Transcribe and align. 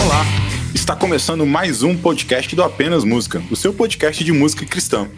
Olá! 0.00 0.24
Está 0.74 0.94
começando 0.94 1.44
mais 1.44 1.82
um 1.82 1.96
podcast 1.96 2.54
do 2.54 2.62
Apenas 2.62 3.02
Música, 3.02 3.42
o 3.50 3.56
seu 3.56 3.74
podcast 3.74 4.22
de 4.22 4.32
música 4.32 4.64
cristã. 4.64 5.08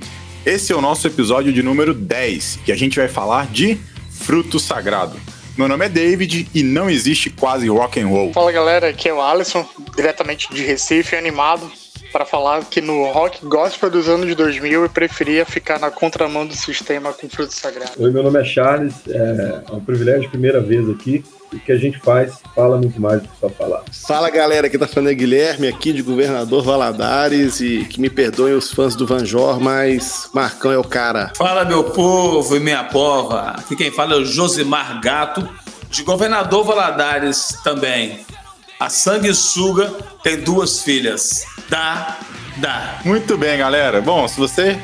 Esse 0.46 0.72
é 0.72 0.76
o 0.76 0.80
nosso 0.80 1.06
episódio 1.06 1.52
de 1.52 1.62
número 1.62 1.92
10 1.92 2.60
e 2.66 2.72
a 2.72 2.76
gente 2.76 2.98
vai 2.98 3.08
falar 3.08 3.46
de 3.46 3.78
fruto 4.10 4.58
sagrado. 4.58 5.18
Meu 5.56 5.68
nome 5.68 5.84
é 5.84 5.88
David 5.88 6.48
e 6.54 6.62
não 6.62 6.88
existe 6.88 7.28
quase 7.30 7.68
rock 7.68 8.00
and 8.00 8.06
roll. 8.06 8.32
Fala 8.32 8.52
galera, 8.52 8.88
aqui 8.88 9.08
é 9.08 9.12
o 9.12 9.20
Alisson, 9.20 9.68
diretamente 9.96 10.48
de 10.52 10.62
Recife, 10.62 11.16
animado 11.16 11.70
para 12.18 12.26
falar 12.26 12.64
que 12.64 12.80
no 12.80 13.04
rock 13.12 13.46
gospel 13.46 13.88
dos 13.88 14.08
anos 14.08 14.34
2000 14.34 14.82
eu 14.82 14.90
preferia 14.90 15.46
ficar 15.46 15.78
na 15.78 15.88
contramão 15.88 16.44
do 16.44 16.52
sistema 16.52 17.12
com 17.12 17.28
fruto 17.28 17.54
sagrado. 17.54 17.92
Oi, 17.96 18.10
meu 18.10 18.24
nome 18.24 18.40
é 18.40 18.44
Charles, 18.44 18.92
é 19.06 19.62
um 19.70 19.78
privilégio, 19.78 20.28
primeira 20.28 20.60
vez 20.60 20.90
aqui. 20.90 21.24
O 21.52 21.60
que 21.60 21.70
a 21.70 21.76
gente 21.76 21.96
faz 22.00 22.40
fala 22.56 22.76
muito 22.76 23.00
mais 23.00 23.22
do 23.22 23.28
que 23.28 23.38
só 23.38 23.48
falar. 23.48 23.84
Fala 24.04 24.28
galera, 24.30 24.66
aqui 24.66 24.76
tá 24.76 24.88
falando 24.88 25.10
é 25.10 25.14
Guilherme, 25.14 25.68
aqui 25.68 25.92
de 25.92 26.02
Governador 26.02 26.64
Valadares, 26.64 27.60
e 27.60 27.84
que 27.84 28.00
me 28.00 28.10
perdoem 28.10 28.54
os 28.54 28.72
fãs 28.72 28.96
do 28.96 29.06
Vanjor, 29.06 29.60
mas 29.60 30.28
Marcão 30.34 30.72
é 30.72 30.76
o 30.76 30.82
cara. 30.82 31.32
Fala 31.36 31.64
meu 31.64 31.84
povo 31.84 32.56
e 32.56 32.58
minha 32.58 32.82
pova, 32.82 33.50
aqui 33.50 33.76
quem 33.76 33.92
fala 33.92 34.14
é 34.14 34.16
o 34.16 34.24
Josimar 34.24 35.00
Gato, 35.00 35.48
de 35.88 36.02
Governador 36.02 36.64
Valadares 36.64 37.60
também. 37.62 38.26
A 38.80 38.88
sanguessuga 38.88 39.92
tem 40.22 40.38
duas 40.38 40.82
filhas. 40.82 41.44
Dá, 41.68 42.16
dá. 42.58 43.00
Muito 43.04 43.36
bem, 43.36 43.58
galera. 43.58 44.00
Bom, 44.00 44.28
se 44.28 44.38
você 44.38 44.78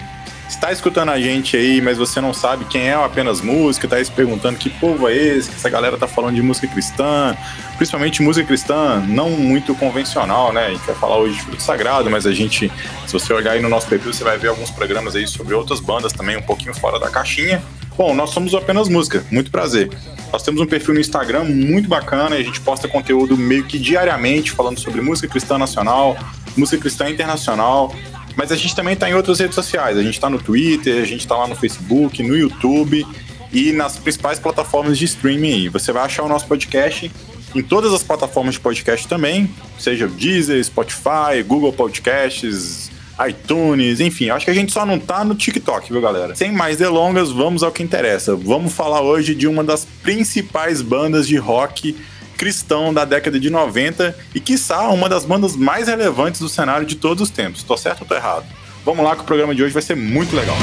está 0.48 0.73
escutando 0.73 1.11
a 1.11 1.20
gente 1.20 1.56
aí, 1.56 1.81
mas 1.81 1.97
você 1.97 2.20
não 2.20 2.34
sabe 2.34 2.64
quem 2.64 2.89
é 2.89 2.95
apenas 2.95 3.41
música, 3.41 3.86
tá 3.86 3.95
aí 3.95 4.05
se 4.05 4.11
perguntando 4.11 4.59
que 4.59 4.69
povo 4.69 5.09
é 5.09 5.14
esse, 5.14 5.48
que 5.48 5.55
essa 5.55 5.70
galera 5.70 5.97
tá 5.97 6.09
falando 6.09 6.34
de 6.34 6.42
música 6.42 6.67
cristã, 6.67 7.36
principalmente 7.77 8.20
música 8.20 8.45
cristã 8.45 8.98
não 9.06 9.31
muito 9.31 9.77
convencional, 9.77 10.53
né? 10.53 10.70
Gente 10.70 10.86
vai 10.86 10.97
falar 10.97 11.19
hoje 11.19 11.36
de 11.36 11.42
fruto 11.42 11.62
sagrado, 11.62 12.11
mas 12.11 12.27
a 12.27 12.33
gente, 12.33 12.73
se 13.06 13.12
você 13.12 13.33
olhar 13.33 13.53
aí 13.53 13.62
no 13.62 13.69
nosso 13.69 13.86
perfil, 13.86 14.12
você 14.12 14.25
vai 14.25 14.36
ver 14.36 14.48
alguns 14.48 14.73
programas 14.73 15.14
aí 15.14 15.29
sobre 15.29 15.55
outras 15.55 15.79
bandas 15.79 16.12
também, 16.12 16.36
um 16.36 16.42
pouquinho 16.42 16.75
fora 16.75 16.98
da 16.98 17.08
caixinha. 17.08 17.62
Bom, 17.97 18.12
nós 18.12 18.31
somos 18.31 18.53
o 18.53 18.56
apenas 18.56 18.89
música, 18.89 19.25
muito 19.31 19.53
prazer. 19.53 19.89
Nós 20.33 20.42
temos 20.42 20.61
um 20.61 20.67
perfil 20.67 20.95
no 20.95 21.00
Instagram 21.00 21.45
muito 21.45 21.89
bacana 21.89 22.34
a 22.34 22.42
gente 22.42 22.61
posta 22.61 22.89
conteúdo 22.89 23.36
meio 23.36 23.64
que 23.64 23.78
diariamente 23.78 24.51
falando 24.51 24.81
sobre 24.81 25.01
música 25.01 25.28
cristã 25.28 25.56
nacional, 25.56 26.17
música 26.56 26.77
cristã 26.78 27.09
internacional, 27.09 27.95
mas 28.36 28.51
a 28.51 28.56
gente 28.56 28.75
também 28.75 28.95
está 28.95 29.09
em 29.09 29.14
outras 29.14 29.39
redes 29.39 29.55
sociais. 29.55 29.97
A 29.97 30.03
gente 30.03 30.14
está 30.14 30.28
no 30.28 30.39
Twitter, 30.39 31.01
a 31.01 31.06
gente 31.06 31.20
está 31.20 31.36
lá 31.36 31.47
no 31.47 31.55
Facebook, 31.55 32.20
no 32.20 32.36
YouTube 32.36 33.06
e 33.53 33.70
nas 33.70 33.97
principais 33.97 34.41
plataformas 34.41 34.98
de 34.98 35.05
streaming. 35.05 35.69
Você 35.69 35.92
vai 35.92 36.05
achar 36.05 36.25
o 36.25 36.29
nosso 36.29 36.48
podcast 36.48 37.12
em 37.55 37.62
todas 37.62 37.92
as 37.92 38.03
plataformas 38.03 38.55
de 38.55 38.61
podcast 38.61 39.06
também, 39.06 39.48
seja 39.79 40.08
Deezer, 40.08 40.62
Spotify, 40.64 41.45
Google 41.47 41.73
Podcasts, 41.73 42.91
iTunes, 43.29 44.01
enfim. 44.01 44.31
Acho 44.31 44.45
que 44.45 44.51
a 44.51 44.55
gente 44.55 44.73
só 44.73 44.84
não 44.84 44.98
tá 44.98 45.25
no 45.25 45.34
TikTok, 45.34 45.93
viu, 45.93 46.01
galera? 46.01 46.34
Sem 46.34 46.53
mais 46.53 46.77
delongas, 46.77 47.31
vamos 47.31 47.62
ao 47.62 47.70
que 47.70 47.83
interessa. 47.83 48.34
Vamos 48.34 48.73
falar 48.73 49.01
hoje 49.01 49.34
de 49.34 49.47
uma 49.47 49.62
das 49.62 49.84
principais 50.03 50.83
bandas 50.83 51.27
de 51.29 51.37
rock 51.37 51.97
cristão 52.37 52.92
da 52.92 53.05
década 53.05 53.39
de 53.39 53.48
90 53.48 54.17
e, 54.35 54.41
quiçá, 54.41 54.89
uma 54.89 55.08
das 55.08 55.24
bandas 55.24 55.57
mais 55.57 55.89
relevantes 55.89 56.41
do 56.41 56.48
cenário 56.48 56.86
de 56.86 56.97
todos 56.97 57.23
os 57.23 57.30
tempos. 57.30 57.63
Tô 57.63 57.77
certo 57.77 58.03
ou 58.03 58.07
tô 58.07 58.14
errado? 58.14 58.45
Vamos 58.85 59.05
lá 59.05 59.17
que 59.17 59.23
o 59.23 59.24
programa 59.24 59.55
de 59.55 59.63
hoje 59.63 59.73
vai 59.73 59.83
ser 59.83 59.95
muito 59.95 60.35
legal. 60.36 60.57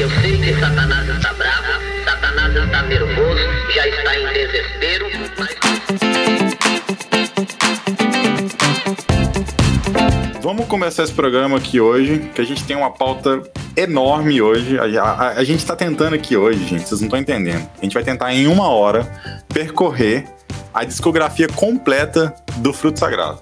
Eu 0.00 0.08
sei 0.22 0.38
que 0.38 0.58
Satanás 0.58 1.08
está 1.10 1.32
bravo, 1.34 1.66
Satanás 2.04 2.56
está 2.56 2.82
nervoso, 2.84 3.40
já 3.74 3.86
está 3.86 4.18
em 4.18 4.32
desespero, 4.32 5.06
mas 5.38 5.54
Vamos 10.60 10.68
começar 10.72 11.04
esse 11.04 11.12
programa 11.14 11.56
aqui 11.56 11.80
hoje, 11.80 12.30
que 12.34 12.40
a 12.42 12.44
gente 12.44 12.62
tem 12.64 12.76
uma 12.76 12.90
pauta 12.90 13.40
enorme 13.74 14.42
hoje. 14.42 14.78
A, 14.78 15.02
a- 15.04 15.28
a 15.30 15.42
gente 15.42 15.64
tá 15.64 15.74
tentando 15.74 16.14
aqui 16.14 16.36
hoje, 16.36 16.58
gente, 16.66 16.86
vocês 16.86 17.00
não 17.00 17.06
estão 17.06 17.18
entendendo. 17.18 17.66
A 17.78 17.82
gente 17.82 17.94
vai 17.94 18.02
tentar 18.02 18.34
em 18.34 18.46
uma 18.46 18.68
hora 18.68 19.10
percorrer 19.48 20.26
a 20.74 20.84
discografia 20.84 21.48
completa 21.48 22.34
do 22.58 22.74
Fruto 22.74 22.98
Sagrado. 22.98 23.40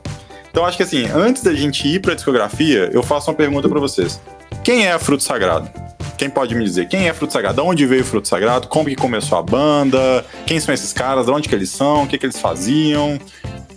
Então 0.49 0.65
acho 0.65 0.77
que 0.77 0.85
assim, 0.85 1.09
antes 1.13 1.43
da 1.43 1.53
gente 1.55 1.89
ir 1.89 2.01
pra 2.01 2.15
discografia, 2.15 2.89
eu 2.93 3.03
faço 3.03 3.29
uma 3.33 3.37
pergunta 3.37 3.69
pra 3.69 3.81
vocês. 3.81 4.21
Quem 4.63 4.87
é 4.87 4.97
Fruto 4.97 5.25
Sagrado? 5.25 5.69
Quem 6.17 6.31
pode 6.31 6.55
me 6.55 6.63
dizer? 6.65 6.87
Quem 6.87 7.09
é 7.09 7.13
Fruto 7.13 7.33
Sagrado? 7.33 7.61
De 7.61 7.69
onde 7.69 7.85
veio 7.85 8.03
o 8.03 8.05
Fruto 8.05 8.29
Sagrado? 8.29 8.69
Como 8.69 8.89
que 8.89 8.95
começou 8.95 9.39
a 9.39 9.43
banda? 9.43 10.25
Quem 10.47 10.61
são 10.61 10.73
esses 10.73 10.93
caras? 10.93 11.27
De 11.27 11.33
onde 11.33 11.49
que 11.49 11.55
eles 11.55 11.71
são? 11.71 12.05
O 12.05 12.07
que 12.07 12.17
que 12.17 12.27
eles 12.27 12.39
faziam? 12.39 13.19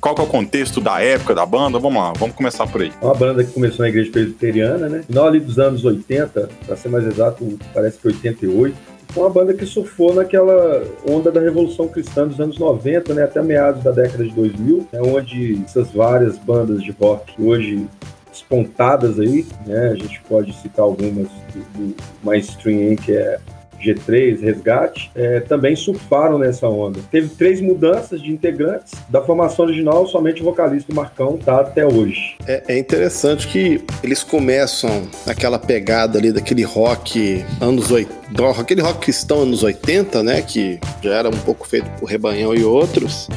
Qual 0.01 0.15
que 0.15 0.21
é 0.21 0.23
o 0.23 0.27
contexto 0.27 0.81
da 0.81 0.99
época 0.99 1.35
da 1.35 1.45
banda? 1.45 1.77
Vamos 1.77 2.01
lá, 2.01 2.11
vamos 2.17 2.35
começar 2.35 2.65
por 2.65 2.81
aí. 2.81 2.91
É 2.99 3.05
uma 3.05 3.13
banda 3.13 3.43
que 3.43 3.51
começou 3.51 3.83
na 3.83 3.89
igreja 3.89 4.11
presbiteriana, 4.11 4.89
né? 4.89 5.03
Final 5.05 5.27
ali 5.27 5.39
dos 5.39 5.59
anos 5.59 5.85
80, 5.85 6.49
para 6.65 6.75
ser 6.75 6.89
mais 6.89 7.05
exato, 7.05 7.59
parece 7.71 7.99
que 7.99 8.07
88. 8.07 8.75
Foi 9.09 9.23
uma 9.23 9.29
banda 9.29 9.53
que 9.53 9.63
surfou 9.63 10.15
naquela 10.15 10.83
onda 11.07 11.31
da 11.31 11.39
Revolução 11.39 11.87
Cristã 11.87 12.27
dos 12.27 12.39
anos 12.39 12.57
90, 12.57 13.13
né? 13.13 13.25
Até 13.25 13.43
meados 13.43 13.83
da 13.83 13.91
década 13.91 14.23
de 14.23 14.31
2000, 14.31 14.87
né? 14.91 15.01
onde 15.03 15.61
essas 15.63 15.91
várias 15.91 16.35
bandas 16.39 16.81
de 16.81 16.89
rock 16.99 17.39
hoje 17.39 17.85
despontadas 18.31 19.19
aí, 19.19 19.45
né? 19.67 19.89
A 19.89 19.95
gente 19.95 20.19
pode 20.27 20.51
citar 20.61 20.83
algumas 20.83 21.27
do, 21.53 21.77
do 21.77 21.95
mainstream 22.23 22.95
que 22.95 23.11
é 23.11 23.39
G3, 23.81 24.39
Resgate, 24.39 25.11
é, 25.15 25.39
também 25.41 25.75
surfaram 25.75 26.37
nessa 26.37 26.67
onda. 26.67 26.99
Teve 27.11 27.29
três 27.29 27.59
mudanças 27.61 28.21
de 28.21 28.31
integrantes. 28.31 28.93
Da 29.09 29.21
formação 29.21 29.65
original, 29.65 30.07
somente 30.07 30.41
o 30.41 30.45
vocalista 30.45 30.93
Marcão 30.93 31.37
tá 31.37 31.61
até 31.61 31.85
hoje. 31.85 32.35
É, 32.47 32.63
é 32.67 32.77
interessante 32.77 33.47
que 33.47 33.81
eles 34.03 34.23
começam 34.23 35.07
aquela 35.25 35.59
pegada 35.59 36.17
ali 36.17 36.31
daquele 36.31 36.63
rock 36.63 37.43
anos 37.59 37.91
80, 37.91 38.59
aquele 38.59 38.81
rock 38.81 38.99
cristão 38.99 39.41
anos 39.41 39.63
80, 39.63 40.23
né? 40.23 40.41
Que 40.41 40.79
já 41.01 41.15
era 41.15 41.29
um 41.29 41.39
pouco 41.39 41.67
feito 41.67 41.89
por 41.99 42.05
Rebanhão 42.05 42.55
e 42.55 42.63
outros. 42.63 43.27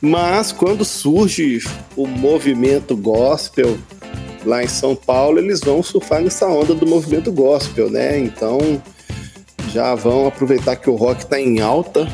Mas 0.00 0.52
quando 0.52 0.84
surge 0.84 1.60
o 1.96 2.06
movimento 2.06 2.96
gospel 2.96 3.76
lá 4.44 4.62
em 4.62 4.68
São 4.68 4.94
Paulo, 4.94 5.38
eles 5.38 5.60
vão 5.60 5.82
surfar 5.82 6.22
nessa 6.22 6.46
onda 6.46 6.74
do 6.74 6.86
movimento 6.86 7.32
gospel, 7.32 7.90
né? 7.90 8.18
Então 8.18 8.80
já 9.68 9.94
vão 9.94 10.26
aproveitar 10.28 10.76
que 10.76 10.88
o 10.90 10.94
rock 10.96 11.26
tá 11.26 11.38
em 11.40 11.60
alta, 11.60 12.06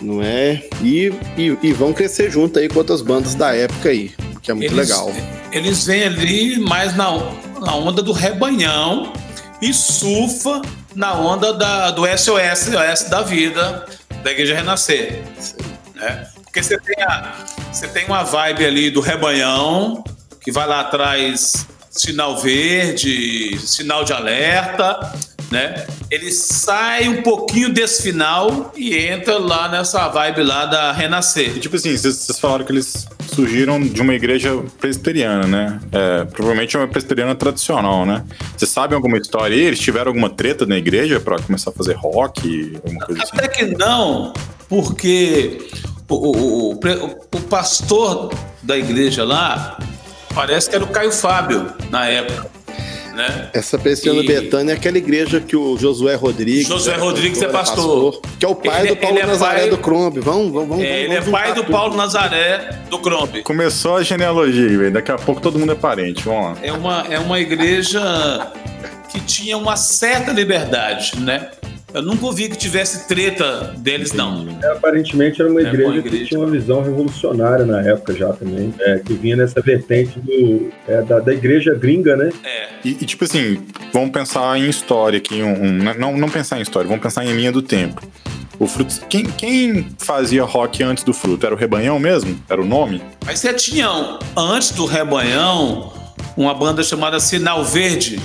não 0.00 0.22
é? 0.22 0.62
E, 0.82 1.12
e, 1.36 1.56
e 1.62 1.72
vão 1.72 1.92
crescer 1.92 2.30
junto 2.30 2.58
aí 2.58 2.68
com 2.68 2.78
outras 2.78 3.00
bandas 3.02 3.34
da 3.34 3.54
época 3.54 3.88
aí, 3.88 4.12
que 4.42 4.50
é 4.50 4.54
muito 4.54 4.72
Eles- 4.72 4.88
legal. 4.88 5.12
Eles 5.52 5.86
vêm 5.86 6.04
ali 6.04 6.58
mais 6.58 6.96
na, 6.96 7.10
na 7.60 7.74
onda 7.74 8.02
do 8.02 8.12
rebanhão 8.12 9.12
e 9.62 9.72
surfa 9.72 10.60
na 10.94 11.14
onda 11.14 11.52
da, 11.52 11.90
do 11.90 12.02
SOS, 12.06 12.58
SOS 12.70 13.08
da 13.08 13.22
vida, 13.22 13.86
da 14.22 14.30
Igreja 14.32 14.54
Renascer. 14.54 15.22
Né? 15.94 16.26
Porque 16.44 16.62
você 16.62 16.78
tem, 16.78 17.02
a, 17.04 17.32
você 17.72 17.88
tem 17.88 18.04
uma 18.06 18.22
vibe 18.24 18.64
ali 18.66 18.90
do 18.90 19.00
rebanhão, 19.00 20.04
que 20.40 20.52
vai 20.52 20.66
lá 20.66 20.80
atrás, 20.80 21.66
sinal 21.90 22.36
verde, 22.36 23.58
sinal 23.58 24.04
de 24.04 24.12
alerta, 24.12 25.12
né? 25.50 25.86
Ele 26.10 26.30
sai 26.30 27.08
um 27.08 27.22
pouquinho 27.22 27.72
desse 27.72 28.02
final 28.02 28.72
e 28.76 28.96
entra 28.96 29.38
lá 29.38 29.68
nessa 29.68 30.08
vibe 30.08 30.42
lá 30.42 30.66
da 30.66 30.92
Renascer. 30.92 31.58
Tipo 31.58 31.76
assim, 31.76 31.96
vocês 31.96 32.38
falaram 32.38 32.64
que 32.64 32.72
eles 32.72 33.06
surgiram 33.34 33.80
de 33.80 34.00
uma 34.00 34.14
igreja 34.14 34.62
presbiteriana, 34.80 35.46
né? 35.46 35.80
É, 35.92 36.24
provavelmente 36.24 36.76
é 36.76 36.78
uma 36.78 36.88
presbiteriana 36.88 37.34
tradicional, 37.34 38.06
né? 38.06 38.24
Vocês 38.56 38.70
sabem 38.70 38.96
alguma 38.96 39.18
história 39.18 39.56
aí? 39.56 39.62
Eles 39.62 39.80
tiveram 39.80 40.08
alguma 40.08 40.30
treta 40.30 40.66
na 40.66 40.76
igreja 40.76 41.20
pra 41.20 41.38
começar 41.38 41.70
a 41.70 41.72
fazer 41.72 41.94
rock, 41.94 42.78
assim? 42.84 43.18
Até 43.32 43.48
que 43.48 43.66
não, 43.66 44.32
porque 44.68 45.68
o, 46.08 46.14
o, 46.14 46.72
o, 46.74 46.78
o 46.78 47.40
pastor 47.48 48.32
da 48.62 48.76
igreja 48.76 49.24
lá 49.24 49.78
parece 50.34 50.68
que 50.68 50.76
era 50.76 50.84
o 50.84 50.88
Caio 50.88 51.12
Fábio 51.12 51.72
na 51.90 52.06
época. 52.06 52.53
Né? 53.14 53.48
Essa 53.52 53.78
Presbiteriana 53.78 54.22
E- 54.24 54.26
Betânia 54.26 54.72
é 54.72 54.76
aquela 54.76 54.98
igreja 54.98 55.40
que 55.40 55.56
o 55.56 55.76
Josué 55.78 56.14
Rodrigues. 56.14 56.66
Josué 56.68 56.94
era 56.94 57.02
Rodrigues 57.02 57.40
é 57.40 57.44
era 57.44 57.52
pastor. 57.52 58.20
Que 58.38 58.44
é 58.44 58.48
o 58.48 58.54
pai 58.54 58.80
Ele- 58.82 58.88
do 58.90 58.96
Paulo 58.96 59.18
é 59.18 59.26
Nazaré 59.26 59.60
pai- 59.60 59.70
do 59.70 59.78
Crombe. 59.78 60.20
Vamos, 60.20 60.52
vamos, 60.52 60.68
vamos. 60.68 60.84
É, 60.84 61.02
ele 61.04 61.14
é 61.14 61.20
vamos 61.20 61.30
pai 61.40 61.54
do 61.54 61.62
tudo. 61.62 61.72
Paulo 61.72 61.96
Nazaré 61.96 62.78
do 62.90 62.98
Crombe. 62.98 63.42
Começou 63.42 63.96
a 63.96 64.02
genealogia, 64.02 64.68
velho. 64.78 64.92
Daqui 64.92 65.10
a 65.12 65.16
pouco 65.16 65.40
todo 65.40 65.58
mundo 65.58 65.72
é 65.72 65.76
parente. 65.76 66.22
Vamos 66.24 66.44
lá. 66.44 66.56
É 66.62 66.72
uma, 66.72 67.06
é 67.10 67.18
uma 67.18 67.38
igreja 67.40 68.00
que 69.10 69.20
tinha 69.20 69.56
uma 69.56 69.76
certa 69.76 70.32
liberdade, 70.32 71.18
né? 71.20 71.48
Eu 71.94 72.02
nunca 72.02 72.26
ouvi 72.26 72.48
que 72.48 72.56
tivesse 72.58 73.06
treta 73.06 73.72
deles, 73.78 74.12
não. 74.12 74.46
É, 74.62 74.72
aparentemente 74.72 75.40
era 75.40 75.48
uma 75.48 75.60
É, 75.60 75.64
igreja, 75.64 75.88
uma 75.88 75.96
igreja. 75.98 76.18
que 76.18 76.28
tinha 76.28 76.40
uma 76.40 76.50
visão 76.50 76.82
revolucionária 76.82 77.64
na 77.64 77.80
época 77.82 78.12
já 78.14 78.32
também, 78.32 78.74
é, 78.80 78.98
que 78.98 79.14
vinha 79.14 79.36
nessa 79.36 79.60
vertente 79.60 80.18
do, 80.18 80.72
é, 80.88 81.02
da, 81.02 81.20
da 81.20 81.32
igreja 81.32 81.72
gringa, 81.72 82.16
né? 82.16 82.30
É. 82.44 82.68
E, 82.84 82.90
e, 83.00 83.06
tipo 83.06 83.22
assim, 83.24 83.62
vamos 83.92 84.10
pensar 84.10 84.58
em 84.58 84.68
história 84.68 85.18
aqui. 85.18 85.40
Um, 85.40 85.52
um- 85.66 85.94
não, 85.96 86.16
não 86.16 86.28
pensar 86.28 86.58
em 86.58 86.62
história, 86.62 86.88
vamos 86.88 87.02
pensar 87.02 87.24
em 87.24 87.32
linha 87.32 87.52
do 87.52 87.62
tempo. 87.62 88.02
O 88.58 88.66
Frutos. 88.66 89.00
Quem, 89.08 89.24
quem 89.26 89.86
fazia 89.98 90.42
rock 90.44 90.82
antes 90.82 91.04
do 91.04 91.12
Fruto? 91.12 91.46
Era 91.46 91.54
o 91.54 91.58
Rebanhão 91.58 91.98
mesmo? 92.00 92.36
Era 92.48 92.60
o 92.60 92.64
nome? 92.64 93.00
Mas 93.24 93.38
você 93.38 93.52
tinha, 93.54 93.88
antes 94.36 94.72
do 94.72 94.84
Rebanhão, 94.84 95.92
uma 96.36 96.54
banda 96.54 96.82
chamada 96.82 97.18
Sinal 97.20 97.64
Verde, 97.64 98.18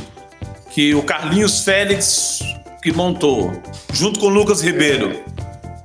que 0.71 0.93
o 0.95 1.01
Carlinhos 1.03 1.63
Félix 1.63 2.39
que 2.81 2.91
montou, 2.93 3.51
junto 3.93 4.19
com 4.19 4.27
o 4.27 4.29
Lucas 4.29 4.61
Ribeiro. 4.61 5.19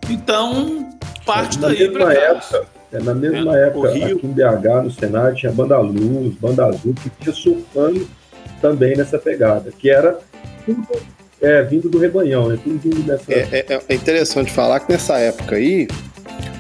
Então, 0.09 0.89
parte 1.25 1.59
na 1.59 1.69
daí 1.69 1.89
cá. 1.93 2.13
época, 2.13 2.65
é, 2.93 2.99
na 3.01 3.15
mesma 3.15 3.59
É, 3.59 3.67
época, 3.69 3.89
o 3.89 3.93
Rio- 3.93 4.17
aqui 4.17 4.27
em 4.27 4.31
BH, 4.33 4.83
no 4.85 4.91
Senado, 4.91 5.35
tinha 5.35 5.51
Banda 5.53 5.79
Luz, 5.79 6.35
Banda 6.37 6.67
Azul, 6.67 6.95
que 7.03 7.11
tinha 7.21 7.35
surfando 7.35 8.07
também 8.61 8.97
nessa 8.97 9.19
pegada, 9.19 9.73
que 9.77 9.91
era 9.91 10.19
tudo 10.65 10.87
é, 11.43 11.63
vindo 11.63 11.91
do 11.91 11.99
rebanhão, 11.99 12.49
né? 12.49 12.59
Tudo 12.63 12.79
vindo 12.79 13.03
dessa. 13.03 13.31
É, 13.31 13.67
é- 13.69 13.81
é 13.89 13.95
interessante 13.95 14.51
falar 14.51 14.81
que 14.81 14.91
nessa 14.91 15.19
época 15.19 15.57
aí, 15.57 15.87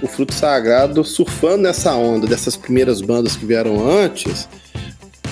o 0.03 0.07
Fruto 0.07 0.35
Sagrado, 0.35 1.03
surfando 1.05 1.63
nessa 1.63 1.95
onda 1.95 2.27
dessas 2.27 2.55
primeiras 2.57 3.01
bandas 3.01 3.35
que 3.35 3.47
vieram 3.47 3.89
antes, 3.89 4.47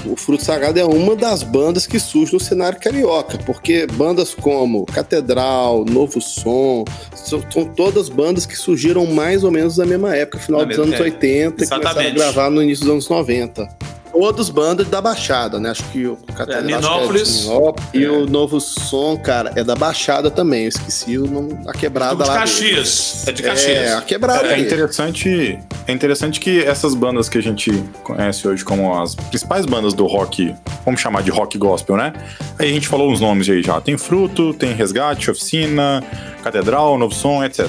o 0.06 0.16
Fruto 0.16 0.44
Sagrado 0.44 0.78
é 0.78 0.84
uma 0.84 1.14
das 1.14 1.42
bandas 1.42 1.86
que 1.86 1.98
surge 1.98 2.32
no 2.32 2.40
cenário 2.40 2.78
carioca, 2.80 3.38
porque 3.38 3.86
bandas 3.86 4.34
como 4.34 4.84
Catedral, 4.86 5.84
Novo 5.84 6.20
Som, 6.20 6.84
são, 7.14 7.42
são 7.50 7.64
todas 7.66 8.08
bandas 8.08 8.46
que 8.46 8.56
surgiram 8.56 9.06
mais 9.06 9.44
ou 9.44 9.50
menos 9.50 9.76
na 9.76 9.86
mesma 9.86 10.14
época, 10.16 10.38
final 10.38 10.62
Na 10.62 10.66
dos 10.66 10.78
anos 10.78 10.94
época. 10.94 11.04
80, 11.04 11.30
e 11.30 11.52
começaram 11.52 11.82
a 11.82 11.84
Exatamente. 11.90 12.14
gravar 12.16 12.50
no 12.50 12.62
início 12.62 12.84
dos 12.84 12.92
anos 12.92 13.08
90. 13.08 13.68
Todas 14.12 14.50
bandas 14.50 14.88
da 14.88 15.00
Baixada, 15.00 15.58
né? 15.58 15.70
Acho 15.70 15.84
que 15.84 16.06
o 16.06 16.16
Catedral 16.36 16.60
é 16.60 16.64
Minópolis. 16.64 17.44
Minópolis. 17.44 17.88
E 17.94 18.06
o 18.06 18.26
Novo 18.26 18.60
Som, 18.60 19.16
cara, 19.16 19.52
é 19.56 19.64
da 19.64 19.74
Baixada 19.74 20.30
também. 20.30 20.62
Eu 20.62 20.68
esqueci 20.68 21.18
o 21.18 21.26
nome, 21.26 21.58
a 21.66 21.72
quebrada 21.72 22.22
de 22.22 22.28
lá. 22.28 22.38
Caxias. 22.38 23.24
É 23.26 23.32
de 23.32 23.42
deles. 23.42 23.60
Caxias. 23.60 23.78
É, 23.78 23.94
a 23.94 24.02
quebrada. 24.02 24.46
É 24.46 24.48
dele. 24.50 24.66
interessante, 24.66 25.58
é 25.86 25.92
interessante 25.92 26.38
que 26.38 26.62
essas 26.62 26.94
bandas 26.94 27.28
que 27.28 27.38
a 27.38 27.42
gente 27.42 27.72
conhece 28.04 28.46
hoje 28.46 28.64
como 28.64 28.94
as 29.00 29.14
principais 29.14 29.64
bandas 29.64 29.94
do 29.94 30.06
rock, 30.06 30.54
vamos 30.84 31.00
chamar 31.00 31.22
de 31.22 31.30
rock 31.30 31.56
gospel, 31.56 31.96
né? 31.96 32.12
Aí 32.58 32.70
a 32.70 32.72
gente 32.72 32.86
falou 32.86 33.10
uns 33.10 33.20
nomes 33.20 33.48
aí 33.48 33.62
já. 33.62 33.80
Tem 33.80 33.96
Fruto, 33.96 34.52
tem 34.52 34.74
Resgate, 34.74 35.30
Oficina, 35.30 36.04
Catedral, 36.42 36.98
Novo 36.98 37.14
Som, 37.14 37.42
etc. 37.42 37.68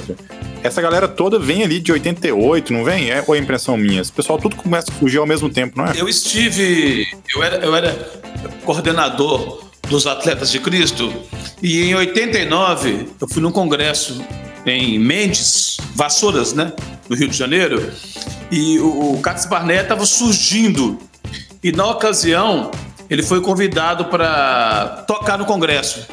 Essa 0.64 0.82
galera 0.82 1.08
toda 1.08 1.38
vem 1.38 1.64
ali 1.64 1.80
de 1.80 1.92
88, 1.92 2.72
não 2.72 2.84
vem? 2.84 3.12
É, 3.12 3.24
ou 3.28 3.36
é 3.36 3.38
impressão 3.38 3.76
minha? 3.78 4.02
Esse 4.02 4.12
pessoal 4.12 4.40
tudo 4.40 4.56
começa 4.56 4.90
a 4.92 4.96
surgir 5.00 5.18
ao 5.18 5.26
mesmo 5.28 5.50
tempo, 5.50 5.78
não 5.78 5.86
é? 5.88 5.92
Eu 5.96 6.08
estive. 6.08 7.06
Eu 7.36 7.44
era, 7.44 7.58
eu 7.66 7.76
era 7.76 7.94
coordenador 8.66 9.64
dos 9.90 10.08
Atletas 10.08 10.50
de 10.52 10.60
Cristo 10.60 11.14
e 11.62 11.84
em 11.84 11.96
89 11.96 13.10
eu 13.20 13.28
fui 13.28 13.42
num 13.42 13.52
congresso 13.52 14.24
em 14.66 14.98
Mendes, 14.98 15.78
Vassouras, 15.94 16.54
né? 16.54 16.72
No 17.10 17.16
Rio 17.16 17.28
de 17.28 17.36
Janeiro. 17.38 17.92
E 18.50 18.80
o, 18.80 19.16
o 19.16 19.22
Barnett 19.50 19.84
estava 19.84 20.06
surgindo. 20.06 20.98
E 21.62 21.72
na 21.72 21.86
ocasião 21.90 22.72
ele 23.10 23.22
foi 23.22 23.42
convidado 23.42 24.06
para 24.06 25.04
tocar 25.08 25.38
no 25.38 25.46
congresso. 25.46 26.08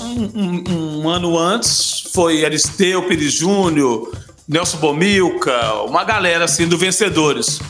Um, 0.00 0.30
um- 0.34 1.00
um 1.02 1.08
ano 1.08 1.38
antes 1.38 1.99
foi 2.12 2.44
Aristeu 2.44 3.02
Pires 3.02 3.32
Júnior, 3.32 4.10
Nelson 4.48 4.78
Bomilca, 4.78 5.74
uma 5.86 6.04
galera 6.04 6.44
assim 6.44 6.66
do 6.66 6.76
Vencedores. 6.76 7.60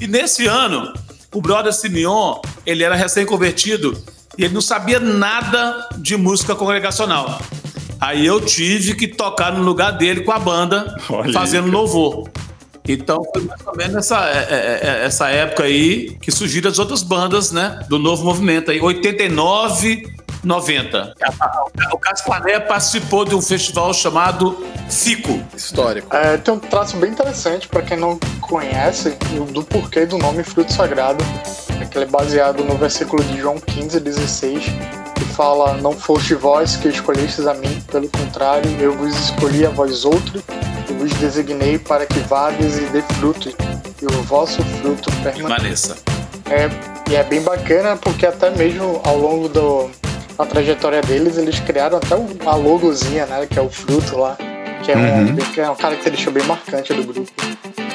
E 0.00 0.06
nesse 0.06 0.46
ano, 0.46 0.92
o 1.34 1.40
brother 1.40 1.72
Simeon, 1.72 2.40
ele 2.64 2.82
era 2.84 2.94
recém-convertido 2.94 3.96
e 4.36 4.44
ele 4.44 4.54
não 4.54 4.60
sabia 4.60 5.00
nada 5.00 5.88
de 5.98 6.16
música 6.16 6.54
congregacional. 6.54 7.40
Aí 7.98 8.26
eu 8.26 8.40
tive 8.40 8.94
que 8.94 9.08
tocar 9.08 9.52
no 9.52 9.62
lugar 9.62 9.92
dele 9.92 10.20
com 10.22 10.32
a 10.32 10.38
banda, 10.38 10.94
Olha 11.08 11.28
aí, 11.28 11.32
fazendo 11.32 11.64
cara. 11.64 11.76
louvor. 11.76 12.28
Então 12.88 13.20
foi 13.32 13.42
mais 13.42 13.60
ou 13.66 13.74
menos 13.76 13.96
essa, 13.96 14.28
é- 14.28 14.46
é- 14.50 14.80
é- 14.88 15.04
essa 15.06 15.28
época 15.28 15.64
aí 15.64 16.16
que 16.20 16.30
surgiram 16.30 16.70
as 16.70 16.78
outras 16.78 17.02
bandas, 17.02 17.50
né? 17.50 17.80
Do 17.88 17.98
novo 17.98 18.22
movimento 18.24 18.70
aí, 18.70 18.80
89, 18.80 20.06
90. 20.46 21.14
O 21.92 21.98
Caspané 21.98 22.60
participou 22.60 23.24
de 23.24 23.34
um 23.34 23.42
festival 23.42 23.92
chamado 23.92 24.56
FICO. 24.88 25.42
Histórico. 25.56 26.14
É, 26.14 26.36
tem 26.36 26.54
um 26.54 26.58
traço 26.60 26.96
bem 26.98 27.10
interessante 27.10 27.66
para 27.66 27.82
quem 27.82 27.96
não 27.96 28.16
conhece 28.40 29.10
do 29.50 29.64
porquê 29.64 30.06
do 30.06 30.16
nome 30.16 30.44
fruto 30.44 30.72
sagrado. 30.72 31.22
É 31.80 31.84
que 31.84 31.98
ele 31.98 32.04
é 32.04 32.08
baseado 32.08 32.62
no 32.62 32.76
versículo 32.76 33.24
de 33.24 33.38
João 33.38 33.58
15, 33.58 33.98
16, 33.98 34.64
que 35.16 35.24
fala: 35.34 35.74
Não 35.78 35.92
foste 35.92 36.36
vós 36.36 36.76
que 36.76 36.88
escolhestes 36.88 37.44
a 37.44 37.54
mim, 37.54 37.82
pelo 37.90 38.08
contrário, 38.08 38.70
eu 38.80 38.96
vos 38.96 39.18
escolhi 39.18 39.66
a 39.66 39.70
vós 39.70 40.04
outros, 40.04 40.42
e 40.88 40.92
vos 40.92 41.12
designei 41.14 41.76
para 41.76 42.06
que 42.06 42.20
vades 42.20 42.78
e 42.78 42.84
dê 42.86 43.02
fruto, 43.02 43.48
e 43.48 44.06
o 44.06 44.22
vosso 44.22 44.62
fruto 44.80 45.10
permaneça. 45.24 45.94
Vanessa. 45.94 45.96
É, 46.48 46.70
e 47.10 47.16
é 47.16 47.24
bem 47.24 47.42
bacana 47.42 47.96
porque 47.96 48.24
até 48.24 48.50
mesmo 48.50 49.00
ao 49.04 49.18
longo 49.18 49.48
do, 49.48 49.90
da 50.36 50.44
trajetória 50.46 51.00
deles, 51.02 51.36
eles 51.38 51.58
criaram 51.60 51.98
até 51.98 52.14
uma 52.14 52.54
logozinha, 52.54 53.26
né? 53.26 53.46
Que 53.50 53.58
é 53.58 53.62
o 53.62 53.70
fruto 53.70 54.18
lá. 54.18 54.36
Que 54.84 54.92
é, 54.92 54.96
um, 54.96 55.00
Uhum. 55.00 55.36
que 55.36 55.60
é 55.60 55.64
uma 55.66 55.74
característica 55.76 56.30
bem 56.30 56.44
marcante 56.44 56.92
do 56.94 57.02
grupo. 57.02 57.30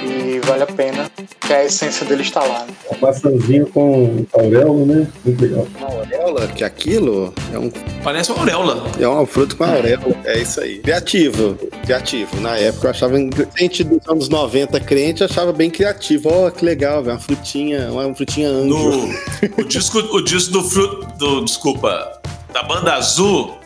E 0.04 0.40
vale 0.46 0.64
a 0.64 0.68
pena 0.68 1.10
que 1.40 1.54
a 1.54 1.64
essência 1.64 2.04
deles 2.06 2.26
está 2.28 2.42
lá. 2.44 2.66
Né? 2.66 2.74
Um 2.92 3.06
maçãzinho 3.06 3.68
com 3.68 4.26
auréola, 4.34 4.86
né? 4.86 5.08
Muito 5.24 5.42
legal. 5.42 5.68
Uma 5.78 5.88
auréola, 5.88 6.48
que 6.48 6.64
aquilo 6.64 7.32
é 7.54 7.60
um, 7.60 7.72
Parece 8.04 8.32
uma 8.32 8.40
auréola. 8.40 8.84
é 9.00 9.08
uma 9.08 9.26
fruta 9.28 9.56
com 9.56 9.64
auréola. 9.64 10.16
É 10.26 10.40
isso 10.40 10.60
aí. 10.60 10.80
Criativo. 10.80 11.56
Criativo. 11.86 12.42
Na 12.42 12.58
época 12.58 12.88
eu 12.88 12.92
achava. 12.92 13.16
Gente 13.56 13.84
dos 13.84 14.08
anos 14.10 14.28
90 14.28 14.80
crente 14.80 15.24
achava 15.24 15.54
bem 15.54 15.70
criativo. 15.70 16.30
Ó, 16.34 16.50
que 16.50 16.66
legal, 16.66 17.04
velho. 17.04 17.16
Uma 17.18 17.20
frutinha, 17.22 17.92
uma 17.92 18.16
frutinha 18.16 18.50
anjo. 18.50 18.68
No, 18.68 19.10
o, 19.60 19.64
disco, 19.64 20.00
o 20.00 20.22
disco 20.24 20.52
do 20.52 20.64
fruto. 20.64 21.08
Do, 21.20 21.46
desculpa. 21.46 22.20
Da 22.54 22.64
banda 22.64 22.94
azul, 22.96 23.58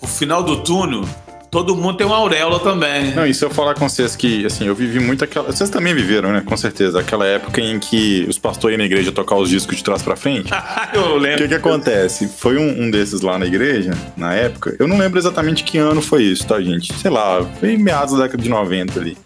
o 0.00 0.06
final 0.06 0.42
do 0.42 0.58
túnel, 0.62 1.04
todo 1.50 1.76
mundo 1.76 1.96
tem 1.98 2.06
uma 2.06 2.16
auréola 2.16 2.58
também. 2.60 3.14
Não, 3.14 3.26
e 3.26 3.34
se 3.34 3.44
eu 3.44 3.50
falar 3.50 3.74
com 3.74 3.86
vocês 3.88 4.16
que, 4.16 4.46
assim, 4.46 4.66
eu 4.66 4.74
vivi 4.74 4.98
muito 5.00 5.22
aquela. 5.22 5.46
Vocês 5.52 5.68
também 5.68 5.94
viveram, 5.94 6.32
né? 6.32 6.42
Com 6.44 6.56
certeza. 6.56 6.98
Aquela 7.00 7.26
época 7.26 7.60
em 7.60 7.78
que 7.78 8.24
os 8.28 8.38
pastores 8.38 8.74
iam 8.74 8.78
na 8.78 8.84
igreja 8.86 9.12
tocar 9.12 9.36
os 9.36 9.50
discos 9.50 9.76
de 9.76 9.84
trás 9.84 10.02
pra 10.02 10.16
frente. 10.16 10.50
Eu 10.94 11.14
O 11.14 11.18
lembro. 11.18 11.42
que 11.42 11.48
que 11.48 11.54
acontece? 11.54 12.26
Foi 12.28 12.56
um, 12.58 12.84
um 12.84 12.90
desses 12.90 13.20
lá 13.20 13.38
na 13.38 13.44
igreja, 13.46 13.92
na 14.16 14.34
época. 14.34 14.74
Eu 14.78 14.88
não 14.88 14.96
lembro 14.98 15.18
exatamente 15.18 15.62
que 15.62 15.76
ano 15.78 16.00
foi 16.00 16.22
isso, 16.24 16.46
tá, 16.46 16.60
gente? 16.60 16.92
Sei 16.94 17.10
lá, 17.10 17.44
foi 17.60 17.76
meados 17.76 18.16
da 18.16 18.24
década 18.24 18.42
de 18.42 18.48
90 18.48 18.98
ali. 18.98 19.16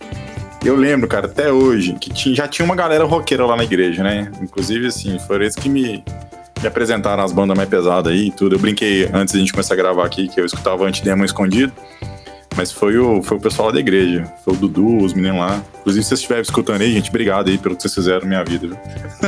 Eu 0.64 0.74
lembro, 0.74 1.06
cara, 1.06 1.26
até 1.26 1.52
hoje, 1.52 1.92
que 2.00 2.10
tinha- 2.12 2.34
já 2.34 2.48
tinha 2.48 2.66
uma 2.66 2.74
galera 2.74 3.04
roqueira 3.04 3.46
lá 3.46 3.56
na 3.56 3.62
igreja, 3.62 4.02
né? 4.02 4.32
Inclusive, 4.42 4.88
assim, 4.88 5.16
foram 5.28 5.42
eles 5.42 5.54
que 5.54 5.68
me, 5.68 6.02
me 6.66 6.68
apresentaram 6.68 7.22
as 7.22 7.32
bandas 7.32 7.56
mais 7.56 7.68
pesadas 7.68 8.12
aí 8.12 8.26
e 8.26 8.30
tudo. 8.30 8.56
Eu 8.56 8.58
brinquei 8.58 9.08
antes 9.12 9.32
da 9.32 9.40
gente 9.40 9.52
começar 9.52 9.74
a 9.74 9.76
gravar 9.76 10.04
aqui, 10.04 10.28
que 10.28 10.40
eu 10.40 10.44
escutava 10.44 10.84
Antidemon 10.84 11.24
escondido. 11.24 11.72
Mas 12.56 12.72
foi 12.72 12.96
o, 12.98 13.22
foi 13.22 13.36
o 13.36 13.40
pessoal 13.40 13.68
lá 13.68 13.74
da 13.74 13.80
igreja. 13.80 14.24
Foi 14.44 14.54
o 14.54 14.56
Dudu, 14.56 15.04
os 15.04 15.12
meninos 15.12 15.38
lá. 15.38 15.62
Inclusive, 15.80 16.02
se 16.02 16.08
vocês 16.08 16.20
estiverem 16.20 16.42
escutando 16.42 16.80
aí, 16.80 16.92
gente, 16.92 17.10
obrigado 17.10 17.48
aí 17.48 17.58
pelo 17.58 17.76
que 17.76 17.82
vocês 17.82 17.94
fizeram 17.94 18.22
na 18.22 18.26
minha 18.26 18.44
vida, 18.44 18.66
viu? 18.66 18.76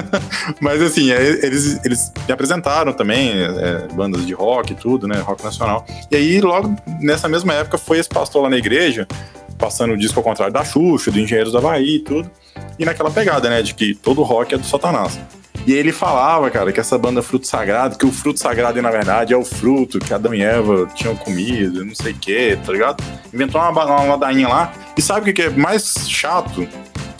Mas 0.61 0.81
assim, 0.83 1.13
é, 1.13 1.23
eles, 1.45 1.79
eles 1.85 2.13
me 2.27 2.33
apresentaram 2.33 2.93
também, 2.93 3.33
é, 3.35 3.87
bandas 3.93 4.27
de 4.27 4.33
rock 4.33 4.73
e 4.73 4.77
tudo, 4.77 5.07
né? 5.07 5.19
Rock 5.21 5.45
nacional. 5.45 5.87
E 6.11 6.17
aí, 6.17 6.41
logo 6.41 6.75
nessa 7.01 7.29
mesma 7.29 7.53
época, 7.53 7.77
foi 7.77 7.99
esse 7.99 8.09
pastor 8.09 8.45
lá 8.45 8.51
na 8.51 8.57
igreja, 8.57 9.07
passando 9.59 9.93
o 9.93 9.97
disco 9.97 10.19
ao 10.19 10.25
contrário 10.25 10.53
da 10.53 10.65
Xuxa, 10.65 11.11
do 11.11 11.21
Engenheiros 11.21 11.53
da 11.53 11.61
Bahia 11.61 11.97
e 11.97 12.01
tudo. 12.01 12.29
E 12.79 12.85
naquela 12.85 13.11
pegada, 13.11 13.51
né? 13.51 13.63
De 13.63 13.75
que 13.75 13.95
todo 13.95 14.23
rock 14.23 14.55
é 14.55 14.59
do 14.59 14.67
Satanás. 14.67 15.21
E 15.69 15.73
ele 15.75 15.93
falava, 15.93 16.51
cara, 16.51 16.73
que 16.73 16.81
essa 16.81 16.97
banda 16.97 17.23
Fruto 17.23 17.47
Sagrado, 17.47 17.99
que 17.99 18.07
o 18.07 18.11
fruto 18.11 18.41
sagrado, 18.41 18.81
na 18.81 18.91
verdade, 18.91 19.35
é 19.35 19.37
o 19.37 19.45
fruto 19.45 19.99
que 19.99 20.15
Adão 20.15 20.35
e 20.35 20.41
Eva 20.41 20.89
tinham 20.95 21.15
comido, 21.15 21.85
não 21.85 21.95
sei 21.95 22.13
o 22.13 22.15
quê, 22.15 22.59
tá 22.65 22.73
ligado? 22.73 23.05
Inventou 23.35 23.61
uma, 23.61 23.85
uma 23.85 24.03
ladainha 24.05 24.49
lá. 24.49 24.73
E 24.97 25.03
sabe 25.03 25.31
o 25.31 25.35
que 25.35 25.43
é 25.43 25.51
mais 25.51 26.09
chato? 26.09 26.67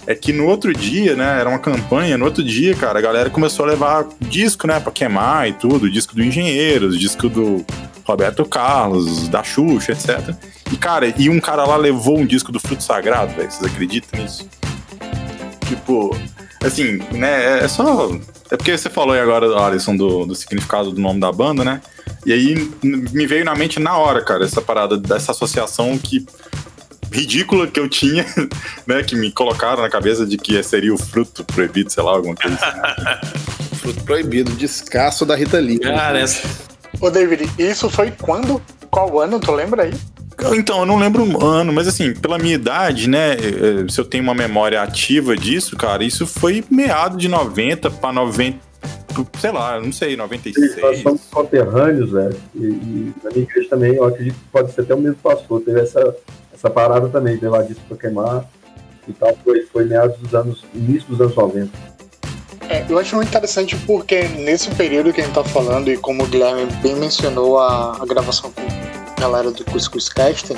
é 0.07 0.15
que 0.15 0.33
no 0.33 0.47
outro 0.47 0.73
dia, 0.73 1.15
né, 1.15 1.41
era 1.41 1.51
uma 1.51 1.59
campanha, 1.59 2.17
no 2.17 2.25
outro 2.25 2.43
dia, 2.43 2.75
cara, 2.75 2.99
a 2.99 3.03
galera 3.03 3.29
começou 3.29 3.67
a 3.67 3.69
levar 3.69 4.07
disco, 4.19 4.67
né, 4.67 4.81
pra 4.81 4.91
queimar 4.91 5.47
e 5.47 5.53
tudo, 5.53 5.91
disco 5.91 6.15
do 6.15 6.25
Engenheiros, 6.25 6.99
disco 6.99 7.29
do 7.29 7.63
Roberto 8.03 8.47
Carlos, 8.47 9.29
da 9.29 9.45
Xuxa, 9.45 9.93
etc. 9.93 10.35
E, 10.73 10.77
cara, 10.79 11.13
e 11.19 11.29
um 11.29 11.39
cara 11.39 11.67
lá 11.67 11.77
levou 11.77 12.19
um 12.19 12.25
disco 12.25 12.51
do 12.51 12.59
Fruto 12.59 12.83
Sagrado, 12.83 13.35
velho, 13.35 13.51
vocês 13.51 13.71
acreditam 13.71 14.19
nisso? 14.19 14.49
Tipo, 15.67 16.17
assim, 16.67 16.99
né, 17.13 17.65
é 17.65 17.69
só... 17.69 18.11
É 18.51 18.57
porque 18.57 18.77
você 18.77 18.89
falou 18.89 19.15
aí 19.15 19.21
agora, 19.21 19.47
Alisson, 19.67 19.97
do, 19.97 20.25
do 20.25 20.35
significado 20.35 20.91
do 20.91 21.01
nome 21.01 21.21
da 21.21 21.31
banda, 21.31 21.63
né? 21.65 21.83
E 22.25 22.33
aí 22.33 22.71
me 22.83 23.27
veio 23.27 23.45
na 23.45 23.55
mente 23.55 23.79
na 23.79 23.97
hora, 23.97 24.25
cara, 24.25 24.45
essa 24.45 24.63
parada 24.63 24.97
dessa 24.97 25.33
associação 25.33 25.99
que 25.99 26.27
ridícula 27.13 27.67
que 27.67 27.79
eu 27.79 27.89
tinha, 27.89 28.25
né? 28.87 29.03
Que 29.03 29.15
me 29.17 29.31
colocaram 29.31 29.83
na 29.83 29.91
cabeça 29.91 30.27
de 30.27 30.37
que 30.37 30.63
seria 30.63 30.95
o 30.95 30.99
fruto 30.99 31.45
proibido, 31.45 31.91
sei 31.91 32.03
lá, 32.03 32.13
alguma 32.13 32.35
coisa 32.35 32.57
assim. 32.57 33.77
fruto 33.77 34.03
proibido, 34.05 34.51
descasso 34.53 35.25
da 35.25 35.37
Rita 35.37 35.59
Lee. 35.59 35.79
Cara, 35.79 36.19
essa... 36.19 36.49
Ô, 37.01 37.11
David, 37.11 37.51
isso 37.59 37.89
foi 37.89 38.11
quando? 38.11 38.61
Qual 38.91 39.21
ano? 39.21 39.39
Tu 39.39 39.53
lembra 39.53 39.85
aí? 39.85 39.95
Então, 40.55 40.81
eu 40.81 40.87
não 40.87 40.97
lembro 40.99 41.25
o 41.25 41.45
ano, 41.45 41.73
mas 41.73 41.89
assim, 41.89 42.15
pela 42.15 42.39
minha 42.39 42.55
idade, 42.55 43.09
né? 43.09 43.33
eh, 43.33 43.87
Se 43.89 44.01
eu 44.01 44.05
tenho 44.05 44.23
uma 44.23 44.35
memória 44.35 44.81
ativa 44.83 45.37
disso, 45.37 45.77
cara, 45.77 46.05
isso 46.05 46.27
foi 46.27 46.65
meado 46.71 47.17
de 47.17 47.29
90 47.29 47.91
pra 47.91 48.13
90. 48.13 48.57
Sei 49.41 49.51
lá, 49.51 49.81
não 49.81 49.91
sei, 49.93 50.11
Sim, 50.11 50.17
Nós 50.17 50.31
96. 50.31 51.03
somos 51.03 51.23
conterrâneos, 51.31 52.13
velho. 52.13 52.37
E, 52.55 52.65
e 52.65 53.13
na 53.25 53.31
minha 53.31 53.43
igreja 53.43 53.69
também, 53.69 53.95
eu 53.95 54.05
acredito 54.05 54.35
que 54.35 54.45
pode 54.53 54.73
ser 54.73 54.83
até 54.83 54.95
o 54.95 54.99
mesmo 55.01 55.17
pastor. 55.17 55.61
Teve 55.61 55.81
essa, 55.81 56.15
essa 56.55 56.71
parada 56.71 57.09
também, 57.09 57.37
de 57.37 57.43
levar 57.43 57.63
disco 57.65 57.83
pra 57.89 57.97
queimar 57.97 58.45
e 59.09 59.13
tal. 59.13 59.37
Foi, 59.43 59.63
foi 59.73 59.85
meados 59.87 60.17
dos 60.19 60.33
anos, 60.35 60.65
início 60.73 61.09
dos 61.09 61.21
anos 61.21 61.35
90. 61.35 61.69
É, 62.69 62.85
eu 62.89 62.97
acho 62.99 63.17
muito 63.17 63.29
interessante 63.29 63.75
porque 63.87 64.23
nesse 64.29 64.71
período 64.73 65.13
que 65.13 65.21
a 65.21 65.25
gente 65.25 65.35
tá 65.35 65.43
falando, 65.43 65.91
e 65.91 65.97
como 65.97 66.23
o 66.23 66.27
Guilherme 66.27 66.67
bem 66.83 66.95
mencionou 66.95 67.59
a, 67.59 67.97
a 68.01 68.07
gravação 68.07 68.53
com 68.53 68.63
galera 69.19 69.51
do 69.51 69.65
Cuscuz 69.65 70.09
Cast, 70.09 70.55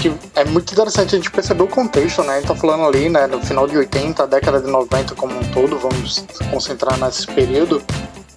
que 0.00 0.12
é 0.34 0.44
muito 0.44 0.72
interessante 0.72 1.14
a 1.14 1.18
gente 1.18 1.30
perceber 1.30 1.64
o 1.64 1.68
contexto, 1.68 2.22
né? 2.22 2.34
A 2.34 2.36
gente 2.38 2.48
tá 2.48 2.54
falando 2.54 2.84
ali, 2.84 3.08
né, 3.08 3.26
no 3.26 3.40
final 3.44 3.66
de 3.66 3.76
80, 3.76 4.22
a 4.22 4.26
década 4.26 4.60
de 4.60 4.70
90 4.70 5.14
como 5.14 5.36
um 5.38 5.44
todo, 5.52 5.78
vamos 5.78 6.24
concentrar 6.50 6.98
nesse 6.98 7.26
período. 7.26 7.82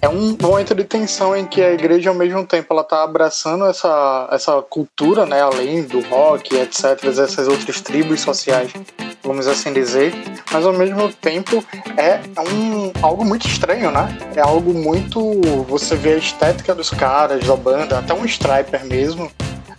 É 0.00 0.08
um 0.08 0.36
momento 0.42 0.74
de 0.74 0.82
tensão 0.82 1.36
em 1.36 1.46
que 1.46 1.62
a 1.62 1.72
igreja, 1.72 2.10
ao 2.10 2.16
mesmo 2.16 2.44
tempo, 2.44 2.74
ela 2.74 2.82
tá 2.82 3.04
abraçando 3.04 3.66
essa, 3.66 4.28
essa 4.32 4.60
cultura, 4.60 5.24
né, 5.24 5.40
além 5.40 5.84
do 5.84 6.00
rock, 6.00 6.56
etc., 6.56 7.04
essas 7.04 7.46
outras 7.46 7.80
tribos 7.80 8.20
sociais, 8.20 8.72
vamos 9.22 9.46
assim 9.46 9.72
dizer, 9.72 10.12
mas 10.50 10.66
ao 10.66 10.72
mesmo 10.72 11.08
tempo 11.12 11.64
é 11.96 12.18
um, 12.40 12.92
algo 13.00 13.24
muito 13.24 13.46
estranho, 13.46 13.92
né? 13.92 14.18
É 14.34 14.40
algo 14.40 14.74
muito. 14.74 15.40
Você 15.68 15.94
vê 15.94 16.14
a 16.14 16.16
estética 16.16 16.74
dos 16.74 16.90
caras, 16.90 17.46
da 17.46 17.54
banda, 17.54 18.00
até 18.00 18.12
um 18.12 18.24
striper 18.24 18.84
mesmo. 18.84 19.30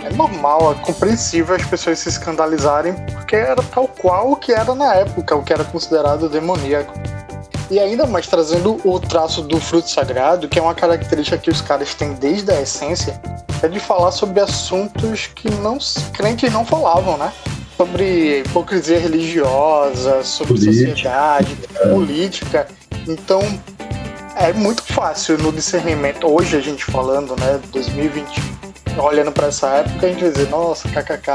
É 0.04 0.10
normal, 0.14 0.74
é 0.74 0.86
compreensível 0.86 1.56
as 1.56 1.66
pessoas 1.66 2.00
se 2.00 2.10
escandalizarem, 2.10 2.94
porque 3.14 3.38
era 3.38 3.64
tal 3.64 3.88
qual 3.88 4.32
o 4.32 4.36
que 4.36 4.52
era 4.52 4.76
na 4.76 4.94
época, 4.96 5.36
o 5.36 5.44
que 5.44 5.54
era 5.54 5.64
considerado 5.64 6.28
demoníaco. 6.28 6.94
E 7.72 7.80
ainda 7.80 8.06
mais 8.06 8.28
trazendo 8.28 8.80
o 8.84 9.00
traço 9.00 9.42
do 9.42 9.60
fruto 9.60 9.90
sagrado, 9.90 10.50
que 10.50 10.60
é 10.60 10.62
uma 10.62 10.76
característica 10.76 11.38
que 11.38 11.50
os 11.50 11.62
caras 11.62 11.94
têm 11.96 12.14
desde 12.14 12.52
a 12.52 12.62
essência, 12.62 13.20
é 13.62 13.68
de 13.68 13.80
falar 13.80 14.12
sobre 14.12 14.42
assuntos 14.42 15.28
que 15.28 15.50
não 15.50 15.78
crentes 16.14 16.52
não 16.52 16.66
falavam, 16.66 17.18
né? 17.18 17.32
Sobre 17.78 18.42
hipocrisia 18.42 19.00
religiosa, 19.00 20.22
sobre 20.24 20.54
Política. 20.54 20.90
sociedade, 20.90 21.56
política. 21.90 22.68
Então 23.08 23.42
é 24.36 24.52
muito 24.52 24.84
fácil 24.84 25.38
no 25.38 25.52
discernimento, 25.52 26.28
hoje 26.28 26.58
a 26.58 26.60
gente 26.60 26.84
falando, 26.84 27.36
né, 27.40 27.60
2020, 27.72 28.42
olhando 28.98 29.32
para 29.32 29.48
essa 29.48 29.68
época, 29.68 30.06
a 30.06 30.10
gente 30.10 30.22
vai 30.22 30.32
dizer, 30.32 30.50
nossa, 30.50 30.88
kkk. 30.90 31.32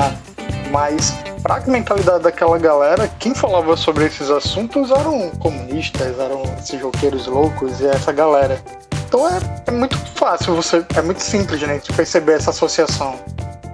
Mas 0.70 1.14
pra 1.42 1.60
mentalidade 1.66 2.24
daquela 2.24 2.58
galera, 2.58 3.08
quem 3.18 3.34
falava 3.34 3.76
sobre 3.76 4.06
esses 4.06 4.30
assuntos 4.30 4.90
eram 4.90 5.30
comunistas, 5.30 6.18
eram 6.18 6.42
esses 6.58 6.80
roqueiros 6.80 7.26
loucos 7.26 7.80
e 7.80 7.86
essa 7.86 8.12
galera. 8.12 8.60
Então 9.06 9.26
é, 9.26 9.38
é 9.66 9.70
muito 9.70 9.96
fácil, 10.14 10.54
você 10.54 10.84
é 10.94 11.00
muito 11.00 11.20
simples 11.22 11.60
né, 11.62 11.78
de 11.78 11.92
perceber 11.92 12.32
essa 12.32 12.50
associação. 12.50 13.14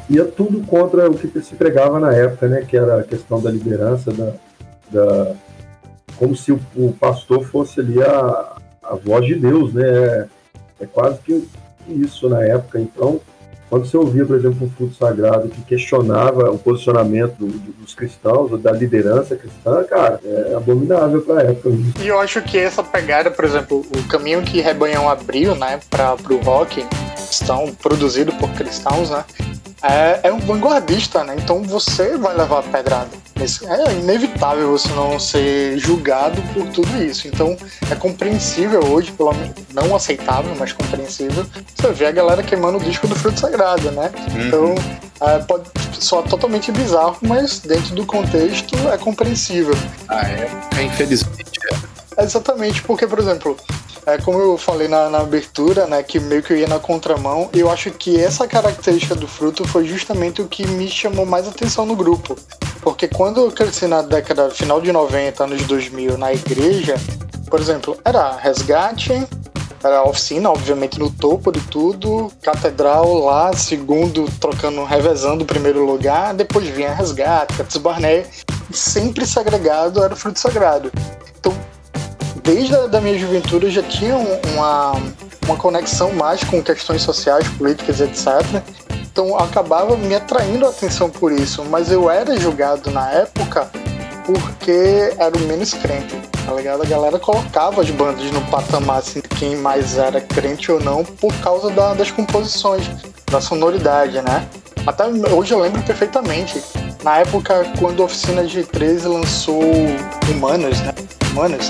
ia 0.08 0.24
tudo 0.24 0.64
contra 0.66 1.10
o 1.10 1.14
que 1.14 1.40
se 1.40 1.56
pregava 1.56 1.98
na 1.98 2.14
época, 2.14 2.46
né? 2.46 2.64
Que 2.68 2.76
era 2.76 3.00
a 3.00 3.02
questão 3.02 3.40
da 3.40 3.50
liderança, 3.50 4.12
da, 4.12 4.32
da 4.90 5.34
como 6.16 6.36
se 6.36 6.52
o, 6.52 6.60
o 6.76 6.92
pastor 6.92 7.44
fosse 7.44 7.80
ali 7.80 8.00
a, 8.00 8.52
a 8.84 8.94
voz 8.94 9.26
de 9.26 9.34
Deus, 9.34 9.74
né? 9.74 9.82
É, 9.84 10.26
é 10.82 10.86
quase 10.86 11.18
que 11.18 11.48
isso 11.88 12.28
na 12.28 12.44
época. 12.44 12.78
Então, 12.78 13.20
quando 13.70 13.86
você 13.86 13.96
ouvia, 13.96 14.24
por 14.24 14.36
exemplo, 14.36 14.66
um 14.66 14.70
fruto 14.70 14.94
sagrado 14.94 15.48
que 15.48 15.60
questionava 15.62 16.50
o 16.50 16.58
posicionamento 16.58 17.34
do- 17.38 17.46
do- 17.46 17.72
dos 17.82 17.94
cristãos, 17.94 18.52
ou 18.52 18.58
da 18.58 18.70
liderança 18.72 19.34
cristã, 19.36 19.82
cara, 19.84 20.20
é 20.24 20.54
abominável 20.54 21.20
pra 21.22 21.42
época. 21.42 21.70
E 22.02 22.06
eu 22.06 22.18
acho 22.20 22.40
que 22.42 22.58
essa 22.58 22.82
pegada, 22.82 23.30
por 23.30 23.44
exemplo, 23.44 23.84
o 23.96 24.08
caminho 24.08 24.42
que 24.42 24.60
Rebanhão 24.60 25.08
abriu, 25.08 25.54
né, 25.54 25.80
para 25.90 26.14
o 26.30 26.36
rock, 26.42 26.84
cristão, 27.16 27.74
produzido 27.82 28.32
por 28.34 28.48
cristãos, 28.50 29.10
né, 29.10 29.24
é, 29.84 30.20
é 30.24 30.32
um 30.32 30.38
vanguardista, 30.40 31.22
né, 31.22 31.36
então 31.38 31.62
você 31.62 32.16
vai 32.16 32.36
levar 32.36 32.60
a 32.60 32.62
pedrada. 32.62 33.24
É 33.36 33.92
inevitável 33.92 34.70
você 34.70 34.88
não 34.90 35.18
ser 35.18 35.76
julgado 35.76 36.40
por 36.54 36.66
tudo 36.68 37.02
isso. 37.02 37.26
Então 37.26 37.56
é 37.90 37.94
compreensível 37.94 38.80
hoje, 38.86 39.10
pelo 39.12 39.32
menos, 39.32 39.54
não 39.72 39.94
aceitável, 39.94 40.54
mas 40.58 40.72
compreensível, 40.72 41.44
você 41.74 41.92
vê 41.92 42.06
a 42.06 42.12
galera 42.12 42.42
queimando 42.42 42.78
o 42.78 42.80
disco 42.80 43.08
do 43.08 43.14
fruto 43.14 43.40
sagrado, 43.40 43.90
né? 43.90 44.10
Então 44.46 44.74
é, 45.20 45.38
pode 45.40 45.68
soar 45.98 46.22
totalmente 46.24 46.70
bizarro, 46.70 47.16
mas 47.22 47.58
dentro 47.58 47.94
do 47.94 48.06
contexto 48.06 48.76
é 48.88 48.96
compreensível. 48.96 49.74
Na 50.06 50.22
época, 50.22 50.82
infelizmente, 50.82 51.58
é. 52.16 52.22
Exatamente, 52.22 52.82
porque, 52.82 53.06
por 53.06 53.18
exemplo, 53.18 53.56
é, 54.06 54.18
como 54.18 54.38
eu 54.38 54.56
falei 54.58 54.88
na, 54.88 55.08
na 55.08 55.20
abertura, 55.20 55.86
né, 55.86 56.02
que 56.02 56.20
meio 56.20 56.42
que 56.42 56.52
eu 56.52 56.56
ia 56.56 56.68
na 56.68 56.78
contramão, 56.78 57.48
eu 57.52 57.70
acho 57.70 57.90
que 57.90 58.20
essa 58.20 58.46
característica 58.46 59.14
do 59.14 59.26
fruto 59.26 59.66
foi 59.66 59.86
justamente 59.86 60.42
o 60.42 60.48
que 60.48 60.66
me 60.66 60.88
chamou 60.88 61.24
mais 61.24 61.48
atenção 61.48 61.86
no 61.86 61.96
grupo. 61.96 62.36
Porque 62.82 63.08
quando 63.08 63.40
eu 63.40 63.50
cresci 63.50 63.86
na 63.86 64.02
década 64.02 64.50
final 64.50 64.80
de 64.80 64.92
90, 64.92 65.44
anos 65.44 65.62
2000, 65.62 66.18
na 66.18 66.32
igreja, 66.32 66.96
por 67.48 67.58
exemplo, 67.60 67.96
era 68.04 68.36
resgate, 68.36 69.26
era 69.82 70.02
oficina, 70.02 70.50
obviamente, 70.50 70.98
no 70.98 71.10
topo 71.10 71.50
de 71.50 71.60
tudo, 71.60 72.30
catedral 72.42 73.14
lá, 73.18 73.52
segundo, 73.54 74.26
trocando, 74.40 74.84
revezando 74.84 75.44
o 75.44 75.46
primeiro 75.46 75.84
lugar, 75.84 76.34
depois 76.34 76.66
vinha 76.68 76.92
resgate, 76.92 77.54
Cates 77.56 77.76
Barnett, 77.76 78.44
e 78.70 78.76
sempre 78.76 79.26
segregado 79.26 80.02
era 80.02 80.12
o 80.12 80.16
fruto 80.16 80.40
sagrado. 80.40 80.90
Então, 81.38 81.52
desde 82.44 82.74
a 82.76 82.86
da 82.86 83.00
minha 83.00 83.18
juventude 83.18 83.66
eu 83.66 83.72
já 83.72 83.82
tinha 83.82 84.14
um- 84.16 84.38
uma, 84.54 84.92
uma 85.46 85.56
conexão 85.56 86.12
mais 86.12 86.44
com 86.44 86.62
questões 86.62 87.02
sociais, 87.02 87.48
políticas, 87.58 88.00
etc. 88.00 88.28
Então 89.10 89.36
acabava 89.38 89.96
me 89.96 90.14
atraindo 90.14 90.66
a 90.66 90.68
atenção 90.68 91.08
por 91.10 91.32
isso, 91.32 91.64
mas 91.64 91.90
eu 91.90 92.08
era 92.10 92.36
julgado 92.38 92.90
na 92.90 93.10
época 93.10 93.68
porque 94.26 95.12
era 95.18 95.36
o 95.36 95.40
menos 95.40 95.74
crente, 95.74 96.16
tá 96.46 96.52
ligado? 96.54 96.82
A 96.82 96.86
galera 96.86 97.18
colocava 97.18 97.82
as 97.82 97.90
bandas 97.90 98.30
no 98.30 98.40
patamar 98.42 98.98
assim, 98.98 99.20
de 99.20 99.28
quem 99.28 99.56
mais 99.56 99.98
era 99.98 100.20
crente 100.20 100.70
ou 100.72 100.80
não 100.80 101.04
por 101.04 101.32
causa 101.40 101.70
da- 101.70 101.92
das 101.94 102.10
composições, 102.10 102.88
da 103.30 103.40
sonoridade, 103.40 104.20
né? 104.22 104.46
Até 104.86 105.06
hoje 105.06 105.52
eu 105.52 105.58
lembro 105.60 105.82
perfeitamente. 105.82 106.62
Na 107.02 107.18
época, 107.18 107.64
quando 107.78 108.02
a 108.02 108.06
Oficina 108.06 108.42
G13 108.44 109.06
lançou 109.06 109.60
Humanos, 110.30 110.80
né? 110.80 110.92
Humanos. 111.32 111.68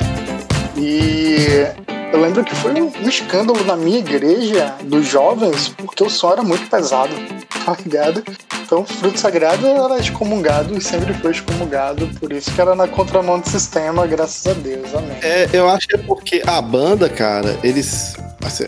E 0.76 1.66
eu 2.14 2.20
lembro 2.20 2.44
que 2.44 2.54
foi 2.54 2.80
um, 2.80 2.90
escândalo 3.08 3.64
na 3.64 3.76
minha 3.76 3.98
igreja 3.98 4.74
dos 4.84 5.06
jovens, 5.06 5.68
porque 5.76 6.04
o 6.04 6.08
som 6.08 6.32
era 6.32 6.42
muito 6.42 6.70
pesado, 6.70 7.12
tá 7.66 7.76
ligado? 7.84 8.22
Então 8.62 8.84
fruto 8.84 9.18
sagrado 9.18 9.66
era 9.66 9.98
excomungado 9.98 10.76
e 10.76 10.80
sempre 10.80 11.12
foi 11.14 11.32
excomungado, 11.32 12.06
por 12.20 12.32
isso 12.32 12.52
que 12.52 12.60
era 12.60 12.74
na 12.74 12.86
contramão 12.86 13.40
do 13.40 13.48
sistema, 13.48 14.06
graças 14.06 14.46
a 14.46 14.52
Deus, 14.52 14.94
amém. 14.94 15.18
É, 15.22 15.48
eu 15.52 15.68
acho 15.68 15.88
que 15.88 15.96
é 15.96 15.98
porque 15.98 16.42
a 16.46 16.62
banda, 16.62 17.08
cara, 17.08 17.58
eles. 17.62 18.16
assim, 18.44 18.64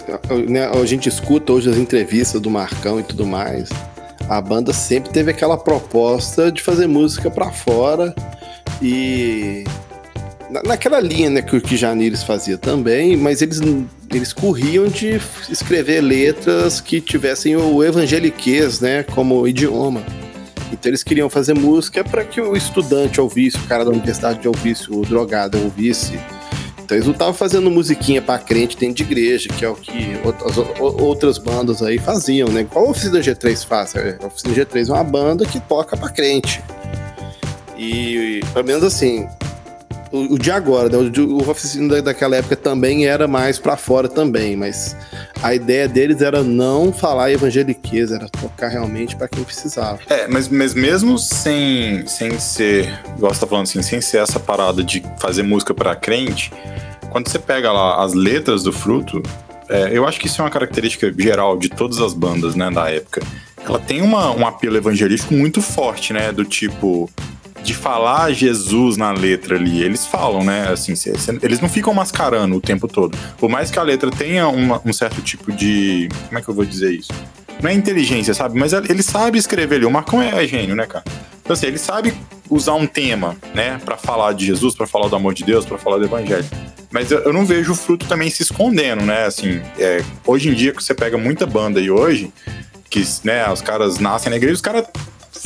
né, 0.49 0.69
a 0.69 0.85
gente 0.85 1.09
escuta 1.09 1.53
hoje 1.53 1.71
as 1.71 1.77
entrevistas 1.77 2.41
do 2.41 2.51
Marcão 2.51 2.99
e 2.99 3.03
tudo 3.03 3.25
mais. 3.25 3.69
A 4.29 4.41
banda 4.41 4.73
sempre 4.73 5.13
teve 5.13 5.31
aquela 5.31 5.57
proposta 5.57 6.51
de 6.51 6.61
fazer 6.61 6.89
música 6.89 7.31
pra 7.31 7.53
fora 7.53 8.13
e. 8.83 9.65
na- 10.51 10.63
Naquela 10.63 11.01
linha 11.01 11.31
né, 11.31 11.43
que 11.43 11.57
o 11.57 11.63
Janires 11.77 12.23
fazia 12.23 12.57
também, 12.59 13.17
mas 13.17 13.43
eles, 13.43 13.61
eles 14.13 14.33
corriam 14.33 14.87
de 14.89 15.21
escrever 15.51 16.01
letras 16.01 16.81
que 16.81 17.01
tivessem 17.01 17.57
o 17.57 17.83
evangeliquez 17.85 18.81
né, 18.81 19.03
como 19.03 19.47
idioma. 19.47 20.03
Então 20.73 20.91
eles 20.91 21.03
queriam 21.05 21.31
fazer 21.31 21.55
música 21.55 22.03
para 22.03 22.25
que 22.25 22.41
o 22.41 22.57
estudante 22.57 23.21
ouvisse, 23.21 23.57
o 23.57 23.63
cara 23.63 23.85
da 23.85 23.91
universidade 23.91 24.47
ouvisse, 24.49 24.91
o 24.93 25.03
drogado 25.03 25.59
ouvisse. 25.63 26.19
Então 26.85 26.97
eles 26.97 27.07
não 27.07 27.13
estavam 27.13 27.35
fazendo 27.35 27.69
musiquinha 27.71 28.23
para 28.23 28.39
crente 28.39 28.77
dentro 28.77 28.97
de 28.97 29.03
igreja, 29.05 29.49
que 29.49 29.65
é 29.65 29.69
o 29.69 29.75
que 29.75 30.17
outras, 30.25 30.57
outras 30.81 31.39
bandas 31.39 31.83
aí 31.83 31.99
faziam, 31.99 32.49
né? 32.49 32.65
Qual 32.69 32.87
a 32.87 32.91
Oficina 32.91 33.19
G3 33.21 33.65
faz? 33.67 33.93
A 33.97 34.27
Oficina 34.27 34.55
G3 34.55 34.89
é 34.89 34.93
uma 34.93 35.03
banda 35.05 35.45
que 35.47 35.59
toca 35.61 35.97
para 35.97 36.09
crente. 36.11 36.61
E, 37.79 38.41
pelo 38.53 38.65
menos 38.65 38.83
assim, 38.85 39.27
o, 40.13 40.35
o 40.35 40.39
de 40.39 40.51
agora, 40.51 40.89
né? 40.89 40.97
o, 40.97 41.27
o 41.27 41.51
oficina 41.51 42.01
daquela 42.01 42.37
época 42.37 42.57
também 42.57 43.07
era 43.07 43.27
mais 43.27 43.59
para 43.59 43.77
fora 43.77 44.09
também, 44.09 44.57
mas 44.57 44.97
a 45.43 45.55
ideia 45.55 45.89
deles 45.89 46.23
era 46.23 46.43
não 46.43 46.93
falar 46.93 47.31
evangeliquez, 47.31 48.13
era 48.13 48.29
tocar 48.29 48.69
realmente 48.69 49.17
para 49.17 49.29
quem 49.29 49.45
precisava. 49.45 49.99
É, 50.09 50.27
mas, 50.27 50.49
mas 50.49 50.75
mesmo 50.75 51.19
sem, 51.19 52.07
sem 52.07 52.39
ser, 52.39 52.99
você 53.19 53.41
tá 53.41 53.47
falando 53.47 53.65
assim, 53.65 53.83
sem 53.83 54.01
ser 54.01 54.19
essa 54.19 54.41
parada 54.41 54.83
de 54.83 55.03
fazer 55.19 55.43
música 55.43 55.75
para 55.75 55.95
crente, 55.95 56.53
quando 57.11 57.29
você 57.29 57.39
pega 57.39 57.73
lá 57.73 58.03
as 58.03 58.13
letras 58.15 58.63
do 58.63 58.73
fruto, 58.73 59.23
é, 59.69 59.91
eu 59.93 60.07
acho 60.07 60.21
que 60.21 60.27
isso 60.27 60.41
é 60.41 60.45
uma 60.45 60.51
característica 60.51 61.13
geral 61.17 61.57
de 61.57 61.69
todas 61.69 61.99
as 61.99 62.15
bandas, 62.15 62.55
né, 62.55 62.71
da 62.71 62.91
época. 62.91 63.23
Ela 63.65 63.79
tem 63.81 64.01
uma, 64.01 64.31
um 64.31 64.47
apelo 64.47 64.77
evangelístico 64.77 65.35
muito 65.35 65.61
forte, 65.61 66.13
né, 66.13 66.31
do 66.31 66.45
tipo 66.45 67.11
de 67.67 67.75
falar 67.75 68.33
Jesus 68.33 68.97
na 68.97 69.11
letra 69.11 69.57
ali. 69.57 69.83
Eles 69.83 70.07
falam, 70.07 70.45
né? 70.45 70.69
Assim, 70.69 70.95
cê, 70.95 71.19
cê, 71.19 71.37
eles 71.43 71.61
não 71.61 71.69
ficam 71.69 71.93
mascarando 71.93 72.57
o 72.57 72.61
tempo 72.61 72.87
todo. 72.87 73.19
Por 73.37 73.51
mais 73.51 73.71
que 73.71 73.79
a 73.79 73.83
letra 73.83 74.11
tenha 74.11 74.49
uma, 74.49 74.81
um 74.85 74.93
certo 74.93 75.21
tipo 75.21 75.53
de. 75.53 76.09
Como 76.29 76.39
é 76.39 76.43
que 76.43 76.49
eu 76.49 76.55
vou 76.55 76.65
dizer 76.65 76.93
isso? 76.93 77.13
Não 77.61 77.69
é 77.69 77.75
inteligência, 77.75 78.33
sabe? 78.35 78.59
Mas 78.59 78.73
ele 78.73 79.03
sabe 79.03 79.39
escrever 79.39 79.77
ali. 79.77 79.85
O 79.85 79.91
Marcão 79.91 80.23
é 80.23 80.47
gênio, 80.47 80.77
né, 80.77 80.87
cara? 80.87 81.05
Então, 81.43 81.55
assim, 81.55 81.67
ele 81.67 81.79
sabe 81.79 82.15
usar 82.51 82.75
um 82.75 82.87
tema, 82.87 83.37
né, 83.55 83.81
para 83.85 83.97
falar 83.97 84.33
de 84.33 84.47
Jesus, 84.47 84.75
para 84.75 84.87
falar 84.87 85.09
do 85.09 85.17
amor 85.17 85.35
de 85.35 85.45
Deus, 85.45 85.65
para 85.65 85.79
falar 85.79 85.99
do 85.99 86.05
evangelho. 86.05 86.45
Mas 86.91 87.11
eu, 87.11 87.21
eu, 87.21 87.33
não 87.33 87.45
vejo 87.45 87.73
o 87.73 87.75
fruto 87.75 88.07
também 88.07 88.31
se 88.31 88.43
escondendo, 88.43 89.03
né? 89.03 89.25
Assim, 89.25 89.61
é, 89.79 90.03
hoje 90.25 90.49
em 90.49 90.55
dia 90.55 90.73
que 90.73 90.83
você 90.83 90.95
pega 90.95 91.19
muita 91.19 91.47
banda 91.47 91.81
aí 91.81 91.91
hoje, 91.91 92.33
que, 92.89 93.05
né, 93.25 93.51
os 93.51 93.61
caras 93.61 93.99
nascem 93.99 94.31
na 94.31 94.37
igreja, 94.37 94.55
os 94.55 94.61
caras 94.61 94.87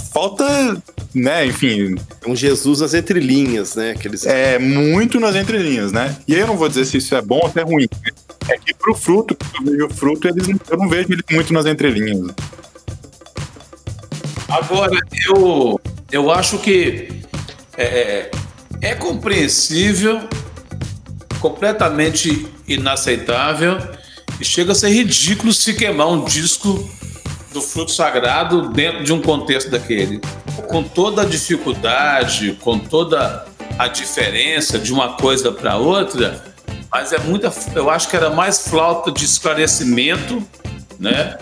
falta, 0.00 0.82
né, 1.14 1.46
enfim. 1.46 1.96
Um 2.26 2.34
Jesus 2.34 2.80
nas 2.80 2.94
entrelinhas, 2.94 3.74
né? 3.74 3.92
Aqueles... 3.92 4.24
É, 4.26 4.58
muito 4.58 5.20
nas 5.20 5.36
entrelinhas, 5.36 5.92
né? 5.92 6.16
E 6.26 6.34
aí 6.34 6.40
eu 6.40 6.46
não 6.46 6.56
vou 6.56 6.68
dizer 6.68 6.84
se 6.84 6.96
isso 6.98 7.14
é 7.14 7.22
bom 7.22 7.40
ou 7.42 7.50
se 7.50 7.58
é 7.60 7.62
ruim. 7.62 7.88
É 8.48 8.58
que 8.58 8.74
pro 8.74 8.94
fruto, 8.94 9.36
eu 9.58 9.64
vejo 9.64 9.86
o 9.86 9.90
fruto, 9.90 10.28
eles, 10.28 10.48
eu 10.68 10.76
não 10.76 10.88
vejo 10.88 11.12
ele 11.12 11.22
muito 11.30 11.52
nas 11.52 11.66
entrelinhas. 11.66 12.34
Agora, 14.48 14.98
eu, 15.28 15.80
eu 16.10 16.30
acho 16.30 16.58
que 16.58 17.22
é, 17.76 17.84
é, 17.84 18.30
é 18.80 18.94
compreensível, 18.94 20.20
completamente 21.38 22.48
inaceitável 22.66 23.78
e 24.40 24.44
chega 24.44 24.72
a 24.72 24.74
ser 24.74 24.90
ridículo 24.90 25.52
se 25.52 25.74
queimar 25.74 26.08
um 26.08 26.24
disco 26.24 26.88
do 27.52 27.60
fruto 27.60 27.90
sagrado 27.90 28.68
dentro 28.68 29.04
de 29.04 29.12
um 29.12 29.20
contexto 29.20 29.70
daquele. 29.70 30.20
Com 30.68 30.82
toda 30.82 31.22
a 31.22 31.24
dificuldade, 31.24 32.56
com 32.60 32.78
toda 32.78 33.46
a 33.78 33.88
diferença 33.88 34.78
de 34.78 34.92
uma 34.92 35.16
coisa 35.16 35.50
para 35.50 35.76
outra, 35.76 36.44
mas 36.90 37.12
é 37.12 37.18
muita. 37.18 37.52
Eu 37.74 37.88
acho 37.90 38.08
que 38.08 38.16
era 38.16 38.30
mais 38.30 38.68
falta 38.68 39.10
de 39.10 39.24
esclarecimento, 39.24 40.42
né? 40.98 41.38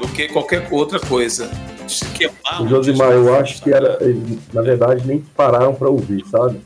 Do 0.00 0.08
que 0.08 0.28
qualquer 0.28 0.68
outra 0.70 0.98
coisa. 0.98 1.50
Se 1.86 2.04
queimar. 2.06 2.68
Josimar, 2.68 3.12
eu 3.12 3.34
acho 3.34 3.62
que 3.62 3.72
era. 3.72 3.98
Na 4.52 4.62
verdade, 4.62 5.06
nem 5.06 5.20
pararam 5.36 5.74
para 5.74 5.88
ouvir, 5.88 6.24
sabe? 6.26 6.60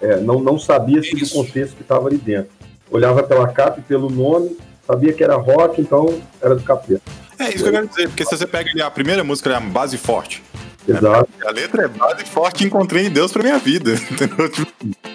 É, 0.00 0.16
não, 0.20 0.40
não 0.40 0.58
sabia-se 0.58 1.14
do 1.14 1.28
contexto 1.28 1.76
que 1.76 1.82
estava 1.82 2.08
ali 2.08 2.16
dentro. 2.16 2.50
Olhava 2.90 3.22
pela 3.22 3.48
capa 3.48 3.80
e 3.80 3.82
pelo 3.82 4.08
nome, 4.08 4.56
sabia 4.86 5.12
que 5.12 5.24
era 5.24 5.36
rock, 5.36 5.80
então 5.80 6.20
era 6.40 6.54
do 6.54 6.62
capeta. 6.62 7.02
É 7.38 7.48
isso 7.48 7.62
que 7.62 7.68
eu 7.68 7.72
quero 7.72 7.88
dizer, 7.88 8.08
porque 8.08 8.24
se 8.24 8.36
você 8.36 8.46
pega 8.46 8.70
ali 8.70 8.82
a 8.82 8.90
primeira 8.90 9.22
música, 9.22 9.50
é 9.50 9.54
a 9.54 9.60
base 9.60 9.96
forte. 9.96 10.42
Exato. 10.88 11.28
A 11.44 11.50
letra 11.50 11.84
é 11.84 11.88
base 11.88 12.24
forte 12.24 12.64
encontrei 12.64 13.06
em 13.06 13.10
Deus 13.10 13.32
pra 13.32 13.42
minha 13.42 13.58
vida, 13.58 13.92
entendeu? 14.10 14.50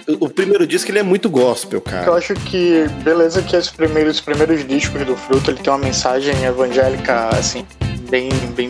O, 0.08 0.26
o 0.26 0.30
primeiro 0.30 0.68
disco 0.68 0.92
ele 0.92 1.00
é 1.00 1.04
muito 1.04 1.30
gospel, 1.30 1.80
cara. 1.80 2.08
Eu 2.08 2.16
acho 2.16 2.34
que, 2.34 2.88
beleza, 3.04 3.42
que 3.42 3.56
os 3.56 3.70
primeiros, 3.70 4.16
os 4.16 4.22
primeiros 4.22 4.68
discos 4.68 5.06
do 5.06 5.16
Fruto 5.16 5.52
ele 5.52 5.60
tem 5.60 5.72
uma 5.72 5.80
mensagem 5.80 6.44
evangélica, 6.44 7.30
assim, 7.30 7.66
bem, 8.10 8.30
bem 8.56 8.70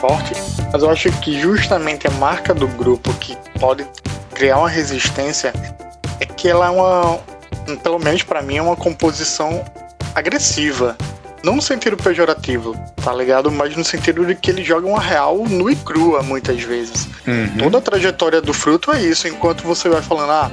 forte. 0.00 0.32
Mas 0.72 0.82
eu 0.82 0.90
acho 0.90 1.10
que 1.20 1.40
justamente 1.40 2.06
a 2.08 2.10
marca 2.12 2.52
do 2.52 2.66
grupo 2.66 3.12
que 3.14 3.36
pode 3.60 3.86
criar 4.34 4.58
uma 4.58 4.68
resistência 4.68 5.52
é 6.18 6.26
que 6.26 6.48
ela 6.48 6.66
é 6.66 6.70
uma, 6.70 7.20
pelo 7.82 7.98
menos 7.98 8.22
para 8.22 8.42
mim, 8.42 8.56
é 8.56 8.62
uma 8.62 8.76
composição 8.76 9.64
agressiva. 10.14 10.96
Não 11.42 11.56
no 11.56 11.62
sentido 11.62 11.96
pejorativo, 11.96 12.74
tá 13.02 13.12
ligado? 13.14 13.50
Mas 13.50 13.74
no 13.76 13.84
sentido 13.84 14.26
de 14.26 14.34
que 14.34 14.50
eles 14.50 14.66
jogam 14.66 14.96
a 14.96 15.00
real 15.00 15.44
nu 15.48 15.70
e 15.70 15.76
crua 15.76 16.22
muitas 16.22 16.62
vezes. 16.62 17.08
Uhum. 17.26 17.58
Toda 17.58 17.78
a 17.78 17.80
trajetória 17.80 18.40
do 18.42 18.52
fruto 18.52 18.92
é 18.92 19.02
isso, 19.02 19.26
enquanto 19.26 19.62
você 19.62 19.88
vai 19.88 20.02
falando, 20.02 20.30
ah, 20.30 20.50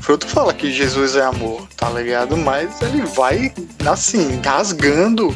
fruto 0.00 0.26
fala 0.26 0.54
que 0.54 0.72
Jesus 0.72 1.16
é 1.16 1.22
amor, 1.22 1.68
tá 1.76 1.90
ligado? 1.90 2.36
Mas 2.36 2.80
ele 2.80 3.02
vai, 3.02 3.52
assim, 3.86 4.40
rasgando 4.42 5.34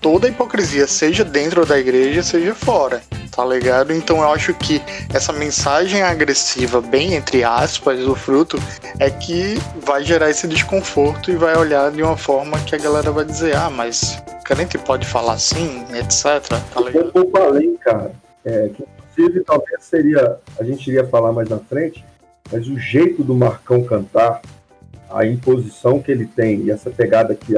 toda 0.00 0.26
a 0.26 0.30
hipocrisia, 0.30 0.86
seja 0.86 1.24
dentro 1.24 1.64
da 1.64 1.78
igreja, 1.78 2.22
seja 2.22 2.54
fora, 2.54 3.02
tá 3.38 3.44
ligado? 3.44 3.92
Então 3.92 4.16
eu 4.16 4.32
acho 4.32 4.52
que 4.52 4.82
essa 5.14 5.32
mensagem 5.32 6.02
agressiva, 6.02 6.80
bem 6.80 7.14
entre 7.14 7.44
aspas, 7.44 8.00
do 8.00 8.16
fruto, 8.16 8.58
é 8.98 9.08
que 9.08 9.54
vai 9.80 10.02
gerar 10.02 10.28
esse 10.28 10.48
desconforto 10.48 11.30
e 11.30 11.36
vai 11.36 11.56
olhar 11.56 11.92
de 11.92 12.02
uma 12.02 12.16
forma 12.16 12.58
que 12.58 12.74
a 12.74 12.78
galera 12.78 13.12
vai 13.12 13.24
dizer, 13.24 13.54
ah, 13.54 13.70
mas 13.70 14.20
crente 14.44 14.76
pode 14.76 15.06
falar 15.06 15.34
assim, 15.34 15.84
etc. 15.94 16.48
Tá 16.74 16.80
ligado? 16.80 17.12
Pouco 17.12 17.38
além, 17.38 17.76
cara, 17.76 18.10
é, 18.44 18.70
que 18.70 18.82
inclusive 18.82 19.44
talvez 19.44 19.84
seria, 19.84 20.38
a 20.58 20.64
gente 20.64 20.88
iria 20.88 21.06
falar 21.06 21.32
mais 21.32 21.48
na 21.48 21.60
frente, 21.60 22.04
mas 22.50 22.66
o 22.66 22.76
jeito 22.76 23.22
do 23.22 23.36
Marcão 23.36 23.84
cantar, 23.84 24.42
a 25.08 25.24
imposição 25.24 26.02
que 26.02 26.10
ele 26.10 26.26
tem 26.26 26.62
e 26.62 26.72
essa 26.72 26.90
pegada 26.90 27.36
que 27.36 27.54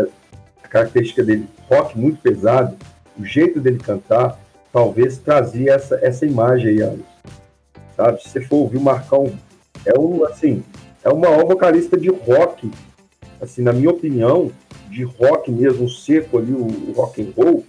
característica 0.68 1.24
dele, 1.24 1.48
rock 1.70 1.98
muito 1.98 2.20
pesado, 2.20 2.76
o 3.18 3.24
jeito 3.24 3.58
dele 3.58 3.78
cantar, 3.78 4.38
talvez 4.72 5.18
trazia 5.18 5.74
essa, 5.74 5.98
essa 6.02 6.26
imagem 6.26 6.68
aí, 6.68 6.82
Alex. 6.82 7.02
Sabe? 7.96 8.22
Se 8.22 8.28
você 8.28 8.40
for 8.40 8.56
ouvir 8.56 8.78
o 8.78 8.82
Marcão, 8.82 9.32
é 9.84 9.98
um, 9.98 10.24
assim, 10.24 10.62
é 11.02 11.10
o 11.10 11.18
maior 11.18 11.44
vocalista 11.46 11.98
de 11.98 12.08
rock, 12.08 12.70
assim, 13.40 13.62
na 13.62 13.72
minha 13.72 13.90
opinião, 13.90 14.50
de 14.90 15.04
rock 15.04 15.50
mesmo, 15.50 15.88
seco 15.88 16.38
ali, 16.38 16.52
o, 16.52 16.66
o 16.66 16.92
rock 16.96 17.22
and 17.22 17.32
roll, 17.36 17.64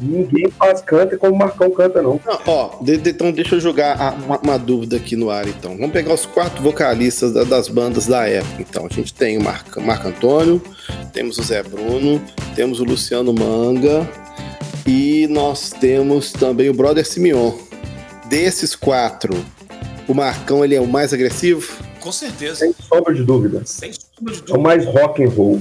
ninguém 0.00 0.50
faz 0.50 0.80
canta 0.80 1.16
como 1.18 1.34
o 1.34 1.38
Marcão 1.38 1.70
canta, 1.70 2.00
não. 2.00 2.18
não 2.24 2.38
ó, 2.46 2.70
de, 2.80 2.96
de, 2.96 3.10
então 3.10 3.30
deixa 3.30 3.56
eu 3.56 3.60
jogar 3.60 4.14
uma, 4.24 4.38
uma, 4.38 4.58
dúvida 4.58 4.96
aqui 4.96 5.14
no 5.14 5.30
ar, 5.30 5.46
então. 5.46 5.76
Vamos 5.76 5.92
pegar 5.92 6.14
os 6.14 6.24
quatro 6.24 6.62
vocalistas 6.62 7.32
da, 7.32 7.44
das 7.44 7.68
bandas 7.68 8.06
da 8.06 8.26
época. 8.26 8.62
Então, 8.62 8.86
a 8.86 8.94
gente 8.94 9.12
tem 9.12 9.36
o 9.36 9.42
Marco 9.42 10.08
Antônio, 10.08 10.62
temos 11.12 11.38
o 11.38 11.42
Zé 11.42 11.62
Bruno, 11.62 12.20
temos 12.54 12.80
o 12.80 12.84
Luciano 12.84 13.32
Manga 13.32 14.08
e 14.86 15.26
nós 15.28 15.70
temos 15.70 16.32
também 16.32 16.68
o 16.68 16.74
Brother 16.74 17.06
Simeon. 17.06 17.52
Desses 18.26 18.76
quatro, 18.76 19.34
o 20.06 20.14
Marcão 20.14 20.64
ele 20.64 20.74
é 20.74 20.80
o 20.80 20.86
mais 20.86 21.12
agressivo? 21.12 21.76
Com 22.00 22.10
certeza. 22.10 22.56
Sem 22.56 22.74
sombra 22.88 23.14
de 23.14 23.22
dúvida. 23.22 23.62
Sem 23.64 23.92
sombra 23.92 24.34
de 24.34 24.40
dúvida. 24.40 24.52
É 24.52 24.58
o 24.58 24.60
mais 24.60 24.84
rock 24.86 25.22
and 25.22 25.28
roll. 25.28 25.60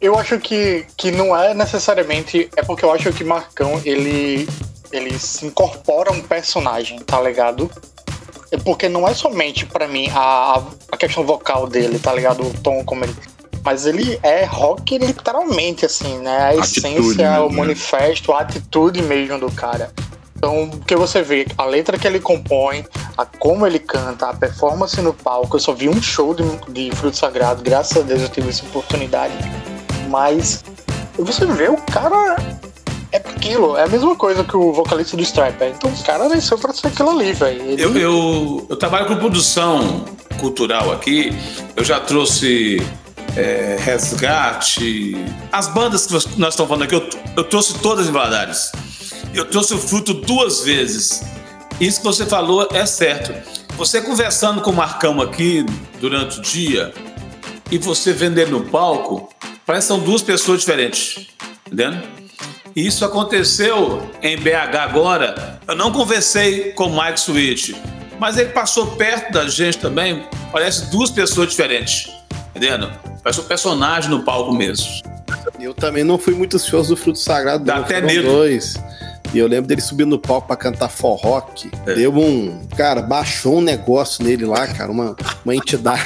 Eu 0.00 0.16
acho 0.16 0.38
que, 0.38 0.86
que 0.96 1.10
não 1.10 1.36
é 1.36 1.54
necessariamente. 1.54 2.48
É 2.56 2.62
porque 2.62 2.84
eu 2.84 2.92
acho 2.92 3.12
que 3.12 3.24
Marcão 3.24 3.80
ele, 3.84 4.48
ele 4.92 5.18
se 5.18 5.46
incorpora 5.46 6.12
um 6.12 6.20
personagem, 6.20 6.98
tá 7.00 7.20
ligado? 7.20 7.70
É 8.50 8.56
porque 8.56 8.88
não 8.88 9.06
é 9.06 9.14
somente 9.14 9.66
para 9.66 9.88
mim 9.88 10.08
a, 10.12 10.62
a 10.90 10.96
questão 10.96 11.24
vocal 11.24 11.66
dele, 11.66 11.98
tá 11.98 12.14
ligado? 12.14 12.46
O 12.46 12.54
tom 12.62 12.84
como 12.84 13.04
ele. 13.04 13.14
Mas 13.68 13.84
ele 13.84 14.18
é 14.22 14.44
rock 14.44 14.96
literalmente, 14.96 15.84
assim, 15.84 16.16
né? 16.18 16.46
A 16.46 16.56
essência, 16.56 17.32
né? 17.32 17.40
o 17.40 17.50
manifesto, 17.50 18.32
a 18.32 18.40
atitude 18.40 19.02
mesmo 19.02 19.38
do 19.38 19.52
cara. 19.52 19.92
Então, 20.34 20.64
o 20.64 20.80
que 20.80 20.96
você 20.96 21.20
vê, 21.20 21.46
a 21.58 21.64
letra 21.64 21.98
que 21.98 22.06
ele 22.06 22.18
compõe, 22.18 22.86
a 23.18 23.26
como 23.26 23.66
ele 23.66 23.78
canta, 23.78 24.30
a 24.30 24.34
performance 24.34 24.98
no 25.02 25.12
palco. 25.12 25.56
Eu 25.56 25.60
só 25.60 25.74
vi 25.74 25.86
um 25.86 26.00
show 26.00 26.32
de, 26.32 26.44
de 26.72 26.96
Fruto 26.96 27.18
Sagrado, 27.18 27.62
graças 27.62 27.98
a 27.98 28.00
Deus 28.00 28.22
eu 28.22 28.28
tive 28.30 28.48
essa 28.48 28.64
oportunidade 28.64 29.34
mas 30.08 30.64
você 31.18 31.44
vê 31.46 31.68
o 31.68 31.76
cara 31.76 32.36
é 33.12 33.16
aquilo, 33.18 33.76
é 33.76 33.84
a 33.84 33.88
mesma 33.88 34.14
coisa 34.16 34.44
que 34.44 34.56
o 34.56 34.72
vocalista 34.72 35.16
do 35.16 35.22
Stripe. 35.22 35.64
Então 35.64 35.90
o 35.90 36.04
cara 36.04 36.28
nasceu 36.28 36.58
pra 36.58 36.72
ser 36.72 36.88
aquilo 36.88 37.10
ali, 37.10 37.32
velho. 37.32 37.62
Ele... 37.62 37.82
Eu, 37.82 37.96
eu, 37.96 38.66
eu, 38.68 38.76
trabalho 38.76 39.06
com 39.06 39.16
produção 39.16 40.04
cultural 40.40 40.92
aqui, 40.92 41.30
eu 41.76 41.84
já 41.84 42.00
trouxe 42.00 42.78
é, 43.38 43.76
Resgate, 43.78 45.14
as 45.52 45.68
bandas 45.68 46.06
que 46.06 46.12
nós 46.12 46.24
estamos 46.24 46.56
falando 46.56 46.82
aqui, 46.82 46.94
eu, 46.96 47.08
eu 47.36 47.44
trouxe 47.44 47.78
todas 47.78 48.08
em 48.08 48.10
Valadares. 48.10 48.72
Eu 49.32 49.44
trouxe 49.44 49.74
o 49.74 49.78
fruto 49.78 50.12
duas 50.12 50.62
vezes. 50.64 51.22
isso 51.80 52.00
que 52.00 52.04
você 52.04 52.26
falou 52.26 52.68
é 52.72 52.84
certo. 52.84 53.32
Você 53.76 54.02
conversando 54.02 54.60
com 54.60 54.70
o 54.70 54.74
Marcão 54.74 55.20
aqui 55.20 55.64
durante 56.00 56.40
o 56.40 56.42
dia 56.42 56.92
e 57.70 57.78
você 57.78 58.12
vendo 58.12 58.38
ele 58.38 58.50
no 58.50 58.62
palco, 58.64 59.28
parece 59.64 59.86
que 59.86 59.94
são 59.94 60.00
duas 60.00 60.20
pessoas 60.20 60.60
diferentes. 60.60 61.28
Entendendo? 61.64 62.02
E 62.74 62.86
isso 62.86 63.04
aconteceu 63.04 64.10
em 64.20 64.36
BH 64.36 64.76
agora. 64.80 65.60
Eu 65.68 65.76
não 65.76 65.92
conversei 65.92 66.72
com 66.72 66.86
o 66.86 67.04
Mike 67.04 67.20
Switch, 67.20 67.70
mas 68.18 68.36
ele 68.36 68.50
passou 68.50 68.88
perto 68.96 69.32
da 69.32 69.46
gente 69.46 69.78
também. 69.78 70.26
Parece 70.50 70.90
duas 70.90 71.10
pessoas 71.10 71.50
diferentes. 71.50 72.17
Entendendo? 72.54 72.90
Parece 73.22 73.40
um 73.40 73.44
personagem 73.44 74.10
no 74.10 74.22
palco 74.22 74.52
mesmo. 74.52 74.86
Eu 75.60 75.74
também 75.74 76.04
não 76.04 76.18
fui 76.18 76.34
muito 76.34 76.58
shows 76.58 76.88
do 76.88 76.96
Fruto 76.96 77.18
Sagrado. 77.18 77.64
Dá 77.64 77.76
não, 77.76 77.82
até 77.84 78.00
medo. 78.00 78.22
dois. 78.28 78.74
E 79.34 79.38
eu 79.38 79.46
lembro 79.46 79.66
dele 79.68 79.80
subindo 79.82 80.08
no 80.10 80.18
palco 80.18 80.46
pra 80.46 80.56
cantar 80.56 80.88
forrock. 80.88 81.70
É. 81.86 81.94
Deu 81.94 82.16
um. 82.16 82.66
Cara, 82.76 83.02
baixou 83.02 83.58
um 83.58 83.60
negócio 83.60 84.24
nele 84.24 84.46
lá, 84.46 84.66
cara, 84.66 84.90
uma, 84.90 85.14
uma 85.44 85.54
entidade. 85.54 86.02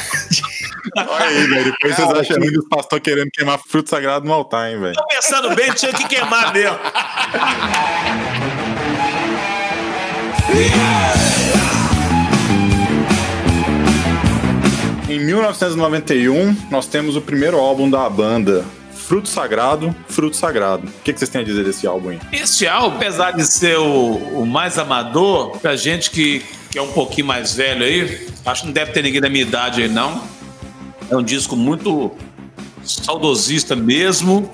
Olha 0.97 1.25
aí, 1.27 1.47
velho. 1.47 1.65
Depois 1.67 1.95
Cara, 1.95 2.09
vocês 2.09 2.21
acham 2.23 2.37
que- 2.37 2.43
ruim 2.49 2.53
dos 2.53 2.69
pastores 2.69 3.05
querendo 3.05 3.31
queimar 3.33 3.59
fruto 3.61 3.89
sagrado 3.91 4.27
no 4.27 4.33
altar, 4.33 4.71
hein, 4.73 4.81
velho. 4.81 4.95
Tô 4.95 5.07
pensando 5.07 5.55
bem, 5.55 5.73
tinha 5.73 5.93
que 5.93 6.09
queimar 6.09 6.53
mesmo. 6.53 6.79
Em 15.13 15.19
1991, 15.19 16.57
nós 16.71 16.87
temos 16.87 17.17
o 17.17 17.21
primeiro 17.21 17.59
álbum 17.59 17.91
da 17.91 18.09
banda, 18.09 18.65
Fruto 18.95 19.29
Sagrado, 19.29 19.95
Fruto 20.09 20.35
Sagrado. 20.35 20.89
O 20.89 21.03
que, 21.05 21.13
vocês 21.13 21.29
têm 21.29 21.43
a 21.43 21.45
dizer 21.45 21.63
desse 21.65 21.87
álbum 21.87 22.09
aí? 22.09 22.21
Esse 22.33 22.67
álbum, 22.67 22.97
apesar 22.97 23.33
de 23.33 23.45
ser 23.45 23.77
o, 23.77 24.15
o 24.41 24.47
mais 24.47 24.79
amador, 24.79 25.59
pra 25.59 25.77
gente 25.77 26.11
que, 26.11 26.43
que 26.71 26.79
é 26.79 26.83
um 26.83 26.93
pouquinho 26.93 27.27
mais 27.27 27.53
velho 27.53 27.85
aí, 27.85 28.27
acho 28.47 28.63
que 28.63 28.69
não 28.69 28.73
deve 28.73 28.93
ter 28.93 29.03
ninguém 29.03 29.21
da 29.21 29.29
minha 29.29 29.43
idade 29.43 29.83
aí, 29.83 29.89
não. 29.89 30.23
É 31.11 31.15
um 31.15 31.23
disco 31.23 31.57
muito 31.57 32.11
saudosista 32.83 33.77
mesmo, 33.77 34.51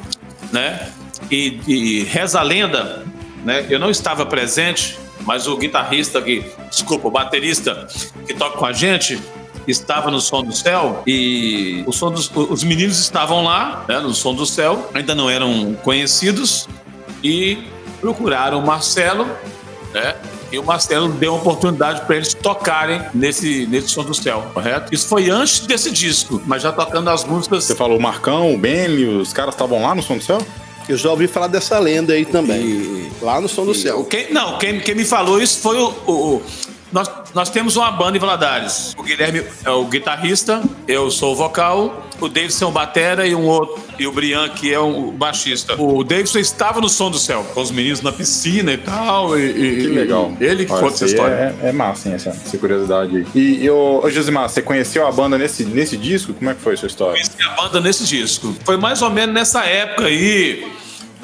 né? 0.50 0.90
E, 1.30 1.60
e 1.68 2.02
reza 2.02 2.40
a 2.40 2.42
lenda, 2.42 3.06
né? 3.44 3.64
Eu 3.70 3.78
não 3.78 3.92
estava 3.92 4.26
presente, 4.26 4.98
mas 5.20 5.46
o 5.46 5.56
guitarrista 5.56 6.20
que, 6.20 6.44
desculpa, 6.68 7.06
o 7.06 7.12
baterista 7.12 7.86
que 8.26 8.34
toca 8.34 8.58
com 8.58 8.66
a 8.66 8.72
gente 8.72 9.20
estava 9.70 10.10
no 10.10 10.20
Som 10.20 10.42
do 10.42 10.52
Céu 10.54 11.02
e 11.06 11.82
o 11.86 11.92
som 11.92 12.10
dos, 12.10 12.30
os 12.34 12.62
meninos 12.64 12.98
estavam 12.98 13.44
lá, 13.44 13.84
né, 13.88 13.98
no 14.00 14.14
Som 14.14 14.34
do 14.34 14.46
Céu, 14.46 14.90
ainda 14.94 15.14
não 15.14 15.28
eram 15.30 15.74
conhecidos 15.82 16.68
e 17.22 17.58
procuraram 18.00 18.60
o 18.60 18.66
Marcelo, 18.66 19.26
né? 19.92 20.14
E 20.50 20.58
o 20.58 20.64
Marcelo 20.64 21.08
deu 21.10 21.32
uma 21.32 21.40
oportunidade 21.40 22.00
para 22.06 22.16
eles 22.16 22.32
tocarem 22.32 23.02
nesse, 23.12 23.66
nesse 23.66 23.88
Som 23.88 24.02
do 24.02 24.14
Céu, 24.14 24.46
correto? 24.54 24.94
Isso 24.94 25.06
foi 25.06 25.28
antes 25.28 25.60
desse 25.60 25.90
disco, 25.90 26.40
mas 26.46 26.62
já 26.62 26.72
tocando 26.72 27.10
as 27.10 27.22
músicas 27.24 27.64
Você 27.64 27.74
falou 27.74 27.98
o 27.98 28.00
Marcão, 28.02 28.54
o 28.54 28.58
Benny, 28.58 29.04
os 29.04 29.32
caras 29.32 29.54
estavam 29.54 29.82
lá 29.82 29.94
no 29.94 30.02
Som 30.02 30.16
do 30.16 30.24
Céu? 30.24 30.38
Eu 30.88 30.96
já 30.96 31.10
ouvi 31.10 31.26
falar 31.28 31.48
dessa 31.48 31.78
lenda 31.78 32.14
aí 32.14 32.24
também. 32.24 32.62
E- 32.62 33.08
Lá 33.20 33.40
no 33.42 33.48
Som 33.48 33.66
do 33.66 33.74
Céu. 33.74 34.04
Quem, 34.04 34.32
não, 34.32 34.56
quem, 34.58 34.78
quem 34.80 34.94
me 34.94 35.04
falou 35.04 35.42
isso 35.42 35.58
foi 35.58 35.76
o. 35.76 35.92
o- 36.06 36.12
o- 36.36 36.42
nós, 36.92 37.10
nós 37.34 37.50
temos 37.50 37.76
uma 37.76 37.90
banda 37.90 38.16
em 38.16 38.20
Valadares. 38.20 38.94
O 38.96 39.02
Guilherme 39.02 39.42
é 39.64 39.70
o 39.70 39.84
guitarrista, 39.84 40.62
eu 40.86 41.10
sou 41.10 41.32
o 41.32 41.36
vocal, 41.36 42.06
o 42.20 42.28
Davidson 42.28 42.64
é 42.64 42.68
o 42.68 42.70
batera 42.72 43.26
e 43.26 43.34
um 43.34 43.44
outro. 43.44 43.78
E 43.98 44.06
o 44.06 44.12
Brian, 44.12 44.48
que 44.48 44.72
é 44.72 44.78
o 44.78 45.10
baixista. 45.12 45.74
O 45.80 46.02
Davidson 46.04 46.38
estava 46.38 46.80
no 46.80 46.88
som 46.88 47.10
do 47.10 47.18
céu, 47.18 47.44
com 47.52 47.60
os 47.60 47.70
meninos 47.70 48.00
na 48.00 48.12
piscina 48.12 48.72
e 48.72 48.78
tal. 48.78 49.36
E, 49.38 49.44
e- 49.50 49.76
Que 49.82 49.86
legal. 49.88 50.32
e 50.40 50.44
Ele 50.44 50.64
que 50.64 50.72
Olha, 50.72 50.82
conta 50.82 50.94
essa 50.94 51.04
história. 51.06 51.56
É, 51.62 51.68
é 51.68 51.72
massa, 51.72 52.08
hein, 52.08 52.14
essa, 52.14 52.30
essa 52.30 52.56
curiosidade 52.58 53.16
aí. 53.16 53.26
E, 53.34 53.64
e 53.64 53.70
ô, 53.70 54.00
ô, 54.04 54.10
Josimar, 54.10 54.48
você 54.48 54.62
conheceu 54.62 55.06
a 55.06 55.10
banda 55.12 55.36
nesse, 55.36 55.64
nesse 55.64 55.96
disco? 55.96 56.32
Como 56.32 56.48
é 56.50 56.54
que 56.54 56.60
foi 56.60 56.74
a 56.74 56.76
sua 56.76 56.86
história? 56.86 57.14
conheci 57.14 57.42
a 57.42 57.60
banda 57.62 57.80
nesse 57.80 58.04
disco. 58.04 58.54
Foi 58.64 58.76
mais 58.76 59.02
ou 59.02 59.10
menos 59.10 59.34
nessa 59.34 59.64
época 59.64 60.04
aí 60.06 60.66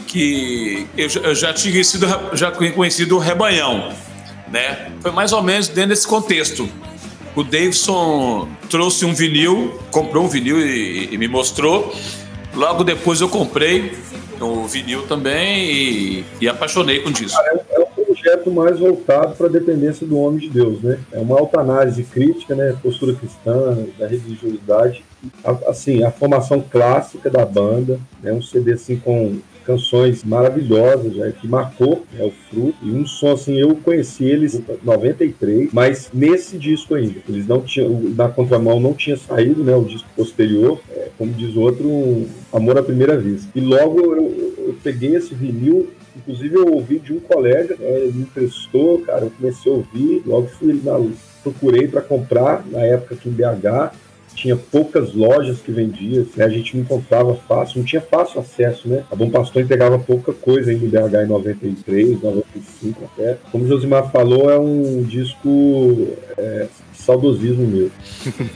que 0.06 0.86
eu, 0.96 1.08
já- 1.08 1.20
eu 1.20 1.34
já 1.34 1.52
tinha 1.52 1.82
sido 1.84 2.06
já 2.34 2.50
conhecido 2.50 3.16
o 3.16 3.18
Rebanhão, 3.18 3.92
né? 4.50 4.92
Foi 5.00 5.10
mais 5.10 5.32
ou 5.32 5.42
menos 5.42 5.68
dentro 5.68 5.90
desse 5.90 6.06
contexto. 6.06 6.68
O 7.36 7.42
Davidson 7.42 8.48
trouxe 8.70 9.04
um 9.04 9.12
vinil, 9.12 9.78
comprou 9.90 10.24
um 10.24 10.28
vinil 10.28 10.60
e, 10.60 11.12
e 11.12 11.18
me 11.18 11.26
mostrou. 11.26 11.92
Logo 12.54 12.84
depois 12.84 13.20
eu 13.20 13.28
comprei 13.28 13.92
o 14.40 14.66
vinil 14.66 15.06
também 15.06 15.70
e, 15.70 16.24
e 16.40 16.48
apaixonei 16.48 17.00
com 17.00 17.08
o 17.08 17.12
disco. 17.12 17.40
É 17.70 17.80
um 17.80 18.04
projeto 18.04 18.50
mais 18.50 18.78
voltado 18.78 19.34
para 19.34 19.46
a 19.46 19.50
dependência 19.50 20.06
do 20.06 20.18
homem 20.18 20.40
de 20.40 20.50
Deus, 20.50 20.80
né? 20.82 20.98
É 21.12 21.18
uma 21.18 21.38
autoanálise 21.38 22.04
crítica, 22.04 22.54
né? 22.54 22.76
Postura 22.82 23.14
cristã, 23.14 23.76
da 23.98 24.06
religiosidade. 24.06 25.04
Assim, 25.66 26.04
a 26.04 26.10
formação 26.10 26.60
clássica 26.60 27.28
da 27.28 27.44
banda, 27.44 27.98
né? 28.22 28.32
Um 28.32 28.42
CD 28.42 28.74
assim 28.74 28.96
com 28.96 29.38
canções 29.64 30.22
maravilhosas, 30.24 31.14
já 31.14 31.30
que 31.30 31.48
marcou 31.48 32.04
né, 32.12 32.24
o 32.24 32.32
fruto 32.48 32.76
e 32.82 32.90
um 32.90 33.06
som 33.06 33.32
assim 33.32 33.58
eu 33.58 33.74
conheci 33.76 34.24
eles 34.24 34.54
em 34.54 34.64
93, 34.82 35.70
mas 35.72 36.10
nesse 36.12 36.58
disco 36.58 36.94
ainda 36.94 37.20
eles 37.28 37.46
não 37.46 37.60
tinham 37.62 37.90
na 38.16 38.28
contramão 38.28 38.78
não 38.78 38.94
tinha 38.94 39.16
saído, 39.16 39.64
né? 39.64 39.74
O 39.74 39.84
disco 39.84 40.08
posterior, 40.16 40.80
é, 40.90 41.08
como 41.16 41.32
diz 41.32 41.54
o 41.56 41.60
outro, 41.60 41.88
um 41.88 42.28
amor 42.52 42.78
à 42.78 42.82
primeira 42.82 43.16
vista. 43.16 43.48
E 43.54 43.60
logo 43.60 44.00
eu, 44.00 44.54
eu 44.58 44.76
peguei 44.82 45.16
esse 45.16 45.34
vinil 45.34 45.88
Inclusive, 46.16 46.54
eu 46.54 46.72
ouvi 46.72 47.00
de 47.00 47.12
um 47.12 47.18
colega, 47.18 47.76
né, 47.76 48.02
ele 48.02 48.12
me 48.12 48.22
emprestou, 48.22 49.00
cara, 49.00 49.24
eu 49.24 49.32
comecei 49.32 49.70
a 49.70 49.74
ouvir, 49.74 50.22
logo 50.24 50.46
fui 50.46 50.80
na, 50.84 50.92
procurei 51.42 51.88
para 51.88 52.00
comprar, 52.00 52.64
na 52.70 52.80
época 52.80 53.14
aqui 53.14 53.28
em 53.28 53.32
BH, 53.32 53.94
tinha 54.34 54.56
poucas 54.56 55.14
lojas 55.14 55.58
que 55.60 55.70
vendiam, 55.70 56.26
né, 56.36 56.44
a 56.44 56.48
gente 56.48 56.76
não 56.76 56.82
encontrava 56.82 57.34
fácil, 57.48 57.78
não 57.78 57.84
tinha 57.84 58.02
fácil 58.02 58.40
acesso, 58.40 58.88
né? 58.88 59.04
A 59.10 59.14
Bom 59.16 59.30
Pastor 59.30 59.62
entregava 59.62 59.98
pouca 59.98 60.32
coisa 60.32 60.72
em 60.72 60.78
BH 60.78 61.24
em 61.24 61.28
93, 61.28 62.20
95 62.22 63.04
até. 63.04 63.38
Como 63.50 63.64
o 63.64 63.68
Josimar 63.68 64.10
falou, 64.10 64.50
é 64.50 64.58
um 64.58 65.02
disco 65.02 66.08
é, 66.36 66.66
saudosismo 66.92 67.66
meu. 67.66 67.90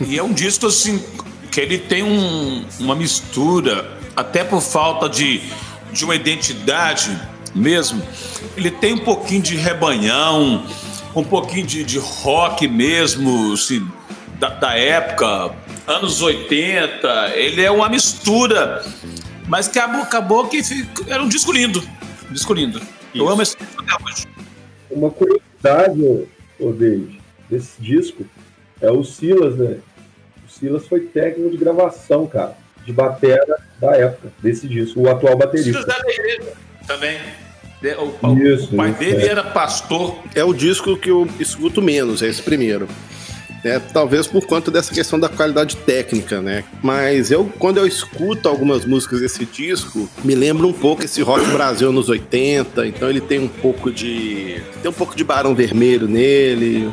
E 0.06 0.18
é 0.18 0.22
um 0.22 0.32
disco 0.32 0.66
assim 0.66 1.02
que 1.50 1.60
ele 1.60 1.78
tem 1.78 2.02
um- 2.02 2.64
uma 2.80 2.94
mistura, 2.94 3.86
até 4.16 4.44
por 4.44 4.60
falta 4.60 5.08
de, 5.08 5.40
de 5.92 6.04
uma 6.04 6.14
identidade 6.14 7.10
mesmo. 7.54 8.02
Ele 8.56 8.70
tem 8.70 8.92
um 8.94 8.98
pouquinho 8.98 9.42
de 9.42 9.56
rebanhão, 9.56 10.62
um 11.14 11.24
pouquinho 11.24 11.66
de, 11.66 11.84
de 11.84 11.98
rock 11.98 12.68
mesmo, 12.68 13.52
assim, 13.52 13.86
da, 14.38 14.50
da 14.50 14.74
época, 14.74 15.52
anos 15.88 16.20
80. 16.22 17.32
Ele 17.34 17.62
é 17.62 17.70
uma 17.70 17.88
mistura, 17.88 18.84
mas 19.46 19.68
acabou, 19.68 20.02
acabou 20.02 20.48
que 20.48 20.62
fica- 20.62 21.04
era 21.12 21.22
um 21.22 21.28
disco 21.28 21.52
lindo. 21.52 21.82
Um 22.28 22.32
disco 22.32 22.52
lindo. 22.52 22.78
Eu 23.14 23.24
Isso. 23.24 23.28
amo 23.32 23.42
esse 23.42 23.56
disco 23.56 23.82
até 23.82 24.04
hoje. 24.04 24.26
Uma 24.90 25.10
curiosidade, 25.10 26.26
ô, 26.60 26.72
David, 26.72 27.20
desse 27.48 27.80
disco 27.80 28.24
é 28.80 28.90
o 28.90 29.02
Silas, 29.04 29.56
né? 29.56 29.78
O 30.46 30.50
Silas 30.52 30.86
foi 30.86 31.00
técnico 31.00 31.50
de 31.50 31.56
gravação, 31.56 32.26
cara, 32.26 32.56
de 32.84 32.92
batera 32.92 33.56
da 33.80 33.96
época 33.96 34.32
desse 34.42 34.66
disco, 34.68 35.00
o 35.00 35.10
atual 35.10 35.36
baterista. 35.36 35.72
José 35.72 35.86
da 35.86 36.10
Igreja 36.12 36.52
também. 36.86 37.18
O, 37.96 38.26
o- 38.26 38.38
Isso, 38.42 38.72
o 38.74 38.76
pai 38.76 38.90
isso, 38.90 38.98
dele 38.98 39.22
é. 39.22 39.28
era 39.28 39.44
pastor. 39.44 40.18
É 40.34 40.42
o 40.42 40.52
disco 40.52 40.96
que 40.96 41.08
eu 41.10 41.28
escuto 41.38 41.80
menos, 41.80 42.22
é 42.22 42.26
esse 42.26 42.42
primeiro. 42.42 42.88
É, 43.64 43.78
talvez 43.78 44.26
por 44.26 44.46
conta 44.46 44.70
dessa 44.70 44.94
questão 44.94 45.18
da 45.18 45.28
qualidade 45.28 45.76
técnica, 45.76 46.40
né? 46.40 46.64
Mas 46.82 47.30
eu, 47.30 47.50
quando 47.58 47.78
eu 47.78 47.86
escuto 47.86 48.48
algumas 48.48 48.84
músicas 48.84 49.20
desse 49.20 49.44
disco, 49.44 50.08
me 50.22 50.34
lembra 50.34 50.66
um 50.66 50.72
pouco 50.72 51.04
esse 51.04 51.20
rock 51.22 51.44
Brasil 51.50 51.90
nos 51.92 52.08
80, 52.08 52.86
então 52.86 53.10
ele 53.10 53.20
tem 53.20 53.40
um 53.40 53.48
pouco 53.48 53.90
de. 53.90 54.62
tem 54.80 54.90
um 54.90 54.94
pouco 54.94 55.16
de 55.16 55.24
Barão 55.24 55.54
Vermelho 55.56 56.06
nele, 56.06 56.88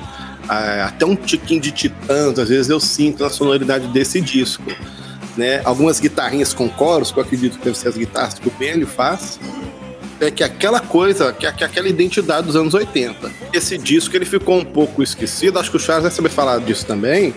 até 0.48 1.06
um 1.06 1.16
tiquinho 1.16 1.62
de 1.62 1.72
Titãs, 1.72 2.40
às 2.40 2.50
vezes 2.50 2.70
eu 2.70 2.80
sinto 2.80 3.24
na 3.24 3.30
sonoridade 3.30 3.88
desse 3.88 4.20
disco. 4.22 4.64
Né? 5.38 5.62
Algumas 5.66 6.00
guitarrinhas 6.00 6.54
com 6.54 6.70
coros, 6.70 7.12
que 7.12 7.20
eu 7.20 7.24
acredito 7.24 7.58
que 7.58 7.66
devem 7.66 7.74
ser 7.74 7.90
as 7.90 7.98
guitarras 7.98 8.36
que 8.36 8.48
o 8.48 8.52
Benny 8.52 8.86
faz, 8.86 9.38
é 10.20 10.32
que 10.32 10.44
aquela 10.44 10.80
coisa, 10.80 11.34
que, 11.34 11.52
que 11.52 11.64
aquela 11.64 11.88
identidade 11.88 12.48
dos 12.48 12.56
anos 12.56 12.74
80. 12.74 13.32
Esse 13.54 13.78
disco 13.78 14.16
ele 14.16 14.26
ficou 14.26 14.58
um 14.58 14.66
pouco 14.66 15.04
esquecido, 15.04 15.60
acho 15.60 15.70
que 15.70 15.78
o 15.78 15.80
Charles 15.80 16.04
vai 16.04 16.12
saber 16.12 16.30
falar 16.30 16.60
disso 16.60 16.86
também, 16.86 17.34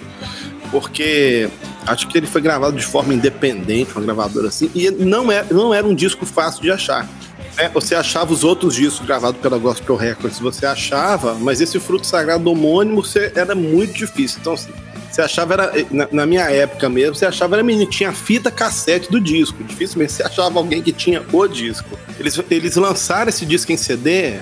porque 0.71 1.49
acho 1.87 2.09
que 2.09 2.19
ele 2.19 2.27
foi 2.27 2.41
gravado 2.41 2.77
de 2.77 2.85
forma 2.85 3.14
independente, 3.14 3.93
uma 3.93 4.03
gravadora 4.03 4.49
assim, 4.49 4.71
e 4.75 4.91
não 4.91 5.31
era, 5.31 5.47
não 5.51 5.73
era 5.75 5.87
um 5.87 5.95
disco 5.95 6.25
fácil 6.27 6.62
de 6.62 6.71
achar. 6.71 7.09
né? 7.57 7.69
Você 7.75 7.95
achava 7.95 8.33
os 8.33 8.45
outros 8.45 8.75
discos 8.75 9.07
gravados 9.07 9.41
pela 9.41 9.59
Gospel 9.59 9.97
Records, 9.97 10.38
você 10.38 10.67
achava, 10.67 11.35
mas 11.35 11.61
esse 11.61 11.79
Fruto 11.81 12.07
Sagrado 12.07 12.51
homônimo 12.51 13.03
você, 13.03 13.33
era 13.35 13.55
muito 13.55 13.95
difícil. 13.95 14.38
Então, 14.41 14.53
assim, 14.53 14.71
você 15.19 15.23
achava, 15.23 15.55
era, 15.55 15.73
na, 15.91 16.09
na 16.13 16.27
minha 16.27 16.49
época 16.49 16.89
mesmo, 16.89 17.17
você 17.17 17.27
achava 17.27 17.57
era 17.57 17.65
menino, 17.65 17.91
tinha 17.91 18.13
fita 18.13 18.53
cassete 18.53 19.11
do 19.11 19.21
disco. 19.21 19.65
Dificilmente 19.65 20.13
você 20.13 20.23
achava 20.23 20.59
alguém 20.61 20.81
que 20.81 20.93
tinha 20.93 21.25
o 21.33 21.49
disco. 21.49 21.99
Eles, 22.21 22.41
eles 22.49 22.77
lançaram 22.77 23.29
esse 23.29 23.45
disco 23.45 23.73
em 23.73 23.77
CD, 23.77 24.37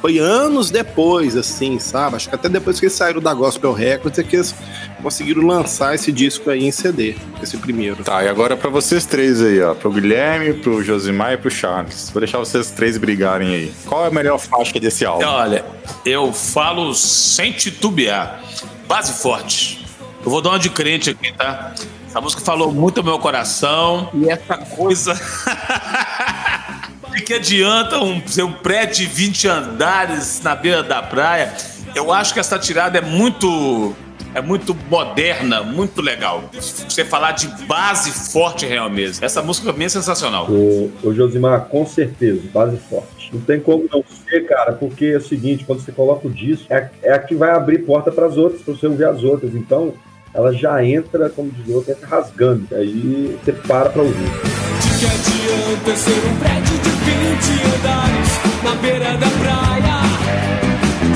Foi 0.00 0.18
anos 0.18 0.70
depois, 0.70 1.36
assim, 1.36 1.78
sabe? 1.78 2.16
Acho 2.16 2.28
que 2.28 2.34
até 2.34 2.48
depois 2.48 2.78
que 2.78 2.86
eles 2.86 2.94
saíram 2.94 3.20
da 3.20 3.34
Gospel 3.34 3.72
Records 3.72 4.18
é 4.18 4.22
que 4.22 4.36
eles 4.36 4.54
conseguiram 5.02 5.42
lançar 5.42 5.94
esse 5.94 6.10
disco 6.12 6.48
aí 6.48 6.64
em 6.64 6.70
CD, 6.70 7.16
esse 7.42 7.56
primeiro. 7.58 8.02
Tá, 8.04 8.22
e 8.24 8.28
agora 8.28 8.56
pra 8.56 8.70
vocês 8.70 9.04
três 9.04 9.42
aí, 9.42 9.60
ó. 9.60 9.74
Pro 9.74 9.90
Guilherme, 9.90 10.54
pro 10.54 10.82
Josimar 10.82 11.32
e 11.32 11.36
pro 11.36 11.50
Charles. 11.50 12.10
Vou 12.10 12.20
deixar 12.20 12.38
vocês 12.38 12.70
três 12.70 12.96
brigarem 12.96 13.54
aí. 13.54 13.72
Qual 13.84 14.04
é 14.04 14.08
a 14.08 14.10
melhor 14.10 14.38
faixa 14.38 14.78
desse 14.80 15.04
álbum? 15.04 15.26
Olha, 15.26 15.64
eu 16.04 16.32
falo 16.32 16.94
sem 16.94 17.52
titubear. 17.52 18.42
Base 18.86 19.12
forte. 19.12 19.85
Eu 20.26 20.32
vou 20.32 20.42
dar 20.42 20.50
uma 20.50 20.58
de 20.58 20.68
crente 20.68 21.08
aqui, 21.08 21.32
tá? 21.32 21.72
Essa 22.04 22.20
música 22.20 22.42
falou 22.42 22.72
muito 22.72 22.98
ao 22.98 23.04
meu 23.04 23.16
coração. 23.16 24.10
E 24.12 24.28
essa 24.28 24.58
coisa. 24.58 25.14
que 27.24 27.34
adianta 27.34 28.00
um, 28.00 28.20
ser 28.26 28.42
um 28.42 28.52
prédio 28.52 29.06
de 29.06 29.08
20 29.14 29.46
andares 29.46 30.42
na 30.42 30.56
beira 30.56 30.82
da 30.82 31.00
praia? 31.00 31.54
Eu 31.94 32.12
acho 32.12 32.34
que 32.34 32.40
essa 32.40 32.58
tirada 32.58 32.98
é 32.98 33.00
muito. 33.00 33.94
É 34.34 34.42
muito 34.42 34.76
moderna, 34.90 35.62
muito 35.62 36.02
legal. 36.02 36.50
Você 36.52 37.04
falar 37.04 37.32
de 37.32 37.46
base 37.64 38.10
forte 38.32 38.66
real 38.66 38.90
mesmo. 38.90 39.24
Essa 39.24 39.40
música 39.40 39.72
mim 39.72 39.84
é 39.84 39.88
sensacional. 39.88 40.50
O, 40.50 40.92
o 41.04 41.14
Josimar, 41.14 41.66
com 41.66 41.86
certeza, 41.86 42.42
base 42.52 42.76
forte. 42.90 43.30
Não 43.32 43.40
tem 43.40 43.60
como 43.60 43.88
não 43.90 44.04
ser, 44.28 44.46
cara, 44.46 44.72
porque 44.72 45.06
é 45.06 45.16
o 45.16 45.22
seguinte, 45.22 45.64
quando 45.64 45.80
você 45.80 45.92
coloca 45.92 46.26
o 46.26 46.30
disco, 46.30 46.66
é, 46.68 46.90
é 47.02 47.12
a 47.12 47.18
que 47.18 47.34
vai 47.34 47.50
abrir 47.50 47.78
porta 47.78 48.10
para 48.10 48.26
as 48.26 48.36
outras, 48.36 48.60
para 48.60 48.74
você 48.74 48.86
ouvir 48.86 49.04
as 49.04 49.22
outras. 49.22 49.54
Então, 49.54 49.94
ela 50.36 50.52
já 50.52 50.84
entra, 50.84 51.30
como 51.30 51.50
diz 51.50 51.66
o 51.66 51.76
outro, 51.76 51.92
entra 51.92 52.06
rasgando. 52.06 52.68
Aí 52.72 53.38
você 53.42 53.52
para 53.52 53.88
pra 53.88 54.02
ouvir. 54.02 54.14
De 54.14 54.88
que 54.98 55.06
adianta 55.06 55.96
ser 55.96 56.10
um 56.10 56.36
prédio 56.36 56.76
de 56.78 56.90
20 56.90 57.64
andares 57.74 58.30
na 58.62 58.74
beira 58.82 59.16
da 59.16 59.30
praia? 59.40 59.96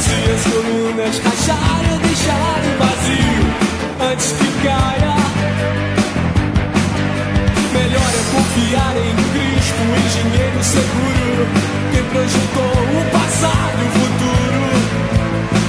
Se 0.01 0.17
as 0.33 0.43
colunas 0.51 1.19
racharem 1.19 1.99
deixarem 2.01 2.73
vazio 2.79 3.45
antes 4.11 4.33
que 4.33 4.49
caia. 4.65 5.15
Melhor 7.75 8.11
é 8.11 8.23
confiar 8.35 8.97
em 8.97 9.17
Cristo, 9.33 9.81
o 9.85 9.93
engenheiro 10.01 10.65
seguro, 10.65 11.45
que 11.93 12.01
projetou 12.09 12.79
o 12.89 13.11
passado 13.13 13.77
e 13.77 13.87
o 13.87 13.93
futuro. 14.01 14.65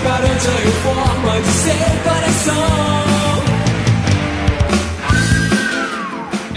Garante 0.06 0.48
a 0.48 0.52
reforma 0.52 1.42
de 1.42 1.52
seu 1.52 1.92
coração. 2.04 3.21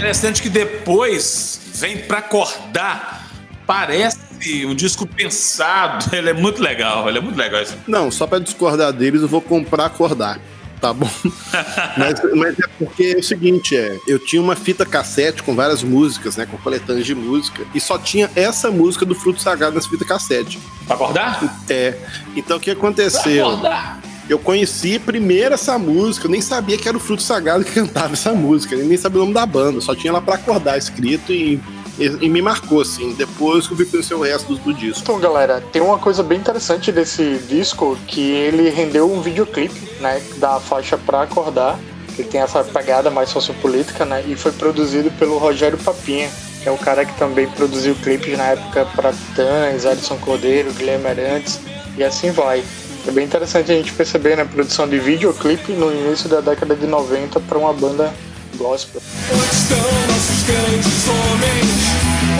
Interessante 0.05 0.39
que 0.39 0.49
depois 0.49 1.59
vem 1.73 1.97
pra 1.97 2.19
acordar. 2.19 3.27
Parece 3.65 4.63
um 4.67 4.75
disco 4.75 5.07
pensado. 5.07 6.15
Ele 6.15 6.29
é 6.29 6.33
muito 6.33 6.61
legal, 6.61 7.09
ele 7.09 7.17
é 7.17 7.21
muito 7.21 7.35
legal. 7.35 7.59
esse. 7.59 7.75
Não, 7.87 8.11
só 8.11 8.27
pra 8.27 8.37
discordar 8.37 8.93
deles, 8.93 9.23
eu 9.23 9.27
vou 9.27 9.41
comprar 9.41 9.85
acordar. 9.85 10.39
Tá 10.79 10.93
bom? 10.93 11.09
mas, 11.97 12.21
mas 12.35 12.59
é 12.59 12.67
porque 12.77 13.15
é 13.15 13.19
o 13.19 13.23
seguinte, 13.23 13.75
é, 13.75 13.97
eu 14.07 14.19
tinha 14.19 14.39
uma 14.39 14.55
fita 14.55 14.85
cassete 14.85 15.41
com 15.41 15.55
várias 15.55 15.81
músicas, 15.81 16.37
né? 16.37 16.45
Com 16.45 16.57
coletâneas 16.57 17.07
de 17.07 17.15
música, 17.15 17.65
e 17.73 17.81
só 17.81 17.97
tinha 17.97 18.29
essa 18.35 18.69
música 18.69 19.07
do 19.07 19.15
Fruto 19.15 19.41
Sagrado 19.41 19.73
nessa 19.73 19.89
fita 19.89 20.05
cassete. 20.05 20.59
Pra 20.85 20.93
acordar? 20.93 21.63
É. 21.67 21.97
Então 22.35 22.57
o 22.57 22.59
que 22.59 22.69
aconteceu? 22.69 23.47
acordar. 23.47 23.99
Eu 24.27 24.39
conheci 24.39 24.97
primeiro 24.97 25.53
essa 25.53 25.77
música, 25.77 26.25
eu 26.25 26.31
nem 26.31 26.41
sabia 26.41 26.77
que 26.77 26.87
era 26.87 26.97
o 26.97 26.99
Fruto 26.99 27.21
Sagrado 27.21 27.63
que 27.63 27.71
cantava 27.71 28.13
essa 28.13 28.33
música, 28.33 28.75
nem 28.75 28.97
sabia 28.97 29.19
o 29.19 29.23
nome 29.23 29.35
da 29.35 29.45
banda, 29.45 29.79
só 29.81 29.93
tinha 29.93 30.11
lá 30.11 30.19
pra 30.19 30.35
acordar 30.35 30.77
escrito 30.77 31.31
e, 31.31 31.61
e, 31.99 32.05
e 32.21 32.29
me 32.29 32.41
marcou, 32.41 32.81
assim. 32.81 33.13
Depois 33.13 33.67
que 33.67 33.73
eu 33.73 33.77
vi 33.77 33.85
conhecer 33.85 34.15
o 34.15 34.21
resto 34.21 34.55
do, 34.55 34.59
do 34.59 34.73
disco. 34.73 35.01
Então, 35.03 35.19
galera, 35.19 35.61
tem 35.71 35.81
uma 35.81 35.99
coisa 35.99 36.23
bem 36.23 36.39
interessante 36.39 36.91
desse 36.91 37.37
disco 37.47 37.95
que 38.07 38.31
ele 38.31 38.69
rendeu 38.69 39.11
um 39.11 39.21
videoclipe, 39.21 39.79
né, 39.99 40.19
da 40.37 40.59
faixa 40.59 40.97
Pra 40.97 41.21
Acordar, 41.21 41.79
que 42.15 42.23
tem 42.23 42.41
essa 42.41 42.63
pegada 42.63 43.11
mais 43.11 43.29
sociopolítica, 43.29 44.05
né, 44.05 44.23
e 44.27 44.35
foi 44.35 44.51
produzido 44.51 45.11
pelo 45.11 45.37
Rogério 45.37 45.77
Papinha, 45.77 46.31
que 46.63 46.69
é 46.69 46.71
o 46.71 46.77
cara 46.77 47.05
que 47.05 47.15
também 47.19 47.45
produziu 47.47 47.93
clipes 47.93 48.35
na 48.35 48.45
época 48.45 48.87
para 48.95 49.13
Titãs, 49.13 49.85
Alisson 49.85 50.17
Cordeiro, 50.17 50.73
Guilherme 50.73 51.07
Arantes, 51.09 51.59
e 51.95 52.03
assim 52.03 52.31
vai. 52.31 52.63
É 53.07 53.11
bem 53.11 53.25
interessante 53.25 53.71
a 53.71 53.75
gente 53.75 53.93
perceber, 53.93 54.35
né, 54.35 54.43
produção 54.45 54.87
de 54.87 54.97
videoclipe 54.97 55.73
no 55.73 55.91
início 55.91 56.27
da 56.27 56.41
década 56.41 56.75
de 56.75 56.87
90 56.87 57.39
para 57.41 57.57
uma 57.57 57.71
banda 57.71 58.11
gospel. 58.57 58.99
Onde 59.31 59.55
estão 59.55 59.77
nossos 59.77 60.43
grandes 60.47 61.07
homens? 61.07 61.69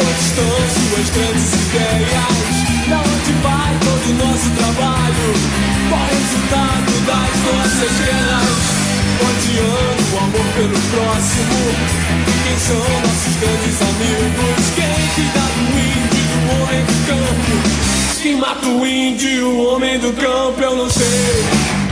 Onde 0.02 0.22
estão 0.26 0.50
suas 0.74 1.10
grandes 1.14 1.54
ideias? 1.54 2.56
Pra 2.88 2.98
onde 2.98 3.32
vai 3.46 3.74
todo 3.78 4.06
o 4.10 4.14
nosso 4.26 4.50
trabalho? 4.58 5.28
Qual 5.90 6.02
o 6.02 6.10
resultado 6.10 6.92
das 7.06 7.36
nossas 7.46 7.94
guerras? 8.02 8.66
Onde 9.22 9.50
anda 9.60 10.04
o 10.14 10.18
amor 10.18 10.48
pelo 10.56 10.80
próximo? 10.90 11.62
Quem 12.44 12.58
são 12.58 12.78
nossos 13.06 13.36
grandes 13.38 13.82
amigos? 13.86 14.64
Quem 14.74 14.98
cuida 15.14 15.46
do 15.46 15.66
índio, 15.78 16.26
do 16.26 16.64
homem 16.64 16.82
do 16.86 16.96
campo? 17.06 17.85
Quem 18.26 18.38
mata 18.38 18.68
o 18.68 18.84
índio, 18.84 19.50
o 19.50 19.68
homem 19.68 20.00
do 20.00 20.12
campo, 20.14 20.60
eu 20.60 20.76
não 20.76 20.90
sei. 20.90 21.85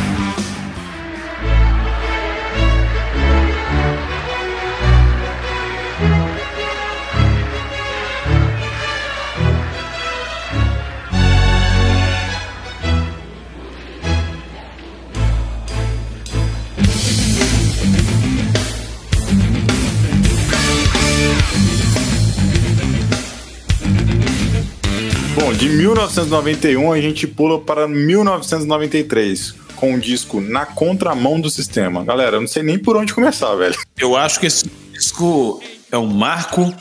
Bom, 25.36 25.52
de 25.52 25.68
1991 25.68 26.92
a 26.92 27.02
gente 27.02 27.26
pula 27.26 27.60
para 27.60 27.88
1993 27.88 29.56
com 29.76 29.96
o 29.96 30.00
disco 30.00 30.40
Na 30.40 30.64
Contramão 30.64 31.42
do 31.42 31.50
Sistema. 31.50 32.04
Galera, 32.04 32.38
eu 32.38 32.42
não 32.42 32.48
sei 32.48 32.62
nem 32.62 32.78
por 32.78 32.96
onde 32.96 33.14
começar, 33.14 33.56
velho. 33.56 33.76
Eu 33.98 34.16
acho 34.16 34.40
que 34.40 34.46
esse 34.46 34.70
disco 34.92 35.60
é 35.92 35.98
um 35.98 36.06
marco 36.06 36.72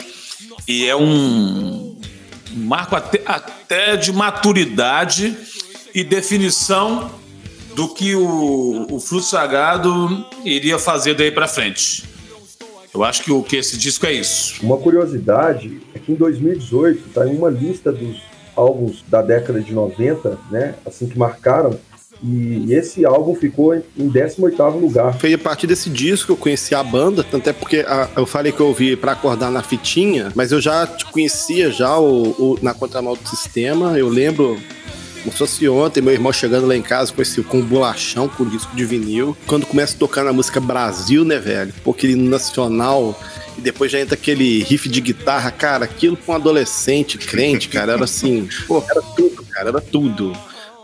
e 0.67 0.85
é 0.85 0.95
um 0.95 1.97
marco 2.55 2.95
até, 2.95 3.21
até 3.25 3.97
de 3.97 4.13
maturidade 4.13 5.35
e 5.93 6.03
definição 6.03 7.11
do 7.75 7.89
que 7.89 8.13
o, 8.13 8.85
o 8.87 8.99
Fruto 8.99 9.25
Sagrado 9.25 10.25
iria 10.45 10.77
fazer 10.77 11.15
daí 11.15 11.31
pra 11.31 11.47
frente. 11.47 12.03
Eu 12.93 13.03
acho 13.03 13.23
que, 13.23 13.31
o, 13.31 13.41
que 13.41 13.55
esse 13.55 13.77
disco 13.77 14.05
é 14.05 14.13
isso. 14.13 14.63
Uma 14.63 14.77
curiosidade 14.77 15.81
é 15.95 15.99
que 15.99 16.11
em 16.11 16.15
2018 16.15 17.07
está 17.07 17.27
em 17.27 17.35
uma 17.35 17.49
lista 17.49 17.91
dos 17.91 18.32
álbuns 18.55 19.03
da 19.07 19.21
década 19.21 19.59
de 19.61 19.73
90, 19.73 20.37
né? 20.51 20.75
Assim 20.85 21.07
que 21.07 21.17
marcaram. 21.17 21.77
E 22.25 22.73
esse 22.73 23.03
álbum 23.05 23.35
ficou 23.35 23.75
em 23.75 23.83
18º 24.09 24.79
lugar. 24.79 25.13
Foi 25.19 25.33
a 25.33 25.37
partir 25.37 25.67
desse 25.67 25.89
disco 25.89 26.27
que 26.27 26.31
eu 26.31 26.37
conheci 26.37 26.73
a 26.73 26.81
banda, 26.81 27.21
tanto 27.21 27.49
é 27.49 27.53
porque 27.53 27.79
a- 27.85 28.07
eu 28.15 28.25
falei 28.25 28.51
que 28.53 28.61
eu 28.61 28.67
ouvi 28.67 28.95
pra 28.95 29.11
acordar 29.11 29.51
na 29.51 29.61
fitinha, 29.61 30.31
mas 30.33 30.51
eu 30.53 30.61
já 30.61 30.87
te 30.87 31.05
conhecia 31.07 31.69
já 31.69 31.97
o, 31.99 32.29
o- 32.29 32.57
na 32.61 32.73
Contramão 32.73 33.17
do 33.21 33.27
Sistema. 33.27 33.97
Eu 33.99 34.07
lembro, 34.07 34.57
como 35.21 35.33
se 35.33 35.37
fosse 35.37 35.67
ontem, 35.67 35.99
meu 36.01 36.13
irmão 36.13 36.31
chegando 36.31 36.65
lá 36.65 36.77
em 36.77 36.81
casa 36.81 37.11
com 37.11 37.21
esse 37.21 37.41
com 37.43 37.57
um 37.57 37.65
bolachão, 37.65 38.29
com 38.29 38.45
disco 38.45 38.73
de 38.73 38.85
vinil. 38.85 39.35
Quando 39.45 39.65
começa 39.65 39.93
a 39.93 39.99
tocar 39.99 40.23
na 40.23 40.31
música 40.31 40.61
Brasil, 40.61 41.25
né, 41.25 41.39
velho? 41.39 41.73
Pô, 41.83 41.91
aquele 41.91 42.15
nacional. 42.15 43.19
Depois 43.63 43.91
já 43.91 43.99
entra 43.99 44.15
aquele 44.15 44.61
riff 44.63 44.89
de 44.89 44.99
guitarra, 45.01 45.49
cara, 45.51 45.85
aquilo 45.85 46.17
pra 46.17 46.33
um 46.33 46.35
adolescente 46.35 47.17
crente, 47.17 47.69
cara, 47.69 47.93
era 47.93 48.03
assim, 48.03 48.47
pô, 48.67 48.83
era 48.89 49.01
tudo, 49.15 49.43
cara, 49.45 49.69
era 49.69 49.81
tudo. 49.81 50.33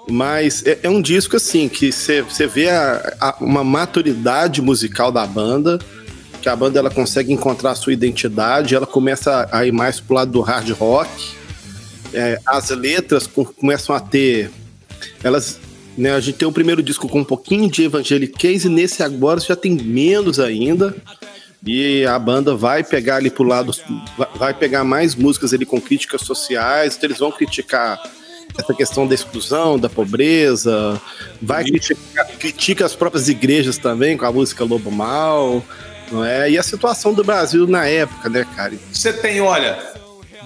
Mas 0.09 0.65
é, 0.65 0.79
é 0.83 0.89
um 0.89 1.01
disco 1.01 1.35
assim 1.35 1.67
que 1.69 1.91
você 1.91 2.23
vê 2.47 2.69
a- 2.69 3.15
a- 3.19 3.35
uma 3.41 3.63
maturidade 3.63 4.61
musical 4.61 5.11
da 5.11 5.25
banda, 5.27 5.77
que 6.41 6.47
a 6.49 6.55
banda 6.55 6.79
ela 6.79 6.89
consegue 6.89 7.31
encontrar 7.33 7.71
a 7.71 7.75
sua 7.75 7.93
identidade, 7.93 8.73
ela 8.73 8.87
começa 8.87 9.47
a 9.51 9.65
ir 9.67 9.71
mais 9.73 9.99
pro 9.99 10.15
lado 10.15 10.31
do 10.31 10.41
hard 10.41 10.69
rock. 10.71 11.09
É, 12.13 12.39
as 12.45 12.69
letras 12.69 13.27
co- 13.27 13.45
começam 13.45 13.95
a 13.95 13.99
ter. 13.99 14.49
Elas. 15.23 15.59
Né, 15.97 16.13
a 16.13 16.19
gente 16.21 16.37
tem 16.37 16.47
o 16.47 16.51
primeiro 16.51 16.81
disco 16.81 17.09
com 17.09 17.19
um 17.19 17.23
pouquinho 17.25 17.69
de 17.69 17.83
evangeliquez 17.83 18.63
e 18.63 18.69
nesse 18.69 19.03
agora 19.03 19.39
já 19.41 19.53
tem 19.55 19.73
menos 19.75 20.39
ainda. 20.39 20.95
E 21.65 22.05
a 22.05 22.17
banda 22.17 22.55
vai 22.55 22.83
pegar 22.83 23.17
ali 23.17 23.29
pro 23.29 23.43
lado, 23.43 23.73
vai- 24.35 24.53
pegar 24.53 24.83
mais 24.83 25.13
músicas 25.15 25.53
ali 25.53 25.65
com 25.65 25.79
críticas 25.81 26.21
sociais, 26.21 26.95
então 26.95 27.07
eles 27.07 27.19
vão 27.19 27.31
criticar 27.31 28.01
essa 28.57 28.73
questão 28.73 29.05
da 29.05 29.13
exclusão, 29.13 29.77
da 29.77 29.89
pobreza, 29.89 30.99
vai 31.41 31.63
criticar, 31.65 32.25
critica 32.39 32.85
as 32.85 32.95
próprias 32.95 33.27
igrejas 33.29 33.77
também 33.77 34.17
com 34.17 34.25
a 34.25 34.31
música 34.31 34.63
Lobo 34.63 34.89
Mal, 34.91 35.63
não 36.11 36.23
é? 36.25 36.49
E 36.49 36.57
a 36.57 36.63
situação 36.63 37.13
do 37.13 37.23
Brasil 37.23 37.67
na 37.67 37.85
época, 37.85 38.29
né, 38.29 38.45
cara? 38.55 38.73
Você 38.91 39.13
tem, 39.13 39.39
olha, 39.41 39.77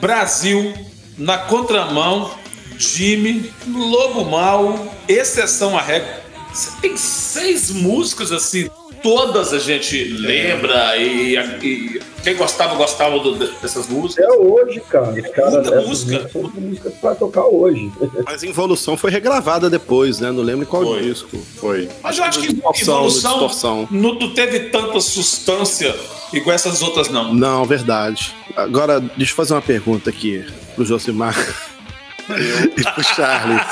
Brasil 0.02 0.74
na 1.18 1.38
contramão 1.38 2.32
Jimmy, 2.78 3.52
Lobo 3.68 4.26
Mal, 4.26 4.94
Exceção 5.08 5.78
à 5.78 5.82
Regra. 5.82 6.24
Você 6.52 6.70
tem 6.82 6.98
seis 6.98 7.70
músicas 7.72 8.32
assim, 8.32 8.70
todas 9.04 9.54
a 9.54 9.60
gente 9.60 10.04
lembra 10.06 10.98
e, 10.98 11.36
e 11.62 12.02
quem 12.24 12.36
gostava, 12.36 12.74
gostava 12.76 13.20
do- 13.20 13.36
dessas 13.36 13.88
músicas. 13.88 14.26
Até 14.26 14.34
hoje, 14.38 14.80
cara. 14.90 15.12
Os 15.12 15.28
caras 15.32 15.54
Muita 15.54 15.82
música. 15.82 16.30
são 16.30 16.42
músicas 16.56 16.94
pra 16.96 17.14
tocar 17.16 17.44
hoje. 17.46 17.92
Mas 18.26 18.42
Involução 18.44 18.96
foi 18.98 19.12
regravada 19.12 19.70
depois, 19.70 20.20
né? 20.20 20.32
Não 20.32 20.42
lembro 20.42 20.64
em 20.64 20.68
qual 20.68 20.84
Foi. 20.84 21.02
disco. 21.02 21.38
Foi. 21.58 21.90
Mas 22.02 22.18
eu 22.18 22.24
acho 22.24 22.40
que 22.40 22.48
Distorção, 22.54 22.96
evolução 22.96 23.32
distorção. 23.32 23.88
não, 23.92 24.16
não 24.16 24.34
teve 24.34 24.60
tanta 24.70 25.00
substância 25.02 25.94
igual 26.32 26.56
essas 26.56 26.82
outras, 26.82 27.10
não. 27.10 27.34
Não, 27.34 27.66
verdade. 27.66 28.34
Agora, 28.56 29.00
deixa 29.00 29.34
eu 29.34 29.36
fazer 29.36 29.54
uma 29.54 29.62
pergunta 29.62 30.10
aqui 30.10 30.46
pro 30.76 30.86
Josimar 30.86 31.36
e 32.78 32.84
pro 32.84 33.04
Charles. 33.04 33.68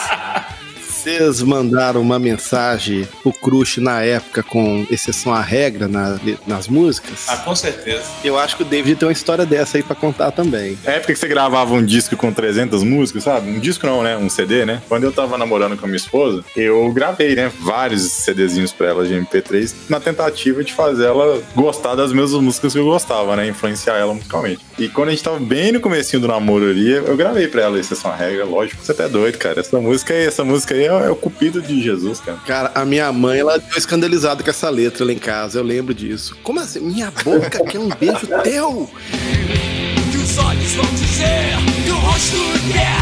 Vocês 1.02 1.42
mandaram 1.42 2.00
uma 2.00 2.20
mensagem 2.20 3.08
pro 3.24 3.34
Crush 3.34 3.80
na 3.82 4.04
época 4.04 4.44
com 4.44 4.86
exceção 4.92 5.34
à 5.34 5.42
regra 5.42 5.88
na- 5.88 6.20
nas 6.46 6.68
músicas? 6.68 7.26
Ah, 7.28 7.38
com 7.38 7.56
certeza. 7.56 8.04
Eu 8.24 8.38
acho 8.38 8.56
que 8.56 8.62
o 8.62 8.66
David 8.66 8.98
tem 9.00 9.08
uma 9.08 9.12
história 9.12 9.44
dessa 9.44 9.78
aí 9.78 9.84
pra 9.84 9.96
contar 9.96 10.30
também. 10.30 10.78
É 10.86 10.98
época 10.98 11.12
que 11.14 11.18
você 11.18 11.28
gravava 11.28 11.74
um 11.74 11.84
disco 11.84 12.16
com 12.16 12.32
300 12.32 12.84
músicas, 12.84 13.24
sabe? 13.24 13.50
Um 13.50 13.60
disco 13.60 13.88
não, 13.88 14.04
né? 14.04 14.16
Um 14.16 14.30
CD, 14.30 14.64
né? 14.64 14.80
Quando 14.88 15.04
eu 15.06 15.12
tava 15.12 15.40
namorando 15.40 15.76
com 15.76 15.86
a 15.86 15.88
minha 15.88 15.98
esposa, 15.98 16.44
eu 16.56 16.92
gravei, 16.92 17.34
né? 17.34 17.52
Vários 17.62 18.04
CDzinhos 18.04 18.72
pra 18.72 18.90
ela 18.90 19.04
de 19.08 19.16
MP3 19.16 19.74
na 19.90 20.00
tentativa 20.00 20.64
de 20.64 20.72
fazer 20.72 21.06
ela 21.06 21.42
gostar 21.56 21.96
das 21.96 22.14
mesmas 22.14 22.40
músicas 22.44 22.74
que 22.74 22.80
eu 22.80 22.86
gostava, 22.86 23.36
né? 23.36 23.48
Influenciar 23.48 23.96
ela 23.98 24.14
musicalmente. 24.14 24.60
E 24.78 24.88
quando 24.88 25.08
a 25.08 25.12
gente 25.12 25.24
tava 25.24 25.40
bem 25.40 25.72
no 25.72 25.80
comecinho 25.80 26.22
do 26.22 26.28
namoro 26.28 26.70
ali, 26.70 26.92
eu 26.92 27.18
gravei 27.18 27.48
pra 27.48 27.64
ela 27.64 27.80
Exceção 27.80 28.12
à 28.12 28.16
Regra. 28.16 28.46
Lógico, 28.46 28.84
você 28.86 28.92
até 28.92 29.06
é 29.06 29.10
doido, 29.10 29.40
cara. 29.40 29.60
Essa 29.60 29.80
música 29.80 30.14
aí, 30.14 30.26
essa 30.28 30.44
música 30.44 30.76
aí 30.76 30.91
é, 30.91 30.91
é 31.00 31.10
o 31.10 31.16
cupido 31.16 31.62
de 31.62 31.82
Jesus, 31.82 32.20
cara. 32.20 32.38
Cara, 32.46 32.72
a 32.76 32.86
minha 32.86 33.12
mãe, 33.12 33.40
ela 33.40 33.58
deu 33.58 33.78
escandalizada 33.78 34.44
com 34.44 34.50
essa 34.50 34.70
letra 34.70 35.06
lá 35.06 35.12
em 35.12 35.20
casa, 35.20 35.60
eu 35.60 35.64
lembro 35.64 35.94
disso. 35.94 36.36
Como 36.44 36.60
assim? 36.60 36.80
Minha 36.80 37.12
boca 37.12 37.64
quer 37.66 37.80
um 37.80 37.90
beijo 37.90 38.28
teu? 38.44 38.90
Que 40.12 40.18
os 40.18 40.38
olhos 40.38 40.72
vão 40.74 40.86
dizer, 40.96 41.58
que 41.84 41.92
o 41.92 41.96
rosto 41.96 42.38
quer 42.72 42.98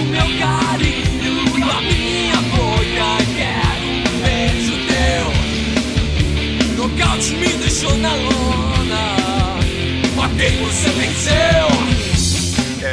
o 0.00 0.04
meu 0.04 0.38
carinho, 0.38 1.70
a 1.70 1.80
minha 1.82 2.36
boca 2.36 3.08
quer 3.36 3.62
um 3.84 4.20
beijo 4.22 4.74
teu. 4.86 5.26
Nocaute 6.76 7.34
me 7.34 7.48
deixou 7.54 7.94
na 7.98 8.14
lona, 8.14 9.16
ok, 10.16 10.50
você 10.62 10.88
venceu. 10.90 12.07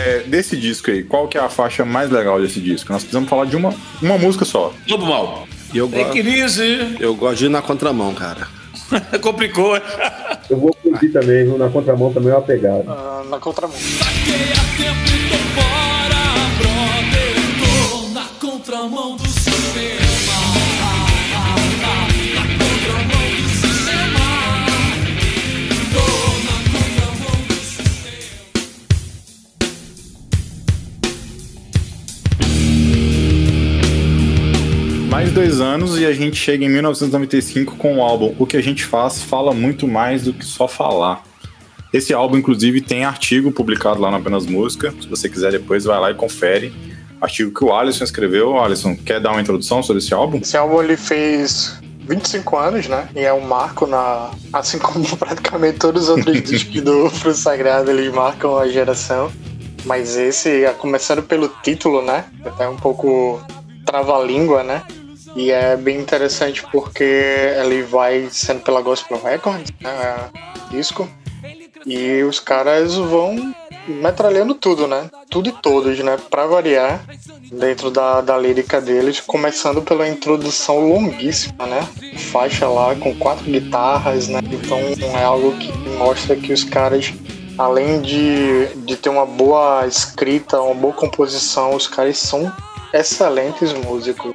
É, 0.05 0.19
desse 0.19 0.55
disco 0.55 0.91
aí, 0.91 1.03
qual 1.03 1.27
que 1.27 1.35
é 1.35 1.41
a 1.41 1.49
faixa 1.49 1.83
mais 1.83 2.11
legal 2.11 2.39
desse 2.39 2.59
disco? 2.61 2.93
Nós 2.93 3.01
precisamos 3.01 3.27
falar 3.27 3.45
de 3.45 3.55
uma, 3.55 3.73
uma 3.99 4.17
música 4.19 4.45
só. 4.45 4.71
Lobo 4.87 5.07
Mal. 5.07 5.47
E 5.73 5.77
eu, 5.79 5.87
Take 5.89 6.21
gosto, 6.21 6.61
eu 6.99 7.15
gosto 7.15 7.39
de 7.39 7.45
ir 7.45 7.49
na 7.49 7.61
contramão, 7.61 8.13
cara. 8.13 8.47
Complicou. 9.19 9.75
Eu 10.47 10.57
vou 10.57 10.71
curtir 10.75 11.09
também, 11.09 11.45
viu? 11.45 11.57
Na 11.57 11.69
contramão 11.69 12.13
também 12.13 12.31
é 12.31 12.35
uma 12.35 12.41
pegada. 12.43 12.85
Ah, 12.87 13.23
na 13.27 13.39
contramão. 13.39 13.75
Saquei 13.75 14.51
a 14.53 14.77
tempo 14.77 15.09
e 15.09 15.29
tô 15.29 15.37
fora, 15.59 16.21
brother. 16.59 17.35
Tô 17.59 18.09
na 18.13 18.25
contramão 18.39 19.15
do 19.17 19.24
22 35.35 35.59
anos 35.59 35.99
e 35.99 36.05
a 36.05 36.13
gente 36.13 36.37
chega 36.37 36.63
em 36.63 36.69
1995 36.69 37.75
com 37.75 37.97
o 37.97 38.01
álbum 38.01 38.33
O 38.39 38.45
que 38.45 38.55
a 38.55 38.61
gente 38.61 38.85
faz 38.85 39.21
fala 39.21 39.53
muito 39.53 39.85
mais 39.85 40.23
do 40.23 40.33
que 40.33 40.45
só 40.45 40.65
falar. 40.65 41.23
Esse 41.91 42.13
álbum, 42.13 42.37
inclusive, 42.37 42.79
tem 42.79 43.03
artigo 43.03 43.51
publicado 43.51 43.99
lá 43.99 44.09
na 44.09 44.15
Apenas 44.15 44.45
Música. 44.45 44.93
Se 45.01 45.09
você 45.09 45.27
quiser 45.27 45.51
depois, 45.51 45.83
vai 45.83 45.99
lá 45.99 46.09
e 46.09 46.13
confere. 46.13 46.73
Artigo 47.19 47.53
que 47.53 47.65
o 47.65 47.73
Alisson 47.73 48.05
escreveu. 48.05 48.57
Alisson, 48.57 48.95
quer 48.95 49.19
dar 49.19 49.31
uma 49.31 49.41
introdução 49.41 49.83
sobre 49.83 50.01
esse 50.01 50.13
álbum? 50.13 50.37
Esse 50.37 50.55
álbum 50.55 50.81
ele 50.81 50.95
fez 50.95 51.81
25 52.07 52.57
anos, 52.57 52.87
né? 52.87 53.09
E 53.13 53.19
é 53.19 53.33
um 53.33 53.41
marco 53.41 53.85
na. 53.85 54.31
Assim 54.53 54.79
como 54.79 55.03
praticamente 55.17 55.79
todos 55.79 56.03
os 56.03 56.09
outros 56.09 56.39
discos 56.43 56.81
do 56.81 57.09
Fruto 57.09 57.37
Sagrado, 57.37 57.91
eles 57.91 58.13
marcam 58.13 58.57
a 58.57 58.69
geração. 58.69 59.29
Mas 59.83 60.15
esse, 60.15 60.63
começando 60.77 61.21
pelo 61.23 61.49
título, 61.61 62.01
né? 62.01 62.23
Até 62.45 62.69
um 62.69 62.77
pouco 62.77 63.41
trava-língua, 63.85 64.63
né? 64.63 64.81
E 65.35 65.51
é 65.51 65.75
bem 65.75 65.99
interessante 65.99 66.63
porque 66.71 67.03
ele 67.03 67.83
vai 67.83 68.29
sendo 68.31 68.61
pela 68.61 68.81
Gospel 68.81 69.21
Records, 69.21 69.71
né? 69.81 70.29
Disco. 70.71 71.07
E 71.85 72.23
os 72.23 72.39
caras 72.39 72.95
vão 72.95 73.53
metralhando 73.87 74.55
tudo, 74.55 74.87
né? 74.87 75.09
Tudo 75.29 75.49
e 75.49 75.51
todos, 75.51 75.99
né? 75.99 76.17
Pra 76.29 76.45
variar, 76.45 77.05
dentro 77.51 77.91
da, 77.91 78.21
da 78.21 78.37
lírica 78.37 78.81
deles, 78.81 79.19
começando 79.19 79.81
pela 79.81 80.07
introdução 80.07 80.79
longuíssima, 80.79 81.65
né? 81.65 81.87
Faixa 82.31 82.67
lá 82.67 82.95
com 82.95 83.13
quatro 83.15 83.45
guitarras, 83.45 84.27
né? 84.27 84.39
Então 84.43 84.79
é 85.19 85.23
algo 85.23 85.55
que 85.57 85.71
mostra 85.97 86.35
que 86.35 86.53
os 86.53 86.63
caras, 86.63 87.13
além 87.57 88.01
de, 88.01 88.67
de 88.77 88.95
ter 88.95 89.09
uma 89.09 89.25
boa 89.25 89.85
escrita, 89.85 90.61
uma 90.61 90.75
boa 90.75 90.93
composição, 90.93 91.75
os 91.75 91.87
caras 91.87 92.17
são 92.17 92.51
excelentes 92.93 93.73
músicos. 93.73 94.33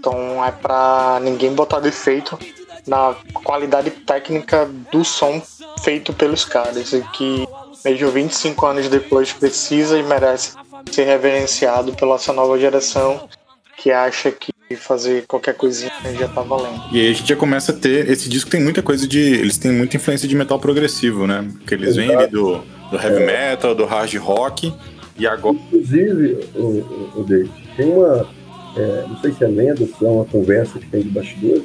Então 0.00 0.42
é 0.42 0.50
pra 0.50 1.20
ninguém 1.22 1.52
botar 1.52 1.78
defeito 1.78 2.38
na 2.86 3.14
qualidade 3.44 3.90
técnica 3.90 4.68
do 4.90 5.04
som 5.04 5.42
feito 5.84 6.12
pelos 6.14 6.42
caras 6.42 6.94
e 6.94 7.02
que 7.12 7.46
mesmo 7.84 8.10
25 8.10 8.66
anos 8.66 8.88
depois 8.88 9.30
precisa 9.32 9.98
e 9.98 10.02
merece 10.02 10.54
ser 10.90 11.04
reverenciado 11.04 11.92
pela 11.92 12.14
essa 12.14 12.32
nova 12.32 12.58
geração 12.58 13.28
que 13.76 13.90
acha 13.90 14.32
que 14.32 14.52
fazer 14.76 15.26
qualquer 15.26 15.54
coisinha 15.54 15.92
já 16.18 16.28
tá 16.28 16.40
valendo. 16.40 16.80
E 16.92 17.00
aí 17.00 17.10
a 17.10 17.14
gente 17.14 17.28
já 17.28 17.36
começa 17.36 17.72
a 17.72 17.74
ter. 17.74 18.08
Esse 18.08 18.28
disco 18.28 18.50
tem 18.50 18.62
muita 18.62 18.82
coisa 18.82 19.06
de. 19.06 19.18
Eles 19.18 19.58
têm 19.58 19.72
muita 19.72 19.96
influência 19.96 20.28
de 20.28 20.34
metal 20.34 20.58
progressivo, 20.58 21.26
né? 21.26 21.46
Porque 21.58 21.74
eles 21.74 21.96
vêm 21.96 22.14
ali 22.14 22.28
do, 22.28 22.62
do 22.90 22.96
heavy 22.96 23.26
metal, 23.26 23.74
do 23.74 23.84
hard 23.84 24.14
rock. 24.16 24.72
E 25.18 25.26
agora. 25.26 25.56
Inclusive, 25.56 26.48
o, 26.54 26.60
o, 26.60 27.12
o 27.16 27.24
David, 27.24 27.52
tem 27.76 27.90
uma. 27.90 28.28
É, 28.76 29.04
não 29.08 29.16
sei 29.18 29.32
se 29.32 29.44
é 29.44 29.48
lenda, 29.48 29.86
se 29.86 30.04
é 30.04 30.08
uma 30.08 30.24
conversa 30.24 30.78
que 30.78 30.86
tem 30.86 31.02
de 31.02 31.08
bastidores, 31.08 31.64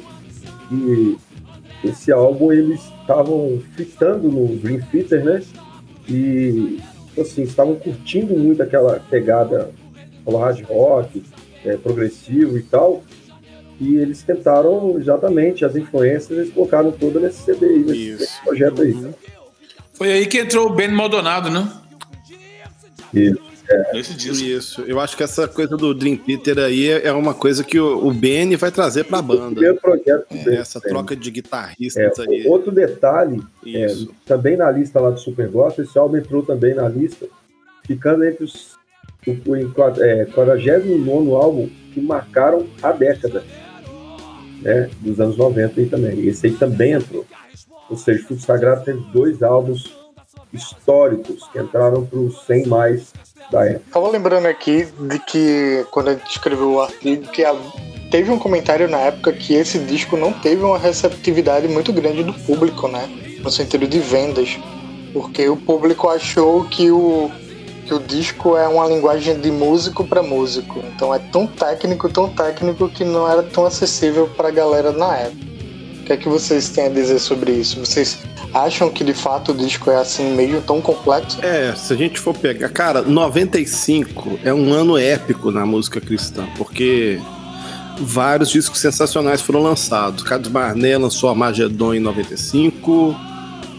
que 0.68 1.18
esse 1.84 2.12
álbum 2.12 2.52
eles 2.52 2.80
estavam 3.00 3.62
fitando 3.76 4.30
no 4.30 4.56
Dream 4.56 4.80
Theater, 4.90 5.24
né? 5.24 5.42
E 6.08 6.78
assim, 7.18 7.42
estavam 7.42 7.76
curtindo 7.76 8.36
muito 8.36 8.62
aquela 8.62 9.00
pegada 9.10 9.70
ao 10.24 10.36
hard 10.36 10.64
rock, 10.64 11.22
é, 11.64 11.76
progressivo 11.76 12.58
e 12.58 12.62
tal. 12.62 13.02
E 13.80 13.96
eles 13.96 14.22
tentaram 14.22 14.98
exatamente 14.98 15.64
as 15.64 15.76
influências, 15.76 16.38
eles 16.38 16.52
colocaram 16.52 16.90
toda 16.92 17.20
nesse 17.20 17.42
CD 17.42 17.66
aí, 17.66 17.78
nesse, 17.78 18.08
Isso. 18.08 18.20
nesse 18.20 18.42
projeto 18.42 18.82
aí. 18.82 19.14
Foi 19.92 20.12
aí 20.12 20.26
que 20.26 20.38
entrou 20.38 20.68
o 20.68 20.74
Ben 20.74 20.88
Maldonado, 20.88 21.50
né? 21.50 21.70
Isso. 23.12 23.45
Nesse 23.92 24.14
disco. 24.14 24.44
Isso. 24.44 24.82
Eu 24.82 25.00
acho 25.00 25.16
que 25.16 25.22
essa 25.22 25.48
coisa 25.48 25.76
do 25.76 25.94
Dream 25.94 26.16
Theater 26.16 26.58
aí 26.58 26.88
é 26.90 27.12
uma 27.12 27.34
coisa 27.34 27.64
que 27.64 27.78
o, 27.78 28.06
o 28.06 28.12
Benny 28.12 28.56
vai 28.56 28.70
trazer 28.70 29.04
pra 29.04 29.18
O 29.18 29.22
banda. 29.22 29.50
primeiro 29.52 29.80
projeto 29.80 30.26
É, 30.30 30.54
essa 30.56 30.80
troca 30.80 31.16
de 31.16 31.28
É, 31.28 31.32
guitarristas 31.32 32.18
aí. 32.20 32.46
outro 32.46 32.70
detalhe, 32.72 33.42
é, 33.66 33.86
também 34.24 34.56
na 34.56 34.70
lista 34.70 35.00
lá 35.00 35.10
do 35.10 35.18
Super 35.20 35.48
Gospel, 35.48 35.84
esse 35.84 35.98
álbum 35.98 36.16
entrou 36.16 36.42
também 36.42 36.74
na 36.74 36.88
lista, 36.88 37.26
ficando 37.86 38.24
entre 38.24 38.44
os 38.44 38.76
o, 39.26 39.32
o 39.50 39.56
é, 40.02 40.24
49 40.26 41.32
álbum 41.32 41.68
que 41.92 42.00
marcaram 42.00 42.64
a 42.80 42.92
década 42.92 43.42
né, 44.62 44.88
dos 45.00 45.18
anos 45.20 45.36
90 45.36 45.80
aí 45.80 45.86
também. 45.88 46.26
Esse 46.26 46.46
aí 46.46 46.52
também 46.52 46.92
entrou. 46.92 47.26
Ou 47.90 47.96
seja, 47.96 48.24
o 48.30 48.38
Sagrado 48.38 48.84
teve 48.84 49.00
dois 49.12 49.42
álbuns 49.42 49.92
históricos 50.52 51.46
que 51.52 51.58
entraram 51.58 52.04
para 52.06 52.18
os 52.18 52.44
100 52.46 52.66
mais 52.66 53.12
época. 53.52 53.82
Tava 53.92 54.08
lembrando 54.10 54.46
aqui 54.46 54.86
de 55.00 55.18
que 55.20 55.86
quando 55.90 56.08
a 56.08 56.12
gente 56.14 56.30
escreveu 56.30 56.72
o 56.72 56.80
artigo 56.80 57.30
que 57.30 57.44
a- 57.44 57.54
teve 58.10 58.30
um 58.30 58.38
comentário 58.38 58.88
na 58.88 58.98
época 58.98 59.32
que 59.32 59.54
esse 59.54 59.78
disco 59.78 60.16
não 60.16 60.32
teve 60.32 60.62
uma 60.62 60.78
receptividade 60.78 61.68
muito 61.68 61.92
grande 61.92 62.22
do 62.22 62.32
público, 62.32 62.88
né? 62.88 63.08
No 63.42 63.50
sentido 63.50 63.86
de 63.86 63.98
vendas, 63.98 64.58
porque 65.12 65.48
o 65.48 65.56
público 65.56 66.08
achou 66.08 66.64
que 66.64 66.90
o 66.90 67.30
que 67.86 67.94
o 67.94 68.00
disco 68.00 68.56
é 68.56 68.66
uma 68.66 68.84
linguagem 68.88 69.38
de 69.40 69.48
músico 69.48 70.02
para 70.04 70.20
músico. 70.20 70.80
Então 70.92 71.14
é 71.14 71.20
tão 71.20 71.46
técnico, 71.46 72.08
tão 72.08 72.28
técnico 72.28 72.88
que 72.88 73.04
não 73.04 73.30
era 73.30 73.44
tão 73.44 73.64
acessível 73.64 74.26
para 74.36 74.48
a 74.48 74.50
galera 74.50 74.90
na 74.90 75.16
época. 75.16 75.46
O 76.00 76.04
que 76.04 76.12
é 76.12 76.16
que 76.16 76.28
vocês 76.28 76.68
têm 76.68 76.86
a 76.86 76.88
dizer 76.88 77.20
sobre 77.20 77.52
isso? 77.52 77.78
Vocês 77.78 78.18
acham 78.64 78.90
que 78.90 79.04
de 79.04 79.12
fato 79.12 79.52
o 79.52 79.54
disco 79.54 79.90
é 79.90 79.96
assim 79.96 80.34
meio 80.34 80.60
tão 80.62 80.80
complexo? 80.80 81.38
É, 81.44 81.74
se 81.74 81.92
a 81.92 81.96
gente 81.96 82.18
for 82.18 82.34
pegar. 82.34 82.68
Cara, 82.70 83.02
95 83.02 84.38
é 84.44 84.52
um 84.52 84.72
ano 84.72 84.96
épico 84.96 85.50
na 85.50 85.66
música 85.66 86.00
cristã, 86.00 86.46
porque 86.56 87.20
vários 87.98 88.50
discos 88.50 88.78
sensacionais 88.78 89.40
foram 89.40 89.62
lançados. 89.62 90.22
Carlos 90.22 90.48
Barnet 90.48 90.96
lançou 90.96 91.34
Magedon 91.34 91.94
em 91.94 92.00
95, 92.00 93.14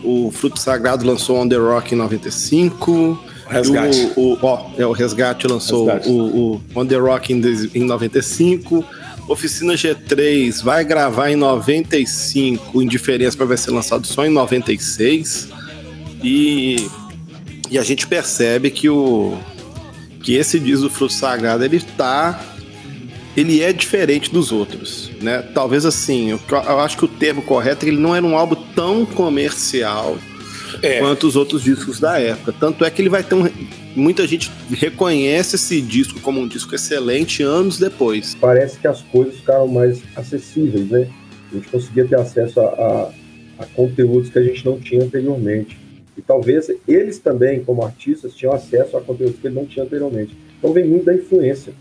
o 0.04 0.32
Fruto 0.32 0.60
Sagrado 0.60 1.06
lançou 1.06 1.38
On 1.38 1.48
The 1.48 1.58
Rock 1.58 1.94
em 1.94 1.98
95. 1.98 3.20
Resgate. 3.50 4.12
O, 4.16 4.34
o, 4.34 4.40
ó, 4.42 4.70
é, 4.78 4.86
o 4.86 4.92
Resgate 4.92 5.48
lançou 5.48 5.86
Resgate. 5.86 6.10
O, 6.10 6.54
o 6.54 6.62
On 6.76 6.86
The 6.86 6.98
Rock 6.98 7.34
em, 7.34 7.42
em 7.74 7.84
95. 7.84 8.86
Oficina 9.28 9.74
G3 9.74 10.64
vai 10.64 10.84
gravar 10.84 11.30
em 11.30 11.36
95. 11.36 12.82
Indiferença 12.82 13.46
vai 13.46 13.58
ser 13.58 13.72
lançado 13.72 14.08
só 14.08 14.26
em 14.26 14.30
96. 14.30 15.50
E, 16.24 16.90
e 17.70 17.78
a 17.78 17.84
gente 17.84 18.08
percebe 18.08 18.72
que 18.72 18.90
o 18.90 19.38
que 20.24 20.34
esse 20.34 20.60
disco 20.60 20.90
Fruto 20.90 21.14
Sagrado 21.14 21.64
ele 21.64 21.80
tá 21.80 22.42
ele 23.36 23.62
é 23.62 23.72
diferente 23.72 24.32
dos 24.32 24.52
outros, 24.52 25.12
né? 25.22 25.44
Talvez 25.54 25.86
assim, 25.86 26.32
eu, 26.32 26.40
eu 26.50 26.80
acho 26.80 26.98
que 26.98 27.06
o 27.06 27.08
termo 27.08 27.42
correto 27.44 27.86
é 27.86 27.90
que 27.90 27.94
ele 27.94 28.02
não 28.02 28.16
era 28.16 28.26
um 28.26 28.36
álbum 28.36 28.56
tão 28.76 29.06
comercial 29.06 30.18
É. 30.82 31.00
quanto 31.00 31.28
os 31.28 31.36
outros 31.36 31.62
discos 31.64 32.00
da 32.00 32.20
época. 32.20 32.52
Tanto 32.60 32.84
é 32.84 32.90
que 32.90 33.00
ele 33.00 33.10
vai 33.10 33.22
ter 33.24 33.36
um. 33.36 33.48
Muita 33.98 34.28
gente 34.28 34.52
reconhece 34.70 35.56
esse 35.56 35.82
disco 35.82 36.20
como 36.22 36.40
um 36.40 36.48
disco 36.48 36.76
excelente 36.76 37.42
anos 37.42 37.80
depois. 37.80 38.36
Parece 38.36 38.78
que 38.78 38.88
as 38.88 39.02
coisas 39.02 39.38
ficaram 39.38 39.68
mais 39.68 40.02
acessíveis, 40.16 40.88
né? 40.90 41.10
A 41.52 41.56
gente 41.56 41.68
conseguia 41.70 42.06
ter 42.06 42.16
acesso 42.20 42.60
a, 42.60 42.64
a- 42.66 43.12
a 43.60 43.66
conteúdos 43.66 44.30
que 44.30 44.38
a 44.38 44.44
gente 44.44 44.64
não 44.64 44.80
tinha 44.80 45.04
anteriormente. 45.04 45.78
E 46.16 46.22
talvez 46.22 46.68
eles 46.88 47.18
também, 47.18 47.64
como 47.64 47.84
artistas, 47.84 48.36
tinham 48.36 48.54
acesso 48.54 48.96
a 48.98 49.02
conteúdos 49.02 49.40
que 49.40 49.48
eles 49.48 49.56
não 49.58 49.66
tinham 49.66 49.86
anteriormente. 49.88 50.38
Então 50.60 50.72
vem 50.72 50.86
muito 50.86 51.06
da 51.06 51.16
influência. 51.16 51.74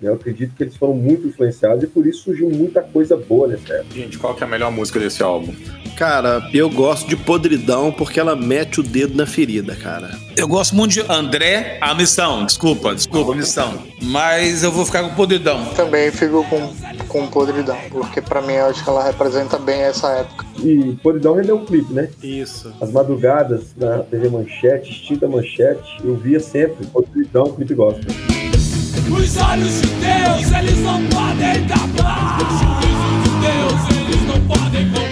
Eu 0.00 0.14
acredito 0.14 0.54
que 0.54 0.62
eles 0.62 0.76
foram 0.76 0.94
muito 0.94 1.26
influenciados 1.26 1.82
e 1.82 1.86
por 1.88 2.06
isso 2.06 2.22
surgiu 2.22 2.48
muita 2.50 2.82
coisa 2.82 3.16
boa 3.16 3.48
nessa 3.48 3.72
época. 3.74 3.94
Gente, 3.96 4.16
qual 4.16 4.32
que 4.32 4.44
é 4.44 4.46
a 4.46 4.50
melhor 4.50 4.70
música 4.70 5.00
desse 5.00 5.24
álbum? 5.24 5.52
Cara, 5.98 6.48
eu 6.54 6.70
gosto 6.70 7.08
de 7.08 7.16
Podridão 7.16 7.90
porque 7.90 8.20
ela 8.20 8.36
mete 8.36 8.78
o 8.78 8.84
dedo 8.84 9.16
na 9.16 9.26
ferida, 9.26 9.74
cara. 9.74 10.16
Eu 10.36 10.46
gosto 10.46 10.76
muito 10.76 10.92
de 10.92 11.00
André, 11.08 11.76
a 11.80 11.92
missão. 11.92 12.46
Desculpa, 12.46 12.94
desculpa, 12.94 13.32
a 13.32 13.34
missão. 13.34 13.82
Mas 14.00 14.62
eu 14.62 14.70
vou 14.70 14.86
ficar 14.86 15.02
com 15.02 15.12
podridão. 15.16 15.64
Também 15.74 16.12
fico 16.12 16.44
com, 16.44 16.72
com 17.08 17.26
podridão, 17.26 17.76
porque 17.90 18.22
pra 18.22 18.40
mim 18.40 18.52
eu 18.52 18.66
acho 18.66 18.84
que 18.84 18.88
ela 18.88 19.02
representa 19.02 19.58
bem 19.58 19.80
essa 19.80 20.08
época. 20.12 20.46
E 20.62 20.96
Podridão 21.02 21.34
rendeu 21.34 21.56
um 21.56 21.64
clipe, 21.64 21.92
né? 21.92 22.08
Isso. 22.22 22.72
As 22.80 22.92
madrugadas 22.92 23.74
na 23.76 23.98
TV 24.04 24.28
Manchete, 24.28 24.92
extinta 24.92 25.26
Manchete, 25.26 25.98
eu 26.04 26.14
via 26.14 26.38
sempre 26.38 26.86
Podridão, 26.86 27.50
clipe 27.50 27.74
gospel. 27.74 28.14
Os 29.10 29.36
olhos 29.36 29.80
de 29.80 29.88
Deus, 29.88 30.52
eles 30.60 30.78
não 30.78 31.04
podem 31.06 31.66
tapar. 31.66 32.38
Os 32.40 32.60
juízos 32.60 33.24
de 33.24 33.30
Deus, 33.40 34.06
eles 34.06 34.26
não 34.28 34.46
podem. 34.46 35.07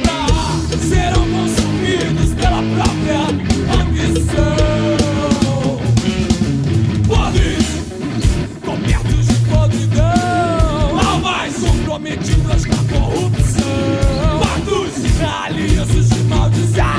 Serão 0.88 1.26
consumidos 1.30 2.34
pela 2.34 2.62
própria 2.62 3.20
ambição. 3.80 4.56
Podres, 7.06 7.66
cobertos 8.64 9.26
de 9.26 9.34
podridão. 9.50 10.98
Almas 11.08 11.54
comprometidas 11.54 12.64
com 12.66 12.74
a 12.74 12.84
corrupção. 12.98 14.38
Mortos, 14.38 14.92
alianças 15.44 16.06
de 16.08 16.20
maldição. 16.24 16.96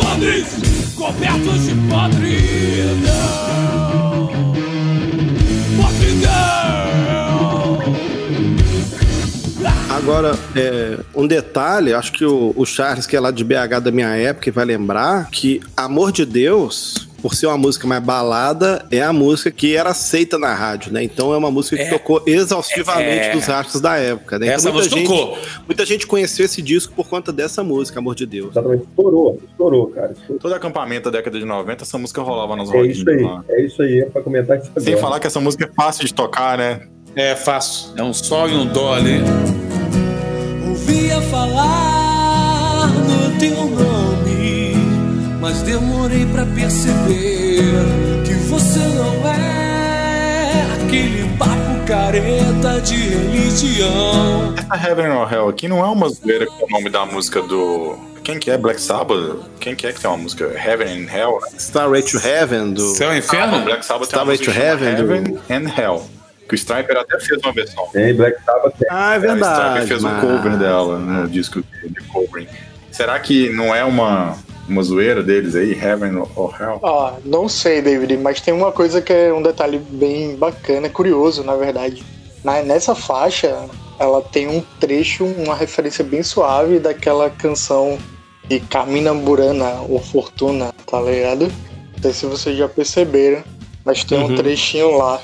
Podres, 0.00 0.48
cobertos 0.96 1.60
de. 1.66 1.74
Podridão. 1.88 3.93
Agora, 10.04 10.32
é, 10.54 10.98
um 11.14 11.26
detalhe, 11.26 11.94
acho 11.94 12.12
que 12.12 12.26
o, 12.26 12.52
o 12.54 12.66
Charles, 12.66 13.06
que 13.06 13.16
é 13.16 13.20
lá 13.20 13.30
de 13.30 13.42
BH 13.42 13.80
da 13.82 13.90
minha 13.90 14.14
época, 14.14 14.52
vai 14.52 14.66
lembrar 14.66 15.30
que 15.30 15.62
Amor 15.74 16.12
de 16.12 16.26
Deus, 16.26 17.08
por 17.22 17.34
ser 17.34 17.46
uma 17.46 17.56
música 17.56 17.86
mais 17.86 18.02
balada, 18.02 18.84
é 18.90 19.00
a 19.02 19.14
música 19.14 19.50
que 19.50 19.74
era 19.74 19.88
aceita 19.90 20.38
na 20.38 20.52
rádio, 20.52 20.92
né? 20.92 21.02
Então 21.02 21.32
é 21.32 21.38
uma 21.38 21.50
música 21.50 21.76
que 21.78 21.84
É. 21.84 21.88
tocou 21.88 22.22
exaustivamente 22.26 23.28
É. 23.28 23.32
dos 23.32 23.48
artistas 23.48 23.80
da 23.80 23.96
época, 23.96 24.38
né? 24.38 24.48
Essa 24.48 24.68
então, 24.68 24.74
muita 24.78 24.94
música 24.94 24.96
gente, 24.96 25.08
tocou. 25.30 25.38
muita 25.66 25.86
gente 25.86 26.06
conheceu 26.06 26.44
esse 26.44 26.60
disco 26.60 26.92
por 26.94 27.08
conta 27.08 27.32
dessa 27.32 27.64
música, 27.64 27.98
Amor 27.98 28.14
de 28.14 28.26
Deus. 28.26 28.50
Exatamente, 28.50 28.84
estourou, 28.86 29.40
estourou, 29.50 29.86
cara. 29.86 30.12
estourou. 30.12 30.38
Todo 30.38 30.54
acampamento 30.54 31.10
da 31.10 31.16
década 31.16 31.38
de 31.38 31.46
90, 31.46 31.82
essa 31.82 31.96
música 31.96 32.20
rolava 32.20 32.54
nos 32.56 32.70
É 32.74 32.82
isso 32.82 33.08
aí, 33.08 33.22
lá. 33.22 33.42
é 33.48 33.62
isso 33.64 33.80
aí, 33.80 34.00
é 34.00 34.04
pra 34.04 34.20
comentar 34.20 34.58
isso 34.58 34.66
agora. 34.68 34.84
Sem 34.84 34.98
falar 34.98 35.18
que 35.18 35.26
essa 35.26 35.40
música 35.40 35.64
é 35.64 35.74
fácil 35.74 36.04
de 36.04 36.12
tocar, 36.12 36.58
né? 36.58 36.82
É 37.16 37.34
fácil. 37.34 37.92
É 37.96 38.02
um 38.02 38.12
sol 38.12 38.50
e 38.50 38.52
um 38.54 38.66
dó 38.66 38.92
ali. 38.92 39.22
Ouvia 40.86 41.18
falar 41.22 42.88
no 42.88 43.38
teu 43.38 43.54
nome, 43.70 44.74
mas 45.40 45.62
demorei 45.62 46.26
pra 46.26 46.44
perceber 46.44 47.62
que 48.26 48.34
você 48.50 48.80
não 48.80 49.26
é 49.26 50.66
aquele 50.74 51.26
papo 51.38 51.86
careta 51.86 52.80
de 52.82 52.96
religião. 52.96 54.54
Essa 54.58 54.76
Heaven 54.90 55.08
or 55.12 55.32
Hell 55.32 55.48
aqui 55.48 55.68
não 55.68 55.78
é 55.82 55.88
uma 55.88 56.06
zoeira 56.10 56.44
com 56.46 56.66
o 56.66 56.68
nome 56.68 56.90
da 56.90 57.06
música 57.06 57.40
do. 57.40 57.96
Quem 58.22 58.38
que 58.38 58.50
é? 58.50 58.58
Black 58.58 58.78
Sabbath? 58.80 59.38
Quem 59.60 59.74
que 59.74 59.86
é 59.86 59.92
que 59.92 60.00
tem 60.00 60.10
uma 60.10 60.18
música? 60.18 60.44
Heaven 60.46 60.86
and 61.06 61.10
Hell? 61.10 61.40
né? 61.42 61.48
Starway 61.58 62.02
to 62.02 62.18
Heaven, 62.18 62.72
do... 62.74 62.94
Céu 62.94 63.08
e 63.10 63.14
Ah, 63.14 63.18
inferno? 63.18 63.52
não, 63.58 63.64
Black 63.64 63.84
Sabbath 63.86 64.08
tem 64.10 64.18
uma 64.18 64.34
Starway 64.34 64.36
música 64.38 64.52
to 64.52 64.58
Heaven, 64.60 64.88
Heaven 64.98 65.38
and 65.50 65.80
Hell. 65.80 66.06
Que 66.48 66.54
o 66.54 66.56
Striper 66.56 66.96
até 66.98 67.18
fez 67.20 67.40
uma 67.42 67.52
versão. 67.52 67.86
Tem 67.92 68.14
Black 68.14 68.36
Sabbath, 68.44 68.74
tem. 68.78 68.88
Ah, 68.90 69.14
é 69.14 69.18
o 69.18 69.20
Striper 69.20 69.38
verdade. 69.38 69.86
fez 69.86 70.04
um 70.04 70.08
mas- 70.08 70.20
cover 70.20 70.56
dela 70.58 70.98
no 70.98 71.28
disco 71.28 71.62
de 71.82 72.00
covering. 72.08 72.46
Será 72.92 73.18
que 73.18 73.50
não 73.50 73.74
é 73.74 73.84
uma, 73.84 74.36
uma 74.68 74.82
zoeira 74.82 75.22
deles 75.22 75.56
aí? 75.56 75.72
Heaven 75.72 76.16
or 76.36 76.54
Hell? 76.60 76.80
Ah, 76.84 77.14
não 77.24 77.48
sei, 77.48 77.80
David, 77.82 78.16
mas 78.18 78.40
tem 78.40 78.52
uma 78.54 78.70
coisa 78.72 79.00
que 79.02 79.12
é 79.12 79.32
um 79.32 79.42
detalhe 79.42 79.78
bem 79.78 80.36
bacana, 80.36 80.88
curioso, 80.88 81.42
na 81.42 81.56
verdade. 81.56 82.04
Na- 82.44 82.62
nessa 82.62 82.94
faixa, 82.94 83.56
ela 83.98 84.20
tem 84.20 84.46
um 84.48 84.60
trecho, 84.78 85.24
uma 85.24 85.54
referência 85.56 86.04
bem 86.04 86.22
suave 86.22 86.78
daquela 86.78 87.30
canção 87.30 87.98
de 88.46 88.60
Carmina 88.60 89.14
Burana, 89.14 89.80
ou 89.88 89.98
Fortuna, 89.98 90.72
tá 90.86 91.00
ligado? 91.00 91.46
Não 91.96 92.02
sei 92.02 92.12
se 92.12 92.26
vocês 92.26 92.56
já 92.58 92.68
perceberam, 92.68 93.42
mas 93.84 94.04
tem 94.04 94.18
um 94.18 94.28
Uhum. 94.28 94.36
trechinho 94.36 94.96
lá 94.96 95.20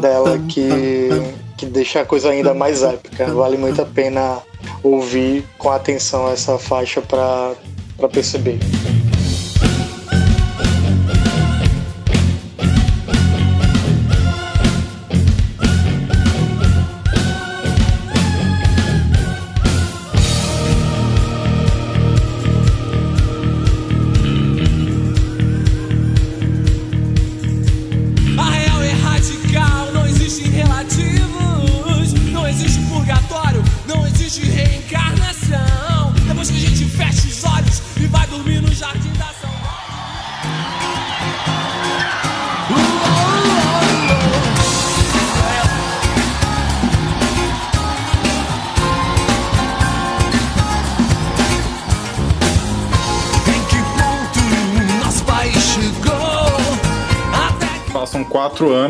dela 0.00 0.38
que, 0.48 1.08
que 1.56 1.66
deixa 1.66 2.00
a 2.00 2.04
coisa 2.04 2.30
ainda 2.30 2.54
mais 2.54 2.82
épica. 2.82 3.32
Vale 3.32 3.56
muito 3.56 3.80
a 3.82 3.86
pena 3.86 4.38
ouvir 4.82 5.44
com 5.58 5.70
atenção 5.70 6.30
essa 6.30 6.58
faixa 6.58 7.00
pra 7.02 7.54
perceber. 8.12 8.58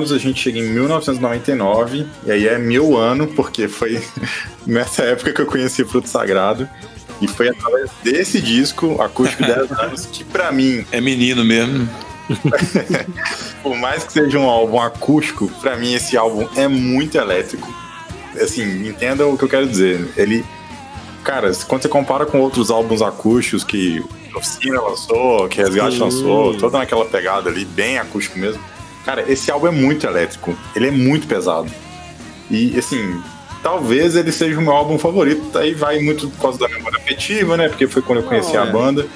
Anos, 0.01 0.13
a 0.13 0.19
gente 0.19 0.41
chega 0.41 0.59
em 0.59 0.63
1999, 0.63 2.07
e 2.25 2.33
aí 2.33 2.49
é 2.49 2.59
meu 2.59 2.97
ano, 2.97 3.27
porque 3.29 3.69
foi 3.69 4.03
nessa 4.67 5.03
época 5.03 5.33
que 5.33 5.41
eu 5.43 5.47
conheci 5.47 5.85
Fruto 5.85 6.09
Sagrado. 6.09 6.69
E 7.21 7.29
foi 7.29 7.51
através 7.51 7.91
desse 8.03 8.41
disco, 8.41 9.01
Acústico 9.01 9.45
10 9.45 9.73
anos, 9.79 10.07
que 10.07 10.25
pra 10.25 10.51
mim, 10.51 10.87
É 10.91 11.01
menino 11.01 11.45
mesmo. 11.45 11.87
por 13.63 13.77
mais 13.77 14.05
que 14.05 14.13
seja 14.13 14.39
um 14.39 14.49
álbum 14.49 14.81
acústico, 14.81 15.49
pra 15.61 15.77
mim 15.77 15.93
esse 15.93 16.17
álbum 16.17 16.49
é 16.57 16.67
muito 16.67 17.19
elétrico. 17.19 17.69
Assim, 18.41 18.89
entenda 18.89 19.27
o 19.27 19.37
que 19.37 19.45
eu 19.45 19.49
quero 19.49 19.69
dizer. 19.69 20.09
Ele 20.17 20.45
Cara, 21.23 21.53
quando 21.69 21.83
você 21.83 21.89
compara 21.89 22.25
com 22.25 22.41
outros 22.41 22.71
álbuns 22.71 23.03
acústicos 23.03 23.63
que 23.63 24.03
Oficina 24.35 24.81
lançou, 24.81 25.47
que 25.49 25.61
Resgate 25.61 25.97
Sim. 25.97 26.01
lançou, 26.01 26.57
toda 26.57 26.79
naquela 26.79 27.05
pegada 27.05 27.51
ali, 27.51 27.67
bem 27.67 27.99
acústico 27.99 28.39
mesmo. 28.39 28.63
Cara, 29.05 29.25
esse 29.31 29.51
álbum 29.51 29.69
é 29.69 29.71
muito 29.71 30.07
elétrico, 30.07 30.57
ele 30.75 30.89
é 30.89 30.91
muito 30.91 31.27
pesado. 31.27 31.71
E, 32.51 32.79
assim, 32.79 33.21
talvez 33.63 34.17
ele 34.17 34.33
seja 34.33 34.59
o 34.59 34.63
meu 34.63 34.73
álbum 34.73 34.99
favorito. 34.99 35.57
Aí 35.57 35.75
vai 35.75 36.01
muito 36.01 36.29
por 36.29 36.41
causa 36.41 36.59
da 36.59 36.69
memória 36.69 36.99
afetiva, 36.99 37.57
né? 37.57 37.69
Porque 37.69 37.87
foi 37.87 38.03
quando 38.03 38.19
eu 38.19 38.25
conheci 38.25 38.57
oh, 38.57 38.61
a 38.61 38.67
é. 38.67 38.71
banda. 38.71 39.07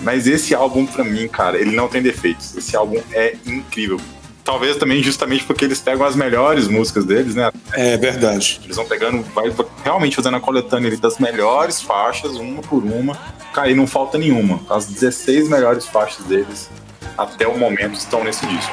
Mas 0.00 0.26
esse 0.26 0.54
álbum, 0.54 0.84
pra 0.84 1.02
mim, 1.02 1.26
cara, 1.28 1.58
ele 1.58 1.74
não 1.74 1.88
tem 1.88 2.02
defeitos. 2.02 2.54
Esse 2.56 2.76
álbum 2.76 3.00
é 3.12 3.36
incrível. 3.46 3.98
Talvez 4.44 4.76
também 4.76 5.02
justamente 5.02 5.42
porque 5.44 5.64
eles 5.64 5.80
pegam 5.80 6.04
as 6.04 6.14
melhores 6.14 6.68
músicas 6.68 7.06
deles, 7.06 7.34
né? 7.34 7.50
É 7.72 7.96
verdade. 7.96 8.60
Eles 8.62 8.76
vão 8.76 8.84
pegando, 8.84 9.22
vai 9.34 9.50
realmente 9.82 10.14
fazendo 10.14 10.36
a 10.36 10.40
coletânea 10.40 10.88
ali 10.88 10.98
das 10.98 11.18
melhores 11.18 11.80
faixas, 11.80 12.32
uma 12.36 12.60
por 12.60 12.84
uma. 12.84 13.16
Cara, 13.54 13.70
e 13.70 13.74
não 13.74 13.86
falta 13.86 14.18
nenhuma. 14.18 14.60
As 14.68 14.84
16 14.84 15.48
melhores 15.48 15.86
faixas 15.86 16.26
deles 16.26 16.68
até 17.16 17.46
o 17.46 17.56
momento 17.56 17.94
estão 17.94 18.24
nesse 18.24 18.46
disco. 18.46 18.72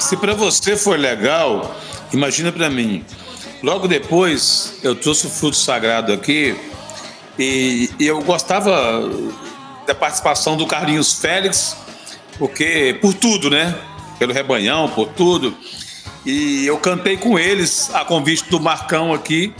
Se 0.00 0.16
para 0.16 0.34
você 0.34 0.76
for 0.76 0.98
legal, 0.98 1.76
imagina 2.12 2.50
para 2.50 2.70
mim. 2.70 3.04
Logo 3.62 3.86
depois, 3.88 4.78
eu 4.82 4.94
trouxe 4.94 5.26
o 5.26 5.30
fruto 5.30 5.56
sagrado 5.56 6.12
aqui 6.12 6.56
e, 7.38 7.90
e, 7.98 8.06
eu 8.06 8.22
gostava 8.22 9.02
da 9.86 9.94
participação 9.94 10.56
do 10.56 10.66
Carlinhos 10.66 11.14
Félix, 11.14 11.76
porque 12.38 12.96
por 13.00 13.14
tudo, 13.14 13.50
né? 13.50 13.74
Pelo 14.18 14.32
rebanhão, 14.32 14.88
por 14.88 15.08
tudo. 15.08 15.56
E 16.24 16.66
eu 16.66 16.78
cantei 16.78 17.16
com 17.16 17.38
eles, 17.38 17.94
a 17.94 18.04
convite 18.04 18.48
do 18.50 18.60
Marcão 18.60 19.12
aqui, 19.12 19.52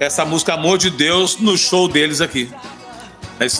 essa 0.00 0.24
música 0.24 0.54
Amor 0.54 0.78
de 0.78 0.88
Deus 0.88 1.36
no 1.36 1.58
show 1.58 1.86
deles 1.86 2.22
aqui. 2.22 2.50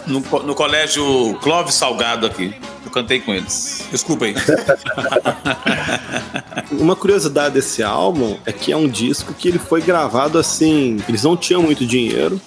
No, 0.07 0.21
no 0.43 0.55
colégio 0.55 1.39
Clóvis 1.43 1.75
Salgado 1.75 2.27
aqui. 2.27 2.55
Eu 2.85 2.91
cantei 2.91 3.21
com 3.21 3.33
eles. 3.35 3.87
Desculpa 3.91 4.25
aí. 4.25 4.35
Uma 6.73 6.97
curiosidade 6.97 7.55
desse 7.55 7.83
álbum 7.83 8.39
é 8.47 8.53
que 8.53 8.73
é 8.73 8.77
um 8.77 8.89
disco 8.89 9.35
que 9.35 9.49
ele 9.49 9.59
foi 9.59 9.83
gravado 9.83 10.39
assim. 10.39 10.99
Eles 11.07 11.23
não 11.23 11.37
tinham 11.37 11.63
muito 11.63 11.87
dinheiro. 11.87 12.41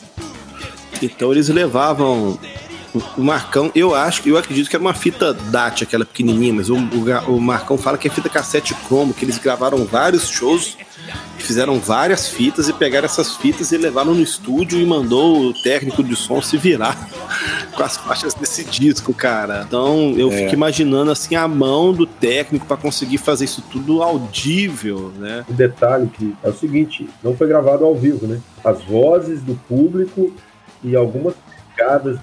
Então 1.02 1.32
eles 1.32 1.50
levavam 1.50 2.39
o 3.18 3.24
Marcão, 3.24 3.72
eu 3.74 3.96
acho, 3.96 4.28
eu 4.30 4.38
acredito 4.38 4.70
que 4.70 4.76
era 4.76 4.84
uma 4.84 4.94
fita 4.94 5.34
DAT, 5.34 5.84
aquela 5.84 6.06
pequenininha, 6.06 6.54
mas 6.54 6.70
o, 6.70 6.76
o, 6.76 7.36
o 7.36 7.41
Marcão 7.41 7.76
fala 7.76 7.98
que 7.98 8.08
é 8.08 8.12
fita 8.12 8.30
cassete 8.30 8.76
cromo, 8.88 9.14
que 9.16 9.26
eles 9.26 9.39
gravaram 9.39 9.84
vários 9.84 10.30
shows, 10.30 10.78
fizeram 11.38 11.80
várias 11.80 12.28
fitas 12.28 12.70
e 12.70 12.74
pegaram 12.74 13.05
essas 13.05 13.36
fitas 13.36 13.72
e 13.72 13.78
levaram 13.78 14.14
no 14.14 14.22
estúdio 14.22 14.80
e 14.80 14.86
mandou 14.86 15.47
o 15.47 15.53
técnico 15.53 16.03
de 16.03 16.16
som 16.16 16.41
se 16.41 16.57
virar 16.57 16.97
com 17.76 17.84
as 17.84 17.97
faixas 17.97 18.34
desse 18.34 18.64
disco, 18.64 19.14
cara. 19.14 19.64
Então 19.68 20.14
eu 20.18 20.32
é. 20.32 20.38
fico 20.38 20.53
imaginando 20.53 21.11
assim 21.11 21.36
a 21.36 21.47
mão 21.47 21.93
do 21.93 22.05
técnico 22.05 22.66
para 22.66 22.78
conseguir 22.78 23.18
fazer 23.18 23.45
isso 23.45 23.61
tudo 23.72 24.01
audível, 24.01 25.11
né? 25.18 25.45
O 25.49 25.53
detalhe 25.53 26.07
que 26.07 26.36
é 26.43 26.49
o 26.49 26.53
seguinte, 26.53 27.09
não 27.24 27.36
foi 27.36 27.47
gravado 27.47 27.84
ao 27.84 27.95
vivo, 27.95 28.26
né? 28.28 28.39
As 28.64 28.82
vozes 28.84 29.41
do 29.41 29.55
público 29.68 30.34
e 30.84 30.95
algumas 30.95 31.34
picadas 31.70 32.20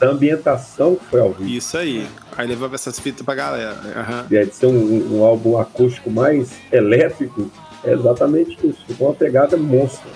da 0.00 0.08
ambientação 0.08 0.96
que 0.96 1.04
foi 1.06 1.20
ao 1.20 1.32
vivo. 1.32 1.48
Isso 1.48 1.76
aí. 1.76 2.06
Aí 2.36 2.46
levava 2.46 2.74
essas 2.74 2.98
fitas 2.98 3.22
pra 3.22 3.34
galera. 3.34 3.74
Uhum. 3.74 4.26
E 4.30 4.38
aí 4.38 4.46
de 4.46 4.54
ser 4.54 4.66
um, 4.66 5.16
um, 5.16 5.24
álbum 5.24 5.58
acústico 5.58 6.10
mais 6.10 6.50
elétrico, 6.72 7.50
é 7.84 7.92
exatamente 7.92 8.58
isso. 8.66 8.78
Ficou 8.86 9.08
uma 9.08 9.14
pegada 9.14 9.56
monstra. 9.56 10.10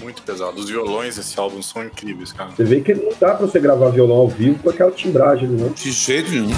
Muito 0.00 0.22
pesado. 0.22 0.58
Os 0.60 0.68
violões 0.68 1.16
desse 1.16 1.38
álbum 1.38 1.62
são 1.62 1.84
incríveis, 1.84 2.32
cara. 2.32 2.50
Você 2.50 2.64
vê 2.64 2.80
que 2.80 2.94
não 2.94 3.10
dá 3.18 3.34
pra 3.34 3.46
você 3.46 3.58
gravar 3.58 3.90
violão 3.90 4.16
ao 4.16 4.28
vivo 4.28 4.62
com 4.62 4.70
aquela 4.70 4.90
timbragem, 4.90 5.48
não. 5.48 5.70
De 5.70 5.90
jeito 5.90 6.30
nenhum. 6.30 6.50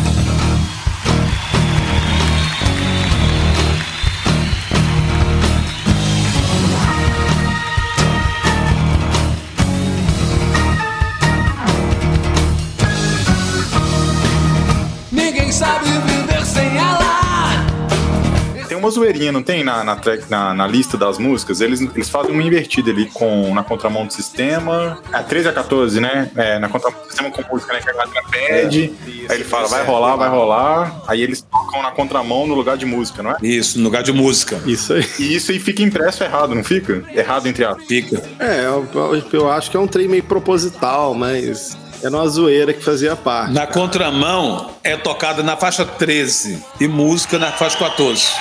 Uma 18.88 18.90
zoeirinha, 18.90 19.30
não 19.30 19.42
tem 19.42 19.62
na, 19.62 19.84
na, 19.84 19.96
track, 19.96 20.30
na, 20.30 20.54
na, 20.54 20.66
lista 20.66 20.96
das 20.96 21.18
músicas? 21.18 21.60
Eles, 21.60 21.80
eles 21.80 22.08
fazem 22.08 22.32
uma 22.32 22.42
invertida 22.42 22.90
ali 22.90 23.06
com, 23.06 23.54
na 23.54 23.62
contramão 23.62 24.06
do 24.06 24.12
sistema. 24.12 24.98
É 25.12 25.22
13 25.22 25.48
a 25.48 25.52
14, 25.52 26.00
né? 26.00 26.30
É, 26.34 26.58
na 26.58 26.68
contramão 26.68 27.00
do 27.00 27.06
sistema 27.06 27.30
com 27.30 27.42
música, 27.52 27.72
né? 27.72 27.80
Que 27.80 27.90
a 27.90 27.92
galera 27.92 28.22
pede. 28.30 28.92
É, 29.06 29.32
aí 29.32 29.38
ele 29.38 29.44
fala, 29.44 29.68
vai 29.68 29.84
rolar, 29.84 30.16
vai 30.16 30.28
rolar. 30.28 31.02
Aí 31.06 31.22
eles 31.22 31.42
tocam 31.42 31.82
na 31.82 31.90
contramão 31.90 32.46
no 32.46 32.54
lugar 32.54 32.76
de 32.76 32.86
música, 32.86 33.22
não 33.22 33.30
é? 33.32 33.36
Isso, 33.42 33.78
no 33.78 33.84
lugar 33.84 34.02
de 34.02 34.12
música. 34.12 34.60
Isso 34.66 34.94
aí. 34.94 35.06
E 35.18 35.34
isso 35.34 35.52
aí 35.52 35.58
fica 35.58 35.82
impresso 35.82 36.24
errado, 36.24 36.54
não 36.54 36.64
fica? 36.64 37.04
Errado 37.12 37.46
entre 37.46 37.64
aspas. 37.64 37.86
Fica. 37.86 38.22
É, 38.38 38.64
eu, 38.64 38.88
eu 39.32 39.50
acho 39.50 39.70
que 39.70 39.76
é 39.76 39.80
um 39.80 39.86
trem 39.86 40.08
meio 40.08 40.22
proposital, 40.22 41.14
mas 41.14 41.76
era 42.02 42.14
uma 42.14 42.28
zoeira 42.28 42.72
que 42.72 42.82
fazia 42.82 43.16
parte. 43.16 43.52
Na 43.52 43.66
contramão 43.66 44.70
é 44.84 44.96
tocada 44.96 45.42
na 45.42 45.56
faixa 45.56 45.84
13 45.84 46.62
e 46.80 46.86
música 46.86 47.38
na 47.38 47.50
faixa 47.52 47.76
14. 47.78 48.20
Isso 48.20 48.36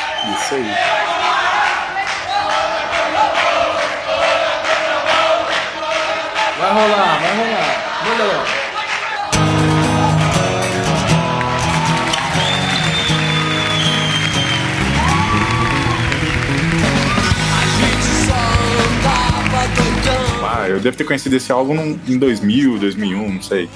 aí. 0.56 0.76
Vai 6.60 6.74
rolar, 6.74 7.20
vai 7.20 7.38
rolar. 7.38 7.88
Manda 8.06 8.67
lá. 20.68 20.76
eu 20.76 20.80
devo 20.80 20.98
ter 20.98 21.04
conhecido 21.04 21.36
esse 21.36 21.52
álbum 21.52 21.98
em 22.08 22.18
2000, 22.18 22.80
2001, 22.80 23.34
não 23.34 23.42
sei. 23.42 23.70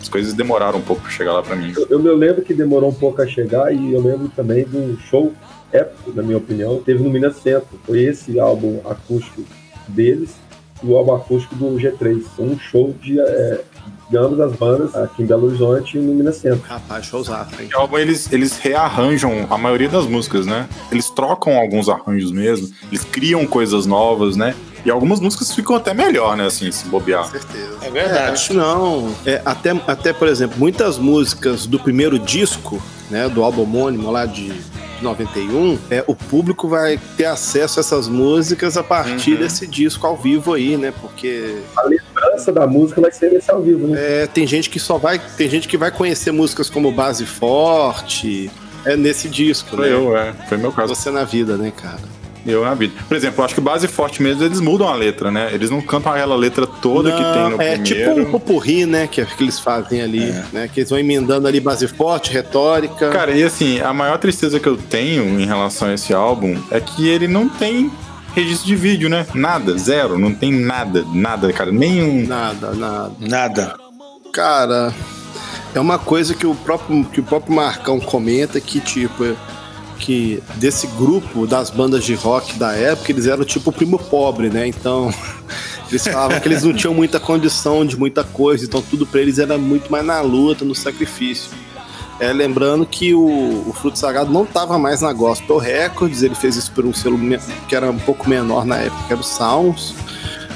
As 0.00 0.08
coisas 0.08 0.34
demoraram 0.34 0.78
um 0.78 0.82
pouco 0.82 1.02
pra 1.02 1.10
chegar 1.10 1.32
lá 1.32 1.42
pra 1.42 1.56
mim. 1.56 1.72
Eu, 1.90 2.04
eu 2.04 2.16
lembro 2.16 2.42
que 2.42 2.54
demorou 2.54 2.90
um 2.90 2.94
pouco 2.94 3.20
a 3.22 3.26
chegar 3.26 3.74
e 3.74 3.92
eu 3.92 4.00
lembro 4.00 4.28
também 4.28 4.64
do 4.64 4.98
show 5.00 5.32
épico, 5.72 6.12
na 6.14 6.22
minha 6.22 6.38
opinião, 6.38 6.80
teve 6.80 7.02
no 7.02 7.10
Minas 7.10 7.36
Centro. 7.36 7.78
Foi 7.84 8.02
esse 8.02 8.38
álbum 8.38 8.80
acústico 8.84 9.42
deles 9.88 10.34
e 10.82 10.86
o 10.86 10.96
álbum 10.96 11.14
acústico 11.14 11.54
do 11.54 11.76
G3. 11.76 12.22
Um 12.38 12.58
show 12.58 12.94
de, 13.00 13.18
é, 13.18 13.64
de 14.08 14.16
ambas 14.16 14.40
as 14.40 14.52
bandas 14.52 14.94
aqui 14.94 15.22
em 15.22 15.26
Belo 15.26 15.46
Horizonte 15.46 15.98
e 15.98 16.00
no 16.00 16.14
Minas 16.14 16.36
Centro. 16.36 16.62
Rapaz, 16.68 17.06
showzado, 17.06 17.50
hein? 17.60 17.68
O 17.74 17.78
álbum 17.78 17.98
eles, 17.98 18.32
eles 18.32 18.56
rearranjam 18.58 19.46
a 19.50 19.58
maioria 19.58 19.88
das 19.88 20.06
músicas, 20.06 20.46
né? 20.46 20.68
Eles 20.92 21.10
trocam 21.10 21.56
alguns 21.58 21.88
arranjos 21.88 22.30
mesmo, 22.30 22.70
eles 22.88 23.04
criam 23.04 23.46
coisas 23.46 23.86
novas, 23.86 24.36
né? 24.36 24.54
E 24.84 24.90
algumas 24.90 25.18
músicas 25.18 25.52
ficam 25.52 25.74
até 25.74 25.92
melhor, 25.92 26.36
né? 26.36 26.46
Assim, 26.46 26.70
se 26.70 26.86
bobear. 26.86 27.24
Com 27.24 27.32
certeza. 27.32 27.76
É 27.82 27.90
verdade. 27.90 28.18
É, 28.18 28.28
acho 28.28 28.54
não. 28.54 29.12
É, 29.26 29.42
até, 29.44 29.70
até, 29.84 30.12
por 30.12 30.28
exemplo, 30.28 30.56
muitas 30.58 30.96
músicas 30.96 31.66
do 31.66 31.78
primeiro 31.78 32.18
disco, 32.20 32.80
né? 33.10 33.28
Do 33.28 33.42
álbum 33.42 33.62
homônimo 33.62 34.12
lá 34.12 34.26
de 34.26 34.52
91, 35.02 35.78
é, 35.90 36.04
o 36.06 36.14
público 36.14 36.68
vai 36.68 36.98
ter 37.16 37.26
acesso 37.26 37.78
a 37.78 37.82
essas 37.82 38.08
músicas 38.08 38.76
a 38.76 38.82
partir 38.82 39.32
uhum. 39.32 39.38
desse 39.38 39.66
disco 39.66 40.06
ao 40.06 40.16
vivo 40.16 40.54
aí, 40.54 40.76
né? 40.76 40.92
Porque. 41.00 41.58
A 41.76 41.88
lembrança 42.26 42.52
da 42.52 42.66
música 42.66 43.00
vai 43.00 43.12
ser 43.12 43.32
nesse 43.32 43.50
ao 43.50 43.62
vivo, 43.62 43.86
né? 43.88 44.22
É, 44.22 44.26
tem 44.26 44.46
gente 44.46 44.68
que 44.68 44.78
só 44.78 44.98
vai. 44.98 45.20
Tem 45.36 45.48
gente 45.48 45.68
que 45.68 45.76
vai 45.76 45.90
conhecer 45.90 46.32
músicas 46.32 46.68
como 46.68 46.90
Base 46.92 47.24
Forte. 47.26 48.50
É 48.84 48.96
nesse 48.96 49.28
disco, 49.28 49.76
Foi 49.76 49.88
né? 49.88 49.96
eu, 49.96 50.16
é. 50.16 50.32
Foi 50.48 50.56
meu 50.58 50.70
caso. 50.70 50.94
Você 50.94 51.10
na 51.10 51.24
vida, 51.24 51.56
né, 51.56 51.72
cara? 51.74 52.16
Eu 52.46 52.64
na 52.64 52.74
vida. 52.74 52.94
Por 53.08 53.16
exemplo, 53.16 53.40
eu 53.40 53.44
acho 53.44 53.54
que 53.56 53.60
base 53.60 53.88
forte 53.88 54.22
mesmo, 54.22 54.44
eles 54.44 54.60
mudam 54.60 54.86
a 54.86 54.94
letra, 54.94 55.32
né? 55.32 55.50
Eles 55.52 55.68
não 55.68 55.80
cantam 55.80 56.12
aquela 56.12 56.36
letra 56.36 56.64
toda 56.64 57.10
não, 57.10 57.16
que 57.16 57.22
tem 57.24 57.42
no 57.50 57.62
é 57.62 57.76
primeiro. 57.76 57.82
É 57.82 58.14
tipo 58.14 58.20
um 58.20 58.30
popurri, 58.30 58.86
né? 58.86 59.08
Que 59.08 59.20
é 59.20 59.24
que 59.24 59.42
eles 59.42 59.58
fazem 59.58 60.00
ali, 60.00 60.22
é. 60.22 60.44
né? 60.52 60.70
Que 60.72 60.80
eles 60.80 60.90
vão 60.90 60.98
emendando 61.00 61.48
ali 61.48 61.58
base 61.58 61.88
forte, 61.88 62.32
retórica. 62.32 63.10
Cara, 63.10 63.32
e 63.32 63.42
assim, 63.42 63.80
a 63.80 63.92
maior 63.92 64.18
tristeza 64.18 64.60
que 64.60 64.68
eu 64.68 64.76
tenho 64.76 65.40
em 65.40 65.44
relação 65.44 65.88
a 65.88 65.94
esse 65.94 66.14
álbum 66.14 66.56
é 66.70 66.80
que 66.80 67.08
ele 67.08 67.26
não 67.26 67.48
tem 67.48 67.90
registro 68.36 68.66
de 68.66 68.76
vídeo, 68.76 69.08
né? 69.08 69.26
Nada, 69.34 69.78
zero, 69.78 70.18
não 70.18 70.34
tem 70.34 70.52
nada, 70.52 71.02
nada, 71.14 71.50
cara, 71.54 71.72
nenhum. 71.72 72.26
Nada, 72.26 72.72
nada. 72.74 73.12
Nada. 73.18 73.76
Cara, 74.30 74.94
é 75.74 75.80
uma 75.80 75.98
coisa 75.98 76.34
que 76.34 76.46
o 76.46 76.54
próprio, 76.54 77.02
que 77.06 77.18
o 77.18 77.22
próprio 77.22 77.54
Marcão 77.54 77.98
comenta 77.98 78.60
que, 78.60 78.78
tipo, 78.78 79.24
que 79.98 80.42
desse 80.56 80.86
grupo 80.88 81.46
das 81.46 81.70
bandas 81.70 82.04
de 82.04 82.14
rock 82.14 82.58
da 82.58 82.74
época, 82.74 83.10
eles 83.10 83.26
eram 83.26 83.42
tipo 83.42 83.70
o 83.70 83.72
primo 83.72 83.98
pobre, 83.98 84.50
né? 84.50 84.68
Então, 84.68 85.10
eles 85.88 86.06
falavam 86.06 86.38
que 86.38 86.46
eles 86.46 86.62
não 86.62 86.74
tinham 86.74 86.92
muita 86.92 87.18
condição 87.18 87.86
de 87.86 87.96
muita 87.96 88.22
coisa, 88.22 88.66
então 88.66 88.82
tudo 88.82 89.06
para 89.06 89.22
eles 89.22 89.38
era 89.38 89.56
muito 89.56 89.90
mais 89.90 90.04
na 90.04 90.20
luta, 90.20 90.62
no 90.62 90.74
sacrifício. 90.74 91.50
É, 92.18 92.32
lembrando 92.32 92.86
que 92.86 93.12
o, 93.12 93.68
o 93.68 93.72
Fruto 93.74 93.98
Sagrado 93.98 94.32
não 94.32 94.44
estava 94.44 94.78
mais 94.78 95.02
na 95.02 95.12
Gospel 95.12 95.58
Records, 95.58 96.22
ele 96.22 96.34
fez 96.34 96.56
isso 96.56 96.72
por 96.72 96.86
um 96.86 96.94
selo 96.94 97.18
que 97.68 97.76
era 97.76 97.90
um 97.90 97.98
pouco 97.98 98.28
menor 98.28 98.64
na 98.64 98.78
época, 98.78 99.02
que 99.06 99.12
era 99.12 99.20
o 99.20 99.24
Sounds, 99.24 99.94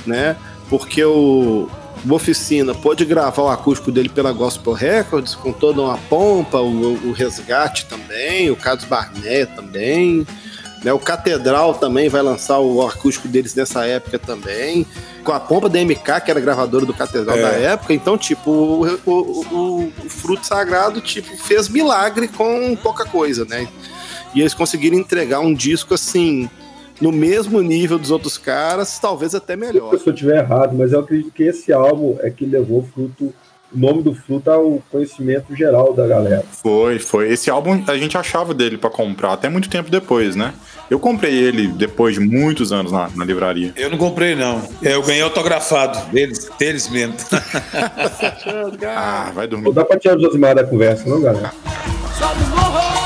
né? 0.06 0.36
Porque 0.70 1.04
o, 1.04 1.68
o 2.08 2.14
Oficina 2.14 2.74
pôde 2.74 3.04
gravar 3.04 3.42
o 3.42 3.48
acústico 3.48 3.92
dele 3.92 4.08
pela 4.08 4.32
Gospel 4.32 4.72
Records, 4.72 5.34
com 5.34 5.52
toda 5.52 5.82
uma 5.82 5.98
pompa, 5.98 6.58
o, 6.60 6.94
o 7.08 7.12
Resgate 7.12 7.84
também, 7.86 8.50
o 8.50 8.56
Carlos 8.56 8.84
Barnett 8.84 9.54
também. 9.54 10.26
Né, 10.82 10.92
o 10.92 10.98
Catedral 10.98 11.74
também 11.74 12.08
vai 12.08 12.22
lançar 12.22 12.58
o 12.58 12.86
acústico 12.86 13.28
deles 13.28 13.54
nessa 13.54 13.84
época 13.86 14.18
também. 14.18 14.86
Com 15.22 15.32
a 15.32 15.38
pompa 15.38 15.68
da 15.68 15.78
MK, 15.78 16.20
que 16.24 16.30
era 16.30 16.40
gravadora 16.40 16.86
do 16.86 16.94
Catedral 16.94 17.36
É. 17.36 17.42
da 17.42 17.48
época. 17.50 17.92
Então, 17.92 18.16
tipo, 18.16 18.50
o, 18.50 18.86
o, 19.04 19.12
o- 19.12 19.92
o 20.04 20.08
Fruto 20.08 20.46
Sagrado 20.46 21.00
tipo, 21.02 21.36
fez 21.36 21.68
milagre 21.68 22.26
com 22.28 22.74
pouca 22.76 23.04
coisa, 23.04 23.44
né? 23.44 23.68
E 24.34 24.40
eles 24.40 24.54
conseguiram 24.54 24.96
entregar 24.96 25.40
um 25.40 25.52
disco 25.52 25.92
assim, 25.92 26.48
no 27.00 27.12
mesmo 27.12 27.60
nível 27.60 27.98
dos 27.98 28.10
outros 28.10 28.38
caras, 28.38 28.98
talvez 28.98 29.34
até 29.34 29.56
melhor. 29.56 29.90
Se 29.98 30.06
eu 30.06 30.14
estiver 30.14 30.38
errado, 30.38 30.74
mas 30.74 30.92
eu 30.92 31.00
acredito 31.00 31.30
que 31.32 31.42
esse 31.42 31.70
álbum 31.72 32.16
é 32.20 32.30
que 32.30 32.46
levou 32.46 32.78
o 32.80 32.82
fruto, 32.94 33.34
o 33.72 33.78
nome 33.78 34.02
do 34.02 34.14
fruto 34.14 34.50
ao 34.50 34.82
conhecimento 34.90 35.54
geral 35.54 35.92
da 35.92 36.06
galera. 36.06 36.44
Foi, 36.50 36.98
foi. 36.98 37.30
Esse 37.30 37.50
álbum 37.50 37.82
a 37.86 37.96
gente 37.96 38.16
achava 38.16 38.52
dele 38.52 38.76
pra 38.76 38.90
comprar 38.90 39.32
até 39.32 39.48
muito 39.48 39.68
tempo 39.68 39.90
depois, 39.90 40.34
né? 40.36 40.52
Eu 40.90 40.98
comprei 40.98 41.32
ele 41.32 41.68
depois 41.68 42.14
de 42.14 42.20
muitos 42.20 42.72
anos 42.72 42.90
na, 42.90 43.08
na 43.14 43.24
livraria. 43.24 43.72
Eu 43.76 43.90
não 43.90 43.98
comprei, 43.98 44.34
não. 44.34 44.60
Eu 44.82 45.02
ganhei 45.02 45.22
autografado 45.22 46.10
deles, 46.10 46.50
deles 46.58 46.88
mesmo. 46.88 47.14
Ah, 48.82 49.30
vai 49.34 49.46
dormir. 49.46 49.64
Não 49.66 49.72
dá 49.72 49.84
pra 49.84 49.98
tirar 49.98 50.16
o 50.16 50.20
Josimar 50.20 50.54
da 50.54 50.64
conversa, 50.64 51.08
não, 51.08 51.20
galera? 51.20 51.52
O 52.96 52.99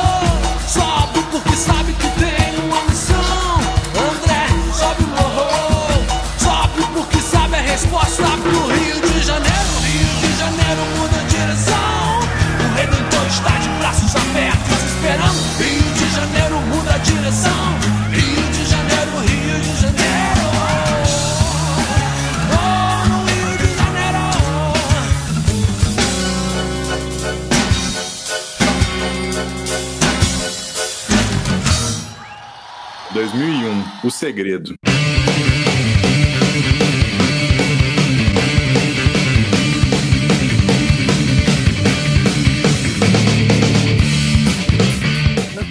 2001, 33.35 33.85
O 34.05 34.11
Segredo. 34.13 34.75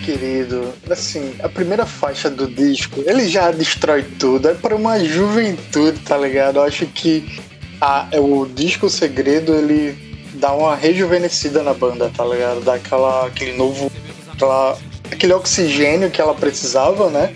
Querido, 0.04 0.74
assim, 0.90 1.36
a 1.42 1.48
primeira 1.48 1.86
faixa 1.86 2.30
do 2.30 2.48
disco, 2.48 3.02
ele 3.06 3.30
já 3.30 3.50
destrói 3.52 4.04
tudo. 4.04 4.50
É 4.50 4.54
para 4.54 4.76
uma 4.76 5.00
juventude, 5.00 6.00
tá 6.00 6.18
ligado? 6.18 6.58
Eu 6.58 6.64
acho 6.64 6.86
que 6.88 7.40
a, 7.80 8.10
o 8.20 8.46
disco 8.46 8.90
Segredo, 8.90 9.56
ele 9.56 9.98
dá 10.34 10.54
uma 10.54 10.76
rejuvenescida 10.76 11.64
na 11.64 11.74
banda, 11.74 12.12
tá 12.14 12.26
ligado? 12.26 12.60
Dá 12.60 12.74
aquela, 12.74 13.28
aquele 13.28 13.56
novo. 13.56 13.90
Aquela, 14.34 14.78
aquele 15.10 15.32
oxigênio 15.32 16.12
que 16.12 16.20
ela 16.20 16.36
precisava, 16.36 17.10
né? 17.10 17.34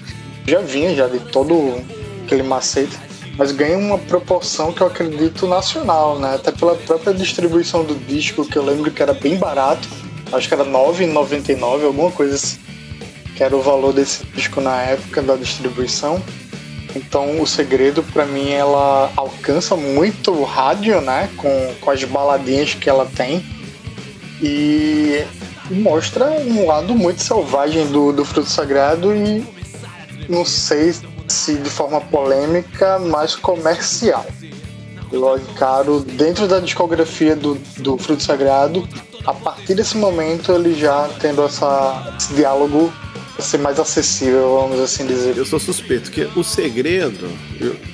Já 0.48 0.62
vinha 0.62 0.95
já 0.95 1.08
de 1.08 1.20
todo 1.20 1.84
aquele 2.26 2.43
macete. 2.43 2.98
Mas 3.38 3.52
ganha 3.52 3.78
uma 3.78 4.00
proporção 4.00 4.74
que 4.74 4.82
eu 4.82 4.88
acredito 4.88 5.45
nacional, 5.45 6.18
né? 6.18 6.36
Até 6.36 6.52
pela 6.52 6.76
própria 6.76 7.14
distribuição 7.14 7.84
do 7.84 7.93
disco, 7.93 8.43
que 8.45 8.58
eu 8.58 8.64
lembro 8.64 8.89
que 8.89 9.04
era 9.04 9.14
bem 9.14 9.38
barato 9.38 9.88
acho 10.32 10.48
que 10.48 10.54
era 10.54 10.64
R$ 10.64 10.70
9,99, 10.70 11.86
alguma 11.86 12.12
coisa 12.12 12.36
assim, 12.36 12.60
que 13.36 13.43
era 13.43 13.56
o 13.56 13.62
valor 13.62 13.93
desse 13.93 14.26
disco 14.28 14.62
na 14.62 14.82
época 14.82 15.22
da 15.22 15.36
distribuição. 15.36 16.22
Então, 16.95 17.41
o 17.41 17.45
segredo, 17.45 18.02
para 18.02 18.26
mim, 18.26 18.52
ela 18.52 19.12
alcança 19.16 19.76
muito 19.76 20.32
o 20.32 20.43
rádio, 20.43 21.00
né, 21.02 21.30
com, 21.38 21.74
com 21.80 21.91
as 21.91 22.04
baladinhas 22.04 22.74
que 22.74 22.89
ela 22.89 23.06
tem 23.06 23.45
e 24.41 25.24
mostra 25.70 26.26
um 26.26 26.66
lado 26.66 26.95
muito 26.95 27.22
selvagem 27.22 27.86
do, 27.88 28.12
do 28.12 28.24
Fruto 28.24 28.50
Sagrado 28.50 29.14
e 29.14 29.43
não 30.30 30.45
sei 30.45 30.93
se 31.28 31.55
de 31.55 31.69
forma 31.69 31.99
polêmica, 32.01 32.99
mas 32.99 33.36
comercial. 33.36 34.25
Eu 35.11 35.38
encaro 35.38 36.01
dentro 36.01 36.47
da 36.47 36.59
discografia 36.59 37.36
do, 37.36 37.55
do 37.78 37.97
Fruto 37.97 38.23
Sagrado, 38.23 38.88
a 39.25 39.34
partir 39.34 39.75
desse 39.75 39.97
momento 39.97 40.51
ele 40.51 40.73
já 40.73 41.09
tendo 41.19 41.43
essa, 41.43 42.13
esse 42.17 42.34
diálogo 42.34 42.91
ser 43.44 43.58
mais 43.58 43.80
acessível, 43.80 44.60
vamos 44.62 44.80
assim 44.80 45.06
dizer. 45.06 45.38
Eu 45.38 45.46
sou 45.46 45.60
suspeito, 45.60 46.12
que 46.12 46.28
O 46.36 46.44
Segredo 46.44 47.30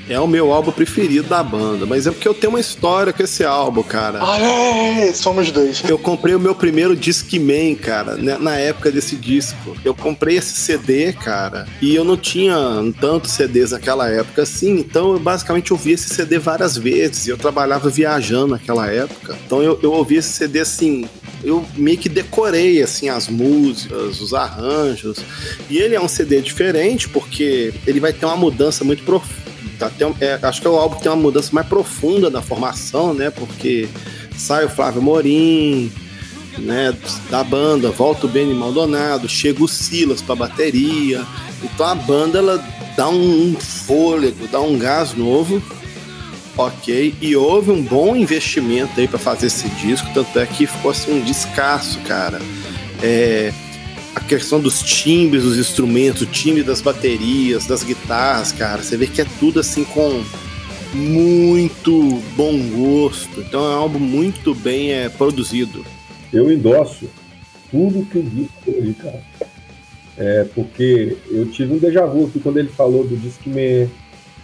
é 0.10 0.20
o 0.20 0.28
meu 0.28 0.52
álbum 0.52 0.72
preferido 0.72 1.28
da 1.28 1.44
banda, 1.44 1.86
mas 1.86 2.08
é 2.08 2.12
porque 2.12 2.28
eu 2.28 2.34
tenho 2.34 2.54
uma 2.54 2.60
história 2.60 3.14
com 3.14 3.24
esse 3.24 3.44
álbum, 3.44 3.84
cara. 3.84 4.20
Ah, 4.22 4.39
é, 4.39 5.14
somos 5.14 5.52
dois. 5.52 5.84
Eu 5.88 5.98
comprei 5.98 6.36
o 6.36 6.39
meu 6.39 6.56
primeiro 6.56 6.96
Discman, 6.96 7.76
cara, 7.76 8.16
né, 8.16 8.38
na 8.39 8.56
época 8.58 8.91
desse 8.91 9.16
disco. 9.16 9.76
Eu 9.84 9.94
comprei 9.94 10.38
esse 10.38 10.54
CD, 10.54 11.14
cara, 11.14 11.68
e 11.82 11.96
eu 11.96 12.04
não 12.04 12.18
tinha 12.18 12.56
tantos 13.00 13.32
CDs 13.32 13.72
naquela 13.72 14.10
época 14.10 14.44
assim, 14.44 14.78
então 14.78 15.14
eu 15.14 15.20
basicamente 15.20 15.74
ouvi 15.74 15.94
esse 15.94 16.10
CD 16.10 16.39
várias 16.39 16.78
vezes. 16.78 17.28
e 17.28 17.30
Eu 17.30 17.38
trabalhava 17.38 17.89
viajando 17.89 18.48
naquela 18.48 18.88
época, 18.88 19.38
então 19.46 19.62
eu, 19.62 19.80
eu 19.82 19.91
ouvi 19.91 20.16
esse 20.16 20.30
CD 20.30 20.60
assim. 20.60 21.08
Eu 21.44 21.66
meio 21.76 21.98
que 21.98 22.08
decorei 22.08 22.82
assim 22.82 23.10
as 23.10 23.28
músicas, 23.28 24.22
os 24.22 24.34
arranjos. 24.34 25.18
E 25.70 25.78
ele 25.78 25.96
é 25.96 26.02
um 26.02 26.08
CD 26.08 26.41
diferente 26.41 27.10
porque 27.10 27.74
ele 27.86 28.00
vai 28.00 28.14
ter 28.14 28.26
uma 28.26 28.38
mudança 28.38 28.84
muito 28.84 29.04
profunda. 29.04 29.44
Até, 29.80 30.06
é, 30.22 30.39
acho 30.41 30.62
que 30.62 30.68
é 30.68 30.70
o 30.70 30.78
álbum 30.78 30.96
que 30.96 31.04
tem 31.04 31.12
uma 31.12 31.22
mudança 31.22 31.50
mais 31.52 31.68
profunda 31.68 32.30
na 32.30 32.41
formação, 32.41 33.14
né? 33.14 33.30
Porque 33.30 33.89
sai 34.38 34.66
o 34.66 34.70
Flávio 34.70 35.02
Morim, 35.02 35.91
né, 36.58 36.96
da 37.30 37.44
banda, 37.44 37.89
volta 37.89 38.26
o 38.26 38.30
Benny 38.30 38.54
Maldonado, 38.54 39.28
chega 39.28 39.64
o 39.64 39.68
Silas 39.68 40.22
pra 40.22 40.36
bateria. 40.36 41.26
Então 41.64 41.86
a 41.86 41.96
banda 41.96 42.38
ela 42.38 42.64
dá 42.96 43.10
um 43.10 43.56
fôlego, 43.56 44.48
dá 44.48 44.62
um 44.62 44.78
gás 44.78 45.14
novo. 45.14 45.62
Ok, 46.56 47.16
e 47.20 47.36
houve 47.36 47.72
um 47.72 47.82
bom 47.82 48.16
investimento 48.16 48.99
aí 48.99 49.08
pra 49.08 49.18
fazer 49.18 49.47
esse 49.47 49.68
disco, 49.70 50.08
tanto 50.14 50.38
é 50.39 50.45
que 50.45 50.68
ficou 50.68 50.91
assim 50.91 51.12
um 51.12 51.22
descasso, 51.22 51.99
cara. 52.01 52.39
É, 53.01 53.51
a 54.16 54.20
questão 54.20 54.60
dos 54.60 54.82
timbres 54.84 55.43
dos 55.43 55.58
instrumentos, 55.58 56.22
o 56.22 56.26
timbre 56.28 56.62
das 56.62 56.80
baterias, 56.80 57.66
das 57.66 57.84
guitarras, 57.84 58.51
cara, 58.51 58.84
você 58.84 58.95
vê 58.95 59.08
que 59.08 59.22
é 59.22 59.26
tudo 59.39 59.60
assim 59.60 59.84
com 59.84 60.24
muito 60.93 62.22
bom 62.36 62.56
gosto. 62.70 63.41
Então 63.41 63.66
é 63.66 63.70
um 63.70 63.80
álbum 63.80 63.99
muito 63.99 64.54
bem 64.54 64.91
é, 64.91 65.10
produzido. 65.10 65.84
Eu 66.32 66.51
endosso 66.51 67.10
tudo 67.72 68.06
que 68.06 68.20
o 68.20 68.24
disco 68.24 68.54
tem, 68.64 68.93
cara. 68.93 69.24
É, 70.16 70.45
porque 70.54 71.18
eu 71.32 71.49
tive 71.49 71.74
um 71.74 71.78
déjà 71.80 72.06
vu 72.06 72.28
aqui 72.28 72.39
quando 72.39 72.58
ele 72.58 72.70
falou 72.70 73.04
do 73.04 73.18
Discman, 73.18 73.89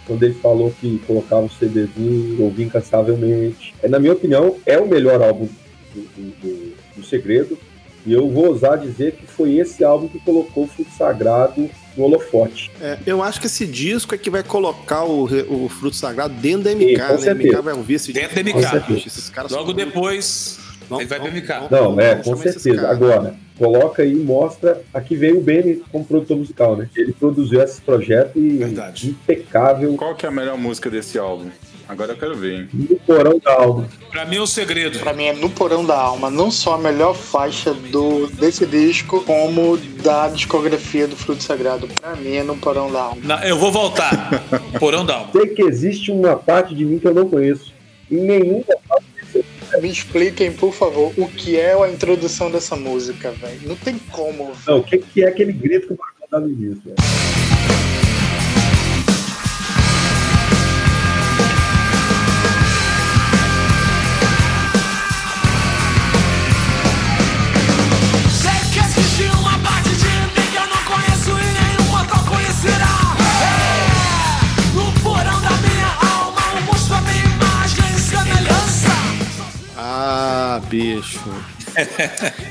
quando 0.06 0.22
ele 0.22 0.34
falou 0.34 0.72
que 0.80 0.98
colocava 1.06 1.42
o 1.46 1.50
CDzinho, 1.50 2.42
ouvia 2.42 2.66
incansavelmente. 2.66 3.74
É, 3.82 3.88
na 3.88 3.98
minha 3.98 4.12
opinião, 4.12 4.56
é 4.66 4.78
o 4.78 4.86
melhor 4.88 5.22
álbum 5.22 5.48
do, 5.94 6.00
do- 6.00 6.30
do- 6.40 6.74
do 6.96 7.04
Segredo. 7.04 7.58
E 8.06 8.12
eu 8.14 8.28
vou 8.30 8.46
ousar 8.46 8.78
dizer 8.78 9.12
que 9.12 9.26
foi 9.26 9.56
esse 9.58 9.84
álbum 9.84 10.08
que 10.08 10.18
colocou 10.20 10.64
o 10.64 10.66
Fruto 10.66 10.90
Sagrado 10.96 11.68
no 11.94 12.04
holofote. 12.04 12.70
É, 12.80 12.98
eu 13.04 13.22
acho 13.22 13.38
que 13.38 13.46
esse 13.46 13.66
disco 13.66 14.14
é 14.14 14.18
que 14.18 14.30
vai 14.30 14.42
colocar 14.42 15.04
o, 15.04 15.24
o 15.24 15.68
Fruto 15.68 15.96
Sagrado 15.96 16.32
dentro 16.34 16.62
da 16.62 16.74
MK, 16.74 16.86
Sim, 16.86 16.96
com 16.96 17.20
né? 17.24 17.30
A 17.30 17.34
MK 17.34 17.60
vai 17.62 17.74
ouvir 17.74 17.94
esse 17.94 18.10
Dentro 18.12 18.36
da 18.36 18.42
disco. 18.42 18.76
MK. 18.92 19.06
Esses 19.06 19.28
caras 19.28 19.52
Logo 19.52 19.66
são 19.66 19.74
depois, 19.74 20.58
Não, 20.90 21.00
ele 21.00 21.08
vai 21.08 21.18
não, 21.18 21.26
pra 21.26 21.34
MK. 21.34 21.70
Não, 21.70 22.00
é, 22.00 22.14
não 22.16 22.22
com 22.22 22.36
certeza. 22.36 22.88
Agora, 22.88 23.34
coloca 23.58 24.02
aí 24.02 24.12
e 24.12 24.16
mostra. 24.16 24.82
Aqui 24.92 25.14
vem 25.16 25.32
o 25.32 25.40
Benny 25.40 25.82
como 25.92 26.04
produtor 26.04 26.36
musical, 26.38 26.76
né? 26.76 26.88
Ele 26.96 27.12
produziu 27.12 27.62
esse 27.62 27.80
projeto 27.80 28.38
e 28.38 28.58
Verdade. 28.58 29.08
impecável 29.10 29.94
Qual 29.96 30.14
que 30.14 30.26
é 30.26 30.28
a 30.28 30.32
melhor 30.32 30.56
música 30.58 30.90
desse 30.90 31.18
álbum? 31.18 31.48
Agora 31.88 32.12
eu 32.12 32.16
quero 32.16 32.36
ver, 32.36 32.52
hein? 32.52 32.68
no 32.72 32.96
porão 33.00 33.40
da 33.42 33.52
alma. 33.52 33.88
Pra 34.12 34.24
mim 34.24 34.36
é 34.36 34.40
o 34.40 34.46
segredo. 34.46 35.00
Pra 35.00 35.12
mim 35.12 35.24
é 35.24 35.32
No 35.32 35.50
Porão 35.50 35.84
da 35.84 35.98
Alma, 36.00 36.30
não 36.30 36.48
só 36.48 36.74
a 36.74 36.78
melhor 36.78 37.16
faixa 37.16 37.74
do, 37.74 38.28
desse 38.28 38.64
disco, 38.64 39.20
como 39.24 39.76
da 40.00 40.28
discografia 40.28 41.08
do 41.08 41.16
Fruto 41.16 41.42
Sagrado. 41.42 41.88
Pra 42.00 42.14
mim 42.14 42.36
é 42.36 42.44
No 42.44 42.56
Porão 42.56 42.92
da 42.92 43.00
Alma. 43.02 43.20
Na- 43.24 43.44
eu 43.48 43.58
vou 43.58 43.72
voltar. 43.72 44.30
Porão 44.78 45.04
da 45.04 45.16
alma. 45.16 45.32
Sei 45.32 45.46
que 45.48 45.62
existe 45.62 46.12
uma 46.12 46.36
parte 46.36 46.76
de 46.76 46.84
mim 46.84 47.00
que 47.00 47.08
eu 47.08 47.14
não 47.14 47.28
conheço. 47.28 47.72
Em 48.08 48.20
nenhuma 48.20 48.64
parte 48.88 49.06
Me 49.78 49.90
expliquem, 49.90 50.52
por 50.52 50.72
favor, 50.72 51.12
o 51.16 51.28
que 51.28 51.58
é 51.58 51.72
a 51.72 51.90
introdução 51.90 52.50
dessa 52.50 52.76
música, 52.76 53.30
velho. 53.30 53.68
Não 53.68 53.76
tem 53.76 53.98
como. 54.10 54.52
Não, 54.66 54.78
o 54.78 54.82
que, 54.82 54.98
que 54.98 55.24
é 55.24 55.28
aquele 55.28 55.52
grito 55.52 55.88
que 55.88 55.92
o 55.94 55.96
Marcão 55.96 56.26
dá 56.30 56.40
no 56.40 56.48
início? 56.48 56.82
velho? 56.84 57.49
Bicho. 80.70 81.20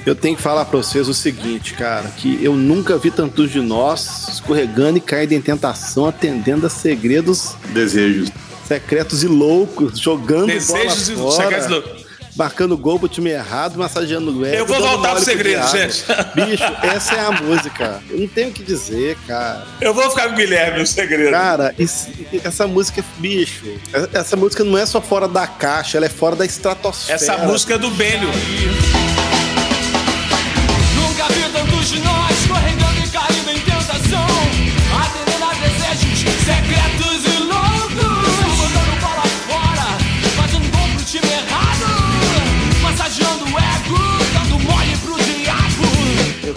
Eu 0.05 0.13
tenho 0.15 0.35
que 0.35 0.41
falar 0.41 0.65
pra 0.65 0.77
vocês 0.77 1.07
o 1.07 1.13
seguinte, 1.13 1.73
cara, 1.73 2.09
que 2.09 2.43
eu 2.43 2.55
nunca 2.55 2.97
vi 2.97 3.09
tantos 3.09 3.51
de 3.51 3.61
nós 3.61 4.29
escorregando 4.33 4.97
e 4.97 5.01
caindo 5.01 5.33
em 5.33 5.41
tentação, 5.41 6.05
atendendo 6.05 6.67
a 6.67 6.69
segredos 6.69 7.55
Desejos. 7.73 8.29
secretos 8.67 9.23
e 9.23 9.27
loucos, 9.27 9.99
jogando 9.99 10.47
Desejos 10.47 11.09
e 11.09 11.15
bola 11.15 11.31
fora, 11.31 11.43
segredos 11.43 11.67
loucos. 11.69 11.98
Marcando 12.39 12.77
gol 12.77 12.97
pro 12.97 13.09
time 13.09 13.29
errado, 13.31 13.77
massageando 13.77 14.31
o 14.39 14.45
ego. 14.45 14.55
Eu 14.55 14.65
vou 14.65 14.79
voltar 14.79 15.15
pro 15.15 15.23
segredo, 15.25 15.57
diabo. 15.69 15.77
gente. 15.77 16.05
Bicho, 16.35 16.63
essa 16.83 17.15
é 17.15 17.19
a 17.19 17.31
música. 17.31 18.01
Eu 18.09 18.19
não 18.19 18.27
tenho 18.29 18.49
o 18.49 18.53
que 18.53 18.63
dizer, 18.63 19.17
cara. 19.27 19.67
Eu 19.81 19.93
vou 19.93 20.09
ficar 20.09 20.27
com 20.29 20.33
o 20.33 20.37
Guilherme 20.37 20.79
no 20.79 20.87
segredo. 20.87 21.31
Cara, 21.31 21.75
isso- 21.77 22.07
essa 22.43 22.65
música, 22.65 23.03
bicho, 23.17 23.65
essa 24.13 24.37
música 24.37 24.63
não 24.63 24.77
é 24.77 24.85
só 24.85 25.01
fora 25.01 25.27
da 25.27 25.45
caixa, 25.45 25.97
ela 25.97 26.05
é 26.05 26.09
fora 26.09 26.35
da 26.37 26.45
estratosfera. 26.45 27.15
Essa 27.15 27.37
música 27.39 27.73
é 27.73 27.77
do 27.77 27.89
Bênio. 27.91 28.29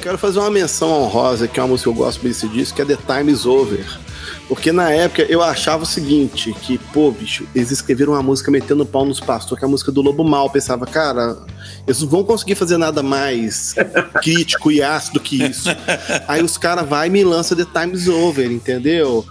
Quero 0.03 0.18
fazer 0.18 0.40
uma 0.40 0.50
menção 0.50 0.90
honrosa, 0.90 1.46
que 1.46 1.61
é 1.61 1.62
uma 1.62 1.68
música 1.68 1.90
que 1.90 1.96
eu 1.96 2.05
gosto 2.05 2.22
desse 2.22 2.48
disco, 2.48 2.74
que 2.74 2.82
é 2.82 2.84
The 2.84 2.96
Time 2.96 3.32
is 3.32 3.46
Over. 3.46 3.86
Porque 4.48 4.72
na 4.72 4.90
época 4.90 5.22
eu 5.22 5.40
achava 5.40 5.84
o 5.84 5.86
seguinte, 5.86 6.53
que, 6.61 6.76
pô, 6.76 7.11
bicho, 7.12 7.46
eles 7.55 7.70
escreveram 7.70 8.12
uma 8.12 8.22
música 8.22 8.50
metendo 8.50 8.84
pau 8.84 9.05
nos 9.05 9.20
pastores, 9.20 9.61
que 9.61 9.64
é 9.64 9.68
a 9.68 9.70
música 9.70 9.92
do 9.92 10.03
Lobo 10.03 10.24
Mal. 10.24 10.46
Eu 10.46 10.50
pensava, 10.50 10.84
cara, 10.86 11.38
eles 11.86 12.00
não 12.03 12.09
vão 12.09 12.24
conseguir 12.24 12.57
fazer 12.57 12.76
nada 12.76 13.03
mais 13.03 13.74
crítico 14.20 14.70
e 14.72 14.82
ácido 14.82 15.20
que 15.20 15.42
isso. 15.42 15.68
Aí 16.26 16.42
os 16.42 16.59
caras 16.59 16.86
vai 16.86 17.07
e 17.07 17.11
me 17.11 17.22
lançam 17.22 17.57
The 17.57 17.64
Time 17.64 17.94
is 17.94 18.09
Over, 18.09 18.50
entendeu? 18.50 19.24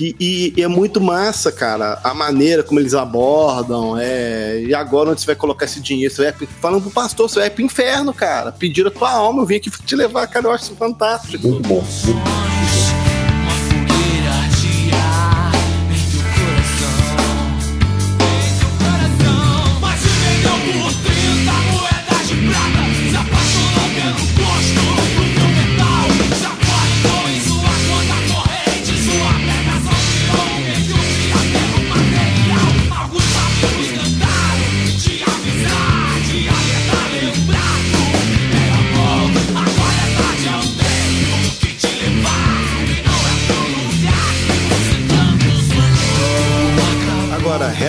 E, 0.00 0.52
e 0.56 0.62
é 0.62 0.68
muito 0.68 1.00
massa, 1.00 1.52
cara, 1.52 2.00
a 2.02 2.14
maneira 2.14 2.62
como 2.62 2.80
eles 2.80 2.94
abordam. 2.94 3.96
É, 3.98 4.62
e 4.66 4.74
agora 4.74 5.10
onde 5.10 5.20
você 5.20 5.26
vai 5.26 5.36
colocar 5.36 5.64
esse 5.66 5.80
dinheiro? 5.80 6.12
Você 6.12 6.30
vai, 6.30 6.48
falando 6.60 6.82
pro 6.82 6.90
pastor, 6.90 7.28
você 7.28 7.40
vai 7.40 7.50
pro 7.50 7.62
inferno, 7.62 8.12
cara. 8.12 8.52
Pediram 8.52 8.88
a 8.88 8.90
tua 8.90 9.10
alma, 9.10 9.42
eu 9.42 9.46
vim 9.46 9.56
aqui 9.56 9.70
te 9.70 9.96
levar, 9.96 10.26
cara. 10.26 10.46
Eu 10.46 10.52
acho 10.52 10.64
isso 10.64 10.76
fantástico. 10.76 11.46
Muito 11.46 11.68
bom. 11.68 11.84
Muito 12.04 12.20
bom. 12.20 12.63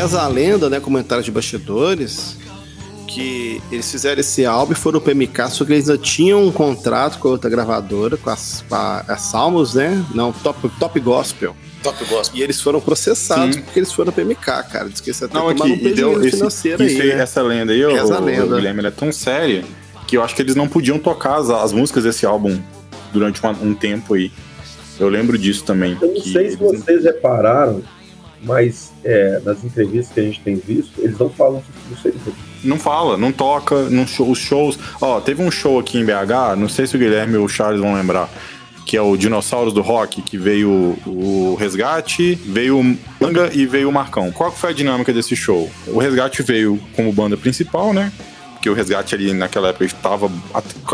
Reza 0.06 0.22
a 0.22 0.28
lenda, 0.28 0.70
né? 0.70 0.80
Comentários 0.80 1.26
de 1.26 1.32
bastidores. 1.32 2.38
Que 3.08 3.62
eles 3.72 3.90
fizeram 3.90 4.20
esse 4.20 4.46
álbum 4.46 4.74
e 4.74 4.76
foram 4.76 5.00
pro 5.00 5.16
MK, 5.16 5.50
só 5.50 5.64
que 5.64 5.72
eles 5.72 5.88
ainda 5.90 6.02
tinham 6.02 6.44
um 6.44 6.52
contrato 6.52 7.18
com 7.20 7.30
a 7.30 7.32
outra 7.32 7.50
gravadora, 7.50 8.18
com 8.18 8.30
as, 8.30 8.66
a, 8.70 9.06
a 9.14 9.16
Salmos, 9.18 9.76
né? 9.76 10.04
Não, 10.14 10.34
Top, 10.34 10.68
Top 10.80 11.00
Gospel. 11.00 11.56
Top 11.82 12.04
Gospel. 12.06 12.38
E 12.40 12.44
eles 12.44 12.60
foram 12.60 12.82
processados 12.82 13.56
Sim. 13.56 13.62
porque 13.62 13.80
eles 13.80 13.92
foram 13.94 14.12
pro 14.12 14.26
MK, 14.26 14.38
cara. 14.44 14.90
Diz 14.90 15.00
que 15.00 15.12
até 15.12 15.34
Não, 15.34 15.48
aqui, 15.48 15.60
tomaram 15.60 15.76
um 15.76 15.78
deu 15.78 15.94
prejuízo 16.12 16.28
esse, 16.28 16.38
financeiro 16.38 16.84
isso 16.84 17.02
aí, 17.02 17.08
né? 17.10 17.22
essa 17.24 17.42
lenda 17.42 17.72
aí, 17.72 17.86
ô, 17.86 17.94
Reza 17.94 18.16
a 18.18 18.20
ô, 18.20 18.26
lenda. 18.26 18.56
Guilherme, 18.56 18.80
ela 18.80 18.88
é 18.90 18.92
tão 18.92 19.12
séria 19.14 19.64
que 20.08 20.18
eu 20.18 20.24
acho 20.24 20.36
que 20.36 20.42
eles 20.42 20.56
não 20.56 20.68
podiam 20.68 20.98
tocar 21.00 21.36
as, 21.38 21.50
as 21.50 21.72
músicas 21.72 22.04
desse 22.04 22.26
álbum 22.26 22.60
durante 23.14 23.40
uma- 23.42 23.52
um 23.62 23.74
tempo 23.74 24.16
aí. 24.16 24.30
Eu 25.00 25.08
lembro 25.10 25.38
disso 25.38 25.64
também. 25.64 25.96
Eu 26.02 26.12
não 26.16 26.22
sei 26.22 26.50
se 26.52 26.58
vocês 26.58 27.04
repararam, 27.04 27.82
mas 28.46 28.92
é, 29.04 29.42
nas 29.44 29.64
entrevistas 29.64 30.14
que 30.14 30.20
a 30.20 30.24
gente 30.24 30.40
tem 30.42 30.56
visto, 30.56 30.94
eles 31.00 31.18
não 31.18 31.30
falam 31.30 31.64
do 31.90 31.98
segredo. 31.98 32.34
Não 32.64 32.80
fala, 32.80 33.18
não 33.18 33.32
toca, 33.32 33.90
não 33.90 34.08
show, 34.08 34.30
os 34.30 34.38
shows. 34.38 34.80
Ó, 35.02 35.20
teve 35.20 35.42
um 35.42 35.52
show 35.52 35.80
aqui 35.80 35.98
em 35.98 36.06
BH, 36.06 36.56
não 36.58 36.70
sei 36.70 36.88
se 36.88 36.96
o 36.96 37.00
Guilherme 37.00 37.38
ou 37.38 37.46
o 37.46 37.50
Charles 37.50 37.82
vão 37.82 37.94
lembrar, 37.94 38.30
que 38.86 38.96
é 38.96 39.02
o 39.02 39.18
Dinossauros 39.18 39.74
do 39.74 39.82
Rock, 39.82 40.22
que 40.22 40.38
veio 40.38 40.96
o 41.06 41.56
Resgate, 41.60 42.36
veio 42.36 42.80
o 42.80 42.98
Manga 43.20 43.50
e 43.52 43.66
veio 43.66 43.90
o 43.90 43.92
Marcão. 43.92 44.32
Qual 44.32 44.52
foi 44.52 44.70
a 44.70 44.74
dinâmica 44.74 45.12
desse 45.12 45.36
show? 45.36 45.70
O 45.88 45.98
Resgate 46.00 46.44
veio 46.44 46.80
como 46.96 47.12
banda 47.12 47.36
principal, 47.36 47.94
né? 47.94 48.12
Porque 48.54 48.70
o 48.70 48.74
Resgate 48.74 49.14
ali 49.14 49.32
naquela 49.34 49.70
época 49.70 49.86
estava 49.86 50.32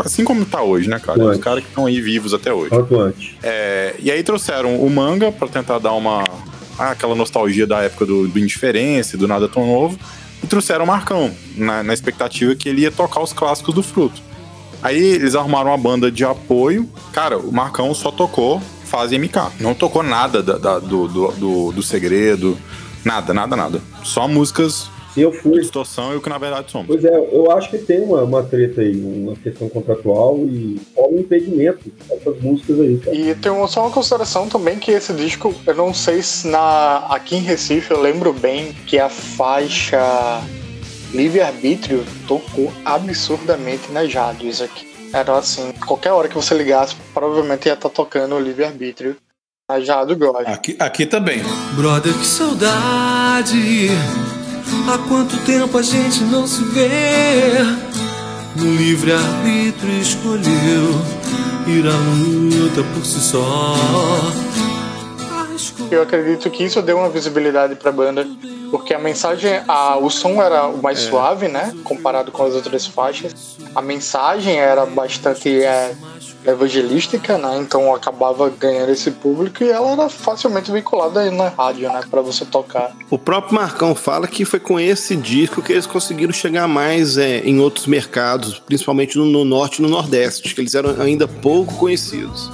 assim 0.04 0.24
como 0.24 0.44
tá 0.44 0.62
hoje, 0.62 0.88
né, 0.88 0.98
cara? 0.98 1.24
Os 1.24 1.38
caras 1.38 1.62
que 1.62 1.70
estão 1.70 1.86
aí 1.86 2.00
vivos 2.00 2.34
até 2.34 2.52
hoje. 2.52 2.70
Quanto 2.70 2.98
antes. 2.98 3.34
É, 3.42 3.94
e 3.98 4.10
aí 4.10 4.22
trouxeram 4.22 4.76
o 4.76 4.90
manga 4.90 5.32
pra 5.32 5.48
tentar 5.48 5.78
dar 5.78 5.92
uma 5.92 6.22
aquela 6.78 7.14
nostalgia 7.14 7.66
da 7.66 7.80
época 7.82 8.06
do, 8.06 8.26
do 8.28 8.38
Indiferença, 8.38 9.16
do 9.16 9.26
Nada 9.28 9.48
Tão 9.48 9.66
Novo, 9.66 9.98
e 10.42 10.46
trouxeram 10.46 10.84
o 10.84 10.86
Marcão, 10.86 11.30
na, 11.56 11.82
na 11.82 11.94
expectativa 11.94 12.54
que 12.54 12.68
ele 12.68 12.82
ia 12.82 12.90
tocar 12.90 13.20
os 13.22 13.32
clássicos 13.32 13.74
do 13.74 13.82
Fruto. 13.82 14.20
Aí 14.82 14.96
eles 15.00 15.34
arrumaram 15.36 15.70
uma 15.70 15.78
banda 15.78 16.10
de 16.10 16.24
apoio. 16.24 16.88
Cara, 17.12 17.38
o 17.38 17.52
Marcão 17.52 17.94
só 17.94 18.10
tocou 18.10 18.60
fase 18.84 19.16
MK. 19.16 19.52
Não 19.60 19.74
tocou 19.74 20.02
nada 20.02 20.42
da- 20.42 20.58
da- 20.58 20.78
do, 20.80 21.06
do, 21.06 21.28
do, 21.32 21.72
do 21.72 21.82
segredo. 21.82 22.58
Nada, 23.04 23.32
nada, 23.32 23.54
nada. 23.54 23.80
Só 24.02 24.26
músicas 24.26 24.90
eu 25.20 25.32
fui. 25.32 25.60
distorção 25.60 26.12
e 26.12 26.16
o 26.16 26.20
que 26.22 26.28
na 26.28 26.38
verdade 26.38 26.70
somos. 26.70 26.86
Pois 26.86 27.04
é, 27.04 27.14
eu 27.14 27.50
acho 27.50 27.68
que 27.70 27.78
tem 27.78 28.00
uma, 28.00 28.22
uma 28.22 28.42
treta 28.42 28.80
aí, 28.80 28.96
uma 29.00 29.36
questão 29.36 29.68
contratual 29.68 30.38
e 30.46 30.80
qual 30.94 31.12
o 31.12 31.18
impedimento 31.20 31.90
dessas 32.08 32.40
músicas 32.40 32.80
aí, 32.80 32.98
cara. 32.98 33.16
E 33.16 33.34
tem 33.34 33.52
uma- 33.52 33.68
só 33.68 33.82
uma 33.82 33.90
consideração 33.90 34.48
também 34.48 34.78
que 34.78 34.90
esse 34.90 35.12
disco, 35.12 35.54
eu 35.66 35.74
não 35.74 35.92
sei 35.92 36.22
se 36.22 36.46
na 36.48 37.06
aqui 37.10 37.36
em 37.36 37.40
Recife 37.40 37.90
eu 37.90 38.00
lembro 38.00 38.32
bem 38.32 38.72
que 38.86 38.98
a 38.98 39.08
faixa 39.08 40.00
Livre 41.12 41.42
Arbítrio 41.42 42.04
tocou 42.26 42.72
absurdamente 42.84 43.92
nas 43.92 44.12
rádios 44.14 44.62
aqui. 44.62 44.90
Era 45.12 45.36
assim, 45.36 45.72
qualquer 45.86 46.12
hora 46.12 46.26
que 46.26 46.34
você 46.34 46.54
ligasse, 46.54 46.94
provavelmente 47.12 47.66
ia 47.66 47.74
estar 47.74 47.90
tocando 47.90 48.34
o 48.34 48.40
Livre 48.40 48.64
Arbítrio 48.64 49.14
na 49.68 49.74
rádio 49.76 50.16
God. 50.16 50.46
Aqui, 50.46 50.74
aqui 50.78 51.04
também. 51.04 51.42
Brother, 51.76 52.14
que 52.14 52.26
saudade. 52.26 53.88
Há 54.88 54.98
quanto 55.08 55.36
tempo 55.44 55.78
a 55.78 55.82
gente 55.82 56.24
não 56.24 56.46
se 56.46 56.62
vê? 56.64 57.58
No 58.56 58.74
livre-arbítrio 58.74 60.00
escolheu 60.00 61.00
ir 61.66 61.86
à 61.86 61.96
luta 61.96 62.82
por 62.94 63.04
si 63.04 63.20
só. 63.20 63.74
Eu 65.90 66.02
acredito 66.02 66.50
que 66.50 66.64
isso 66.64 66.80
deu 66.82 66.98
uma 66.98 67.08
visibilidade 67.08 67.74
pra 67.76 67.92
banda, 67.92 68.26
porque 68.70 68.94
a 68.94 68.98
mensagem, 68.98 69.62
a, 69.68 69.96
o 69.98 70.10
som 70.10 70.42
era 70.42 70.66
o 70.66 70.82
mais 70.82 70.98
suave, 71.00 71.48
né? 71.48 71.74
Comparado 71.84 72.32
com 72.32 72.44
as 72.44 72.54
outras 72.54 72.86
faixas. 72.86 73.56
A 73.74 73.82
mensagem 73.82 74.56
era 74.56 74.86
bastante 74.86 75.62
é, 75.62 75.94
evangelística, 76.46 77.38
né? 77.38 77.58
Então 77.58 77.94
acabava 77.94 78.48
ganhando 78.50 78.90
esse 78.90 79.10
público 79.10 79.62
e 79.62 79.70
ela 79.70 79.92
era 79.92 80.08
facilmente 80.08 80.70
vinculada 80.70 81.20
aí 81.20 81.30
na 81.30 81.48
rádio, 81.48 81.90
né? 81.92 82.00
Pra 82.10 82.20
você 82.20 82.44
tocar. 82.44 82.94
O 83.10 83.18
próprio 83.18 83.54
Marcão 83.54 83.94
fala 83.94 84.26
que 84.26 84.44
foi 84.44 84.60
com 84.60 84.78
esse 84.78 85.16
disco 85.16 85.62
que 85.62 85.72
eles 85.72 85.86
conseguiram 85.86 86.32
chegar 86.32 86.66
mais 86.66 87.16
é, 87.18 87.40
em 87.40 87.60
outros 87.60 87.86
mercados, 87.86 88.58
principalmente 88.58 89.16
no, 89.16 89.24
no 89.24 89.44
norte 89.44 89.78
e 89.78 89.82
no 89.82 89.88
nordeste, 89.88 90.54
que 90.54 90.60
eles 90.60 90.74
eram 90.74 91.00
ainda 91.00 91.26
pouco 91.28 91.74
conhecidos. 91.74 92.50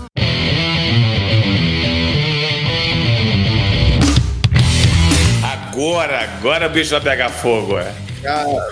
Agora, 5.79 6.22
agora 6.24 6.66
o 6.66 6.70
bicho 6.70 6.91
vai 6.91 7.01
pegar 7.01 7.29
fogo, 7.29 7.79
é. 7.79 7.95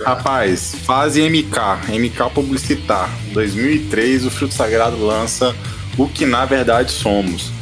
Rapaz, 0.05 0.75
fase 0.75 1.23
MK, 1.23 1.93
MK 1.97 2.31
Publicitar. 2.35 3.09
2003, 3.33 4.27
o 4.27 4.31
Fruto 4.31 4.53
Sagrado 4.53 4.97
lança 5.07 5.55
o 5.97 6.09
que 6.09 6.27
na 6.27 6.45
verdade 6.45 6.91
somos. 6.91 7.53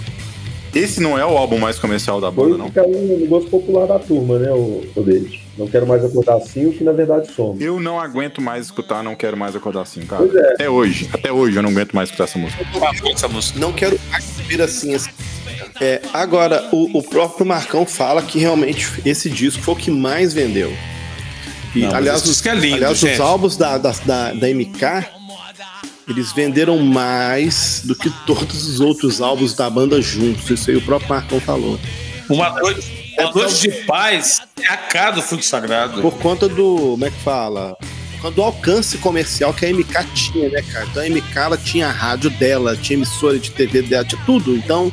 Esse 0.74 0.99
não 0.99 1.18
é 1.18 1.26
o 1.26 1.36
álbum 1.36 1.59
mais 1.59 1.78
comercial 1.78 2.22
da 2.22 2.30
banda, 2.30 2.57
Foi 2.57 2.59
não. 2.59 2.68
ficar 2.68 2.86
no 2.86 3.26
gosto 3.26 3.51
popular 3.51 3.86
da 3.86 3.99
turma, 3.99 4.38
né, 4.38 4.51
o, 4.51 4.82
o 4.97 5.03
deles. 5.03 5.38
Não 5.59 5.68
quero 5.68 5.86
mais 5.86 6.03
acordar 6.03 6.36
assim, 6.36 6.66
o 6.66 6.72
que 6.72 6.82
na 6.82 6.92
verdade 6.92 7.30
somos. 7.30 7.61
Eu 7.61 7.78
não 7.78 8.01
aguento 8.01 8.40
mais 8.40 8.64
escutar, 8.64 9.03
não 9.03 9.14
quero 9.14 9.36
mais 9.36 9.55
acordar 9.55 9.82
assim, 9.82 10.07
cara. 10.07 10.24
Pois 10.26 10.34
é. 10.34 10.53
Até 10.55 10.70
hoje, 10.70 11.11
até 11.12 11.30
hoje 11.30 11.57
eu 11.59 11.62
não 11.62 11.68
aguento 11.68 11.92
mais 11.92 12.09
escutar 12.09 12.24
essa 12.24 12.38
música. 12.38 12.64
Essa 13.12 13.28
música. 13.28 13.59
Não 13.61 13.74
quero 13.74 14.01
mais 14.11 14.24
ver 14.49 14.62
assim. 14.62 14.95
assim. 14.95 15.11
É, 15.80 16.00
agora, 16.12 16.68
o, 16.72 16.98
o 16.98 17.02
próprio 17.02 17.46
Marcão 17.46 17.86
fala 17.86 18.22
que 18.22 18.38
realmente 18.38 18.88
esse 19.05 19.28
disco 19.28 19.62
foi 19.62 19.74
o 19.74 19.76
que 19.76 19.90
mais 19.90 20.32
vendeu. 20.32 20.74
E, 21.74 21.80
Não, 21.80 21.94
aliás, 21.94 22.24
os, 22.24 22.44
é 22.46 22.55
lindo, 22.55 22.76
aliás 22.76 23.02
os 23.02 23.20
álbuns 23.20 23.57
da, 23.57 23.76
da, 23.76 23.90
da, 23.90 24.32
da 24.32 24.48
MK, 24.48 25.07
eles 26.09 26.32
venderam 26.32 26.78
mais 26.78 27.82
do 27.84 27.96
que 27.96 28.11
todos 28.26 28.68
os 28.68 28.80
outros 28.80 29.20
álbuns 29.20 29.55
da 29.55 29.68
banda 29.68 30.00
juntos. 30.00 30.48
Isso 30.50 30.70
aí 30.70 30.76
o 30.76 30.82
próprio 30.82 31.09
Marcão 31.09 31.40
falou. 31.40 31.78
Uma 32.28 32.50
noite, 32.50 33.14
uma 33.18 33.30
noite 33.32 33.61
de 33.62 33.70
paz 33.84 34.40
é 34.62 34.66
a 34.68 34.76
cara 34.76 35.12
do 35.12 35.22
Fruto 35.22 35.44
Sagrado. 35.44 36.00
Por 36.00 36.14
conta 36.18 36.48
do. 36.48 36.76
Como 36.92 37.05
é 37.05 37.11
que 37.11 37.20
fala? 37.20 37.76
Do 38.34 38.42
alcance 38.42 38.96
comercial 38.98 39.52
que 39.52 39.66
a 39.66 39.70
MK 39.70 40.05
tinha, 40.14 40.48
né, 40.48 40.62
cara? 40.62 40.86
Então 40.86 41.02
a 41.02 41.07
MK 41.07 41.36
ela 41.36 41.59
tinha 41.59 41.88
a 41.88 41.92
rádio 41.92 42.30
dela, 42.30 42.74
tinha 42.74 42.96
emissora 42.96 43.38
de 43.38 43.50
TV 43.50 43.82
dela, 43.82 44.02
tinha 44.02 44.20
tudo. 44.24 44.57
Então 44.57 44.90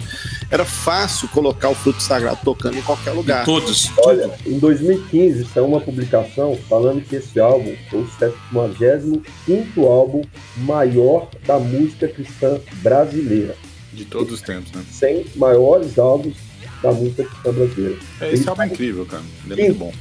era 0.52 0.66
fácil 0.66 1.28
colocar 1.30 1.70
o 1.70 1.76
Fruto 1.76 2.04
Sagrado 2.04 2.38
tocando 2.44 2.78
em 2.78 2.82
qualquer 2.82 3.12
lugar. 3.12 3.46
Todos. 3.46 3.90
Olha, 4.00 4.30
em 4.46 4.60
2015 4.60 5.46
saiu 5.46 5.66
uma 5.66 5.80
publicação 5.82 6.58
falando 6.70 7.02
que 7.02 7.16
esse 7.16 7.40
álbum 7.40 7.74
foi 7.90 8.02
o 8.02 8.10
75 8.52 9.86
álbum 9.86 10.22
maior 10.58 11.30
da 11.46 11.58
música 11.58 12.08
cristã 12.08 12.60
brasileira. 12.84 13.56
De 13.94 14.06
todos 14.06 14.34
os 14.34 14.42
tempos, 14.42 14.72
né? 14.72 14.84
100 14.90 15.26
maiores 15.36 15.98
álbuns 15.98 16.36
da 16.84 16.92
música 16.92 17.24
cristã 17.24 17.52
brasileira. 17.52 17.98
Esse 18.22 18.48
álbum 18.50 18.62
é 18.64 18.68
incrível, 18.68 19.06
cara. 19.06 19.24
Ele 19.50 19.62
é 19.62 19.66
muito 19.66 19.80
bom. 19.80 19.94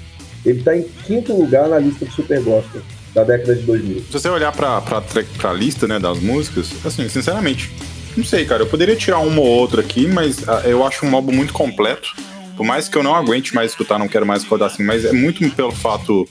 Ele 0.44 0.58
está 0.58 0.76
em 0.76 0.82
quinto 1.06 1.32
lugar 1.34 1.68
na 1.68 1.78
lista 1.78 2.04
do 2.04 2.10
Super 2.12 2.40
Gospel 2.42 2.82
da 3.14 3.24
década 3.24 3.54
de 3.56 3.62
2000. 3.62 4.02
Se 4.04 4.12
você 4.12 4.28
olhar 4.28 4.52
pra, 4.52 4.80
pra, 4.80 5.00
tra- 5.00 5.24
pra 5.36 5.52
lista, 5.52 5.86
né, 5.86 5.98
das 5.98 6.18
músicas, 6.20 6.70
assim, 6.84 7.08
sinceramente, 7.08 7.70
não 8.16 8.24
sei, 8.24 8.44
cara. 8.44 8.62
Eu 8.62 8.66
poderia 8.66 8.96
tirar 8.96 9.18
uma 9.18 9.40
ou 9.40 9.46
outra 9.46 9.80
aqui, 9.80 10.06
mas 10.06 10.48
ah, 10.48 10.62
eu 10.64 10.86
acho 10.86 11.04
um 11.06 11.14
álbum 11.14 11.32
muito 11.32 11.52
completo. 11.52 12.14
Por 12.56 12.66
mais 12.66 12.88
que 12.88 12.96
eu 12.96 13.02
não 13.02 13.14
aguente 13.14 13.54
mais 13.54 13.70
escutar, 13.70 13.98
não 13.98 14.08
quero 14.08 14.26
mais 14.26 14.44
acordar 14.44 14.66
assim, 14.66 14.82
mas 14.82 15.04
é 15.04 15.12
muito 15.12 15.48
pelo 15.50 15.72
fato 15.72 16.28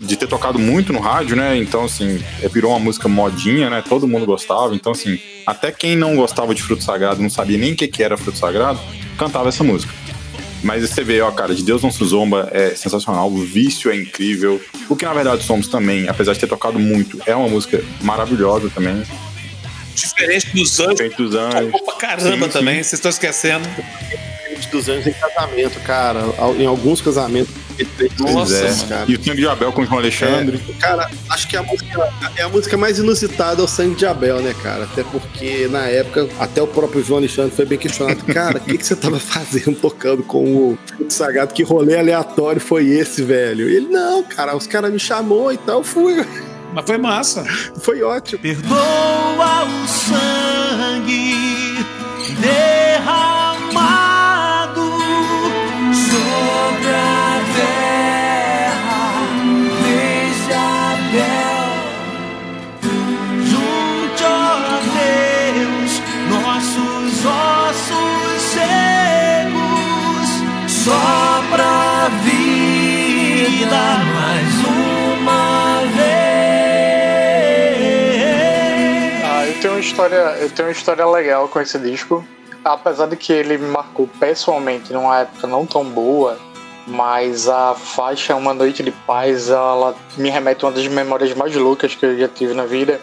de 0.00 0.16
ter 0.16 0.26
tocado 0.26 0.58
muito 0.58 0.92
no 0.92 1.00
rádio, 1.00 1.36
né? 1.36 1.56
Então, 1.56 1.84
assim, 1.84 2.22
é, 2.42 2.48
virou 2.48 2.72
uma 2.72 2.78
música 2.78 3.08
modinha, 3.08 3.70
né? 3.70 3.82
Todo 3.86 4.06
mundo 4.06 4.26
gostava. 4.26 4.74
Então, 4.74 4.92
assim, 4.92 5.18
até 5.46 5.70
quem 5.72 5.96
não 5.96 6.16
gostava 6.16 6.54
de 6.54 6.62
Fruto 6.62 6.82
Sagrado, 6.82 7.22
não 7.22 7.30
sabia 7.30 7.56
nem 7.56 7.72
o 7.72 7.76
que, 7.76 7.88
que 7.88 8.02
era 8.02 8.16
Fruto 8.16 8.38
Sagrado, 8.38 8.80
cantava 9.16 9.48
essa 9.48 9.64
música. 9.64 9.92
Mas 10.62 10.82
você 10.82 11.04
vê, 11.04 11.20
ó, 11.20 11.30
cara, 11.30 11.54
de 11.54 11.62
Deus 11.62 11.82
não 11.82 11.90
se 11.90 12.02
zomba 12.04 12.48
é 12.50 12.70
sensacional, 12.74 13.30
o 13.30 13.36
vício 13.36 13.90
é 13.90 13.96
incrível. 13.96 14.60
O 14.88 14.96
que 14.96 15.04
na 15.04 15.12
verdade 15.12 15.44
somos 15.44 15.68
também, 15.68 16.08
apesar 16.08 16.32
de 16.32 16.40
ter 16.40 16.46
tocado 16.46 16.78
muito, 16.78 17.20
é 17.26 17.36
uma 17.36 17.48
música 17.48 17.84
maravilhosa 18.02 18.70
também. 18.70 19.02
Diferente 19.94 20.54
dos 20.54 20.80
anos. 20.80 20.98
Feito 20.98 21.22
dos 21.22 21.34
anos. 21.34 21.72
Tocou 21.72 21.82
pra 21.84 21.94
caramba 22.08 22.46
Sim, 22.46 22.52
também, 22.52 22.76
vocês 22.76 22.94
estão 22.94 23.10
esquecendo. 23.10 23.68
De 23.68 24.34
dos 24.74 24.88
anos 24.88 25.06
em 25.06 25.12
casamento, 25.12 25.80
cara. 25.80 26.20
Em 26.58 26.66
alguns 26.66 27.00
casamentos. 27.00 27.54
Nossa, 28.20 28.62
mano. 28.62 28.88
cara. 28.88 29.04
E 29.08 29.14
o 29.16 29.24
Sangue 29.24 29.40
de 29.40 29.48
Abel 29.48 29.72
com 29.72 29.82
o 29.82 29.86
João 29.86 29.98
Alexandre. 29.98 30.60
É, 30.68 30.72
cara, 30.80 31.10
acho 31.30 31.48
que 31.48 31.56
a 31.56 31.62
música, 31.62 32.12
é 32.36 32.42
a 32.42 32.48
música 32.48 32.76
mais 32.76 32.98
inusitada 32.98 33.60
é 33.60 33.64
o 33.64 33.68
Sangue 33.68 33.96
de 33.96 34.06
Abel, 34.06 34.40
né, 34.40 34.54
cara? 34.62 34.84
Até 34.84 35.02
porque 35.02 35.66
na 35.68 35.86
época, 35.86 36.28
até 36.38 36.62
o 36.62 36.66
próprio 36.66 37.02
João 37.02 37.18
Alexandre 37.18 37.54
foi 37.54 37.64
bem 37.64 37.78
questionado. 37.78 38.24
Cara, 38.32 38.58
o 38.58 38.60
que, 38.60 38.78
que 38.78 38.86
você 38.86 38.96
tava 38.96 39.18
fazendo 39.18 39.76
tocando 39.76 40.22
com 40.22 40.44
o 40.44 40.78
Sagrado? 41.08 41.52
Que 41.52 41.62
rolê 41.62 41.98
aleatório 41.98 42.60
foi 42.60 42.86
esse, 42.88 43.22
velho? 43.22 43.68
Ele, 43.68 43.88
não, 43.88 44.22
cara, 44.22 44.56
os 44.56 44.66
caras 44.66 44.92
me 44.92 44.98
chamou 44.98 45.52
e 45.52 45.56
tal, 45.56 45.82
fui. 45.82 46.24
Mas 46.74 46.84
foi 46.84 46.98
massa. 46.98 47.44
Foi 47.80 48.02
ótimo. 48.02 48.42
Perdoa 48.42 49.64
o 49.64 49.86
sangue 49.88 51.34
derramado 52.40 52.83
história, 79.94 80.36
eu 80.40 80.50
tenho 80.50 80.68
uma 80.68 80.72
história 80.72 81.06
legal 81.06 81.46
com 81.46 81.60
esse 81.60 81.78
disco. 81.78 82.24
Apesar 82.64 83.06
de 83.06 83.16
que 83.16 83.32
ele 83.32 83.56
me 83.56 83.68
marcou 83.68 84.08
pessoalmente 84.18 84.92
numa 84.92 85.20
época 85.20 85.46
não 85.46 85.64
tão 85.64 85.84
boa, 85.84 86.36
mas 86.84 87.48
a 87.48 87.74
faixa 87.74 88.34
Uma 88.34 88.52
Noite 88.52 88.82
de 88.82 88.90
Paz, 88.90 89.50
ela 89.50 89.94
me 90.16 90.30
remete 90.30 90.64
a 90.64 90.68
uma 90.68 90.74
das 90.74 90.86
memórias 90.88 91.32
mais 91.34 91.54
loucas 91.54 91.94
que 91.94 92.04
eu 92.04 92.18
já 92.18 92.26
tive 92.26 92.54
na 92.54 92.64
vida, 92.64 93.00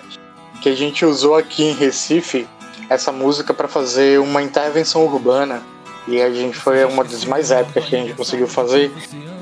que 0.61 0.67
a 0.67 0.75
gente 0.75 1.05
usou 1.05 1.37
aqui 1.37 1.63
em 1.63 1.73
Recife 1.73 2.45
essa 2.89 3.11
música 3.11 3.53
para 3.53 3.69
fazer 3.69 4.19
uma 4.19 4.41
intervenção 4.41 5.05
urbana. 5.05 5.63
E 6.09 6.21
a 6.21 6.29
gente 6.29 6.57
foi 6.57 6.83
uma 6.83 7.05
das 7.05 7.23
mais 7.23 7.51
épicas 7.51 7.85
que 7.85 7.95
a 7.95 7.99
gente 7.99 8.15
conseguiu 8.15 8.47
fazer, 8.47 8.91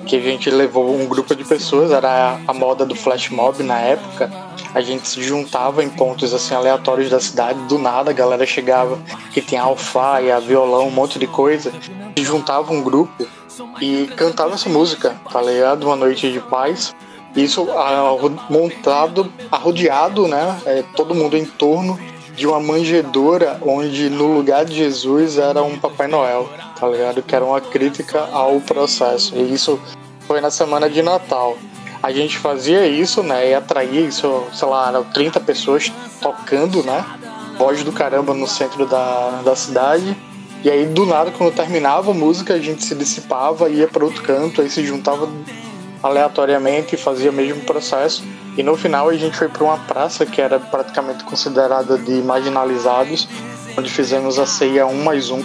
que 0.10 0.16
a 0.16 0.20
gente 0.20 0.50
levou 0.50 1.00
um 1.00 1.06
grupo 1.06 1.36
de 1.36 1.44
pessoas, 1.44 1.92
era 1.92 2.40
a 2.48 2.54
moda 2.54 2.84
do 2.84 2.96
flash 2.96 3.30
mob 3.30 3.62
na 3.62 3.80
época, 3.80 4.32
a 4.74 4.82
gente 4.82 5.08
se 5.08 5.22
juntava 5.22 5.84
em 5.84 5.90
pontos 5.90 6.34
assim 6.34 6.56
aleatórios 6.56 7.12
da 7.12 7.20
cidade, 7.20 7.60
do 7.68 7.78
nada 7.78 8.10
a 8.10 8.14
galera 8.14 8.44
chegava 8.44 8.98
que 9.32 9.40
tinha 9.40 9.62
alfaia, 9.62 10.40
violão, 10.40 10.88
um 10.88 10.92
monte 10.92 11.20
de 11.20 11.28
coisa, 11.28 11.72
e 12.16 12.24
juntava 12.24 12.74
um 12.74 12.82
grupo 12.82 13.28
e 13.80 14.08
cantava 14.18 14.56
essa 14.56 14.68
música, 14.68 15.16
tá 15.32 15.42
ligado? 15.42 15.84
Uma 15.84 15.96
noite 15.96 16.32
de 16.32 16.40
paz. 16.40 16.96
Isso 17.36 17.68
montado, 18.50 19.32
arrodeado, 19.52 20.28
né? 20.28 20.60
É, 20.66 20.84
todo 20.96 21.14
mundo 21.14 21.38
em 21.38 21.46
torno 21.46 22.00
de 22.40 22.48
uma 22.48 22.60
manjedoura 22.62 23.60
onde 23.62 24.10
no 24.10 24.38
lugar 24.38 24.64
de 24.64 24.74
Jesus 24.74 25.38
era 25.38 25.62
um 25.62 25.78
Papai 25.78 26.08
Noel, 26.08 26.50
tá 26.80 26.88
ligado? 26.88 27.22
Que 27.22 27.36
era 27.36 27.44
uma 27.44 27.60
crítica 27.60 28.30
ao 28.32 28.62
processo. 28.62 29.36
E 29.36 29.54
isso 29.54 29.78
foi 30.22 30.40
na 30.40 30.50
semana 30.50 30.90
de 30.90 31.02
Natal. 31.02 31.58
A 32.02 32.14
gente 32.14 32.38
fazia 32.38 32.88
isso, 32.88 33.22
né? 33.22 33.50
E 33.50 33.54
atraía 33.54 34.00
isso, 34.00 34.46
sei 34.54 34.70
lá, 34.70 34.88
eram 34.88 35.04
30 35.04 35.42
pessoas 35.42 35.92
tocando, 36.22 36.82
né? 36.82 37.06
Voz 37.58 37.84
do 37.84 37.92
caramba 37.92 38.34
no 38.34 38.48
centro 38.48 38.86
da, 38.86 39.42
da 39.44 39.54
cidade. 39.54 40.16
E 40.64 40.70
aí, 40.70 40.86
do 40.86 41.06
nada, 41.06 41.32
quando 41.32 41.54
terminava 41.54 42.12
a 42.12 42.14
música, 42.14 42.54
a 42.54 42.60
gente 42.60 42.86
se 42.86 42.96
dissipava, 42.96 43.70
ia 43.70 43.88
para 43.88 44.06
outro 44.06 44.24
canto, 44.24 44.62
aí 44.62 44.70
se 44.70 44.86
juntava 44.86 45.28
aleatoriamente 46.02 46.96
e 46.96 46.98
fazia 46.98 47.32
o 47.32 47.34
mesmo 47.34 47.62
processo. 47.66 48.24
E 48.58 48.64
no 48.64 48.76
final 48.76 49.10
a 49.10 49.16
gente 49.16 49.38
foi 49.38 49.48
para 49.48 49.64
uma 49.64 49.78
praça 49.78 50.26
que 50.26 50.42
era 50.42 50.60
praticamente 50.60 51.24
considerada 51.24 51.98
de 51.98 52.22
marginalizados, 52.22 53.28
onde 53.78 53.90
fizemos 53.90 54.38
a 54.38 54.46
ceia 54.46 54.86
um 54.86 55.04
mais 55.04 55.30
um. 55.30 55.44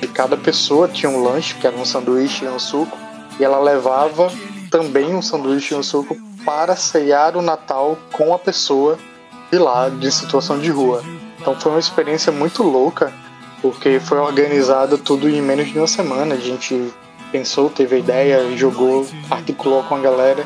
E 0.00 0.06
cada 0.06 0.36
pessoa 0.36 0.86
tinha 0.88 1.10
um 1.10 1.22
lanche, 1.22 1.54
que 1.54 1.66
era 1.66 1.76
um 1.76 1.84
sanduíche 1.84 2.44
e 2.44 2.48
um 2.48 2.58
suco, 2.58 2.96
e 3.40 3.44
ela 3.44 3.58
levava 3.58 4.30
também 4.70 5.14
um 5.14 5.22
sanduíche 5.22 5.74
e 5.74 5.76
um 5.76 5.82
suco 5.82 6.16
para 6.44 6.76
ceiar 6.76 7.36
o 7.36 7.42
Natal 7.42 7.98
com 8.12 8.32
a 8.32 8.38
pessoa 8.38 8.98
de 9.50 9.58
lá, 9.58 9.88
de 9.88 10.10
situação 10.12 10.58
de 10.58 10.70
rua. 10.70 11.02
Então 11.40 11.58
foi 11.58 11.72
uma 11.72 11.80
experiência 11.80 12.30
muito 12.30 12.62
louca, 12.62 13.12
porque 13.60 13.98
foi 13.98 14.18
organizado 14.18 14.98
tudo 14.98 15.28
em 15.28 15.40
menos 15.40 15.68
de 15.68 15.78
uma 15.78 15.86
semana. 15.86 16.34
A 16.34 16.38
gente 16.38 16.92
pensou, 17.32 17.70
teve 17.70 17.96
a 17.96 17.98
ideia, 17.98 18.56
jogou, 18.56 19.06
articulou 19.30 19.82
com 19.84 19.96
a 19.96 20.00
galera. 20.00 20.44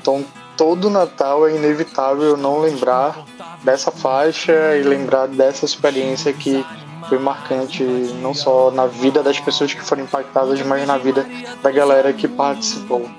Então 0.00 0.24
todo 0.62 0.88
Natal 0.88 1.48
é 1.48 1.56
inevitável 1.56 2.36
não 2.36 2.60
lembrar 2.60 3.24
dessa 3.64 3.90
faixa 3.90 4.76
e 4.76 4.84
lembrar 4.84 5.26
dessa 5.26 5.64
experiência 5.64 6.32
que 6.32 6.64
foi 7.08 7.18
marcante 7.18 7.82
não 8.22 8.32
só 8.32 8.70
na 8.70 8.86
vida 8.86 9.24
das 9.24 9.40
pessoas 9.40 9.74
que 9.74 9.82
foram 9.82 10.04
impactadas, 10.04 10.62
mas 10.62 10.86
na 10.86 10.96
vida 10.98 11.26
da 11.60 11.68
galera 11.72 12.12
que 12.12 12.28
participou. 12.28 13.10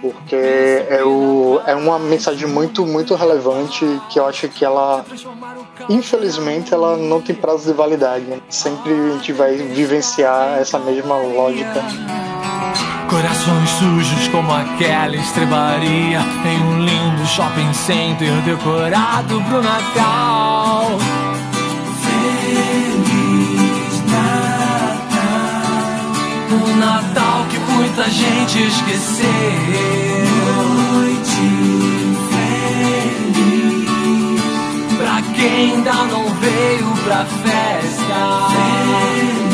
Porque 0.00 0.34
é, 0.34 1.04
o, 1.04 1.60
é 1.64 1.76
uma 1.76 2.00
mensagem 2.00 2.48
muito, 2.48 2.84
muito 2.84 3.14
relevante 3.14 3.86
que 4.10 4.18
eu 4.18 4.26
acho 4.26 4.48
que 4.48 4.64
ela, 4.64 5.04
infelizmente, 5.88 6.74
ela 6.74 6.96
não 6.96 7.20
tem 7.20 7.36
prazo 7.36 7.70
de 7.70 7.72
validade. 7.72 8.42
Sempre 8.48 8.92
a 8.92 9.12
gente 9.12 9.32
vai 9.32 9.54
vivenciar 9.54 10.58
essa 10.58 10.80
mesma 10.80 11.16
lógica. 11.16 11.80
Corações 13.12 13.68
sujos 13.72 14.28
como 14.28 14.50
aquela 14.54 15.14
estrebaria 15.16 16.20
Em 16.46 16.62
um 16.62 16.78
lindo 16.78 17.26
shopping 17.26 17.70
center 17.74 18.32
decorado 18.40 19.38
pro 19.42 19.62
Natal. 19.62 20.98
Feliz 22.00 24.02
Natal. 24.10 24.96
Um 26.52 26.76
Natal 26.78 27.44
que 27.50 27.58
muita 27.58 28.08
gente 28.08 28.62
esqueceu. 28.62 29.28
Noite 30.94 32.16
feliz. 33.42 34.40
Pra 34.96 35.20
quem 35.34 35.74
ainda 35.74 35.92
não 35.92 36.24
veio 36.36 36.86
pra 37.04 37.26
festa. 37.26 38.48
Feliz 38.48 39.51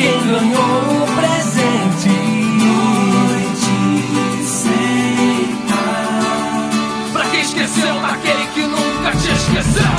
quem 0.00 0.18
ganhou 0.26 1.02
o 1.02 1.06
presente 1.16 2.08
Noite 2.60 4.44
sem 4.44 5.66
par 5.68 7.12
Pra 7.12 7.24
quem 7.30 7.40
esqueceu 7.40 7.94
daquele 8.00 8.46
que 8.54 8.62
nunca 8.62 9.10
te 9.12 9.30
esqueceu 9.32 9.90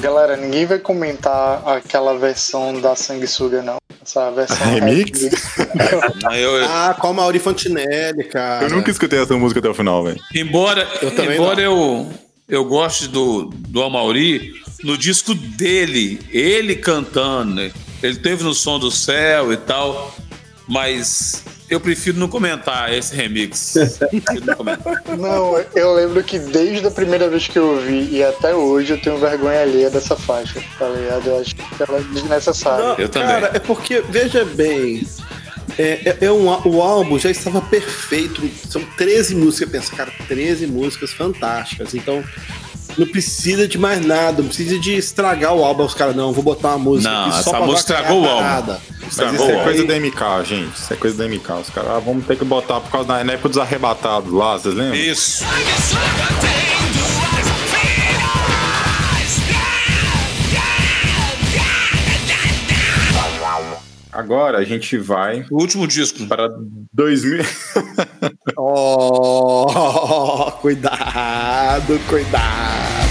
Galera, 0.00 0.36
ninguém 0.36 0.64
vai 0.64 0.78
comentar 0.78 1.62
aquela 1.68 2.16
versão 2.18 2.80
da 2.80 2.96
sanguessuga, 2.96 3.60
não. 3.60 3.76
Essa 4.02 4.30
versão 4.30 4.56
Remix? 4.66 5.22
Eu- 6.34 6.64
Ah, 6.66 6.96
com 6.98 7.08
a 7.08 7.12
Mauri 7.12 7.38
Fontinelli, 7.38 8.24
cara. 8.24 8.64
Eu 8.64 8.70
nunca 8.70 8.90
escutei 8.90 9.20
essa 9.22 9.36
música 9.36 9.60
até 9.60 9.68
o 9.68 9.74
final, 9.74 10.02
velho. 10.02 10.18
embora 10.34 10.88
Eu 11.02 11.14
também 11.14 11.34
embora 11.34 11.60
eu, 11.60 12.10
eu 12.48 12.64
goste 12.64 13.08
do, 13.08 13.50
do 13.54 13.82
Amauri, 13.82 14.54
no 14.82 14.96
disco 14.96 15.34
dele, 15.34 16.18
ele 16.32 16.76
cantando, 16.76 17.56
né? 17.56 17.70
Ele 18.02 18.16
teve 18.16 18.42
no 18.42 18.54
som 18.54 18.78
do 18.78 18.90
céu 18.90 19.52
e 19.52 19.56
tal, 19.56 20.14
mas 20.68 21.42
eu 21.68 21.78
prefiro 21.80 22.18
não 22.18 22.28
comentar 22.28 22.92
esse 22.92 23.14
remix. 23.14 23.74
Prefiro 24.00 24.46
não 24.46 24.54
comentar. 24.56 25.02
Não, 25.16 25.56
eu 25.74 25.94
lembro 25.94 26.22
que 26.24 26.38
desde 26.38 26.86
a 26.86 26.90
primeira 26.90 27.28
vez 27.28 27.46
que 27.46 27.58
eu 27.58 27.74
ouvi 27.76 28.08
e 28.10 28.24
até 28.24 28.54
hoje 28.54 28.92
eu 28.94 29.00
tenho 29.00 29.16
vergonha 29.18 29.60
alheia 29.62 29.88
dessa 29.90 30.16
faixa, 30.16 30.60
tá 30.78 30.88
ligado? 30.88 31.26
Eu 31.28 31.40
acho 31.40 31.54
que 31.54 31.62
ela 31.80 31.98
é 31.98 32.02
desnecessária. 32.12 32.84
Não, 32.84 32.96
Eu 32.96 33.08
também. 33.08 33.28
Cara, 33.28 33.50
é 33.54 33.58
porque, 33.60 34.02
veja 34.08 34.44
bem, 34.44 35.06
é, 35.78 36.10
é- 36.10 36.18
é 36.26 36.32
um, 36.32 36.46
o 36.68 36.82
álbum 36.82 37.18
já 37.20 37.30
estava 37.30 37.60
perfeito. 37.62 38.42
São 38.68 38.82
13 38.96 39.36
músicas. 39.36 39.70
Pensa, 39.70 39.94
cara, 39.96 40.12
13 40.26 40.66
músicas 40.66 41.12
fantásticas. 41.12 41.94
Então, 41.94 42.24
não 42.98 43.06
precisa 43.06 43.66
de 43.68 43.78
mais 43.78 44.04
nada, 44.04 44.40
não 44.42 44.48
precisa 44.48 44.78
de 44.78 44.94
estragar 44.96 45.54
o 45.54 45.64
álbum. 45.64 45.84
Os 45.84 45.94
caras, 45.94 46.14
não, 46.14 46.32
vou 46.32 46.42
botar 46.42 46.70
uma 46.70 46.78
música 46.78 47.10
Não, 47.10 47.22
aqui 47.22 47.32
só 47.32 47.38
essa 47.40 47.50
pra 47.50 47.60
música 47.60 47.80
estragou 47.80 48.22
o 48.22 48.28
álbum. 48.28 48.76
Mas 49.00 49.10
Estragou 49.10 49.34
isso 49.34 49.44
é 49.50 49.56
o 49.60 49.62
coisa 49.64 49.80
álbum. 49.82 49.92
da 49.94 50.00
MK, 50.00 50.44
gente. 50.44 50.76
Isso 50.76 50.92
é 50.92 50.96
coisa 50.96 51.16
da 51.16 51.28
MK. 51.28 51.52
Os 51.60 51.70
caras, 51.70 51.90
ah, 51.90 51.98
vamos 52.04 52.26
ter 52.26 52.36
que 52.36 52.44
botar 52.44 52.80
por 52.80 52.90
causa 52.90 53.08
da 53.08 53.20
época 53.20 53.48
dos 53.48 53.58
arrebatados 53.58 54.32
lá, 54.32 54.58
vocês 54.58 54.74
lembram? 54.74 54.94
Isso. 54.94 55.44
Agora 64.20 64.58
a 64.58 64.64
gente 64.64 64.98
vai 64.98 65.46
O 65.50 65.58
último 65.62 65.86
disco. 65.86 66.26
para 66.26 66.46
2000. 66.92 67.42
Oh, 68.58 70.50
cuidado, 70.60 71.98
cuidado. 72.08 73.10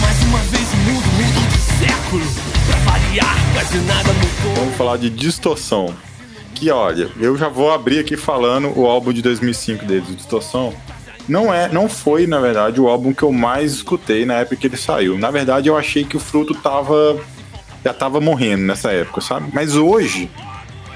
Mais 0.00 0.22
uma 0.24 0.38
vez 0.38 0.72
o 0.72 0.76
mundo 0.76 1.06
mudou 1.16 1.48
de 1.48 1.58
século 1.58 2.24
Pra 2.66 2.92
variar, 2.92 3.36
quase 3.52 3.78
nada 3.78 4.12
mudou 4.12 4.54
Vamos 4.56 4.76
falar 4.76 4.96
de 4.96 5.10
distorção. 5.10 5.94
Que 6.54 6.70
olha, 6.70 7.08
eu 7.18 7.36
já 7.36 7.48
vou 7.48 7.72
abrir 7.72 7.98
aqui 7.98 8.16
falando 8.16 8.72
o 8.76 8.86
álbum 8.86 9.12
de 9.12 9.22
2005 9.22 9.84
deles, 9.84 10.08
o 10.08 10.14
Distorção. 10.14 10.74
Não 11.28 11.52
é, 11.52 11.68
não 11.68 11.88
foi 11.88 12.26
na 12.26 12.40
verdade 12.40 12.80
o 12.80 12.88
álbum 12.88 13.12
que 13.12 13.22
eu 13.22 13.30
mais 13.30 13.72
escutei 13.72 14.24
na 14.24 14.34
época 14.34 14.56
que 14.56 14.66
ele 14.66 14.76
saiu. 14.76 15.18
Na 15.18 15.30
verdade, 15.30 15.68
eu 15.68 15.76
achei 15.76 16.04
que 16.04 16.16
o 16.16 16.20
fruto 16.20 16.54
tava 16.54 17.18
já 17.84 17.92
tava 17.92 18.20
morrendo 18.20 18.64
nessa 18.64 18.90
época, 18.90 19.20
sabe? 19.20 19.50
Mas 19.52 19.76
hoje, 19.76 20.28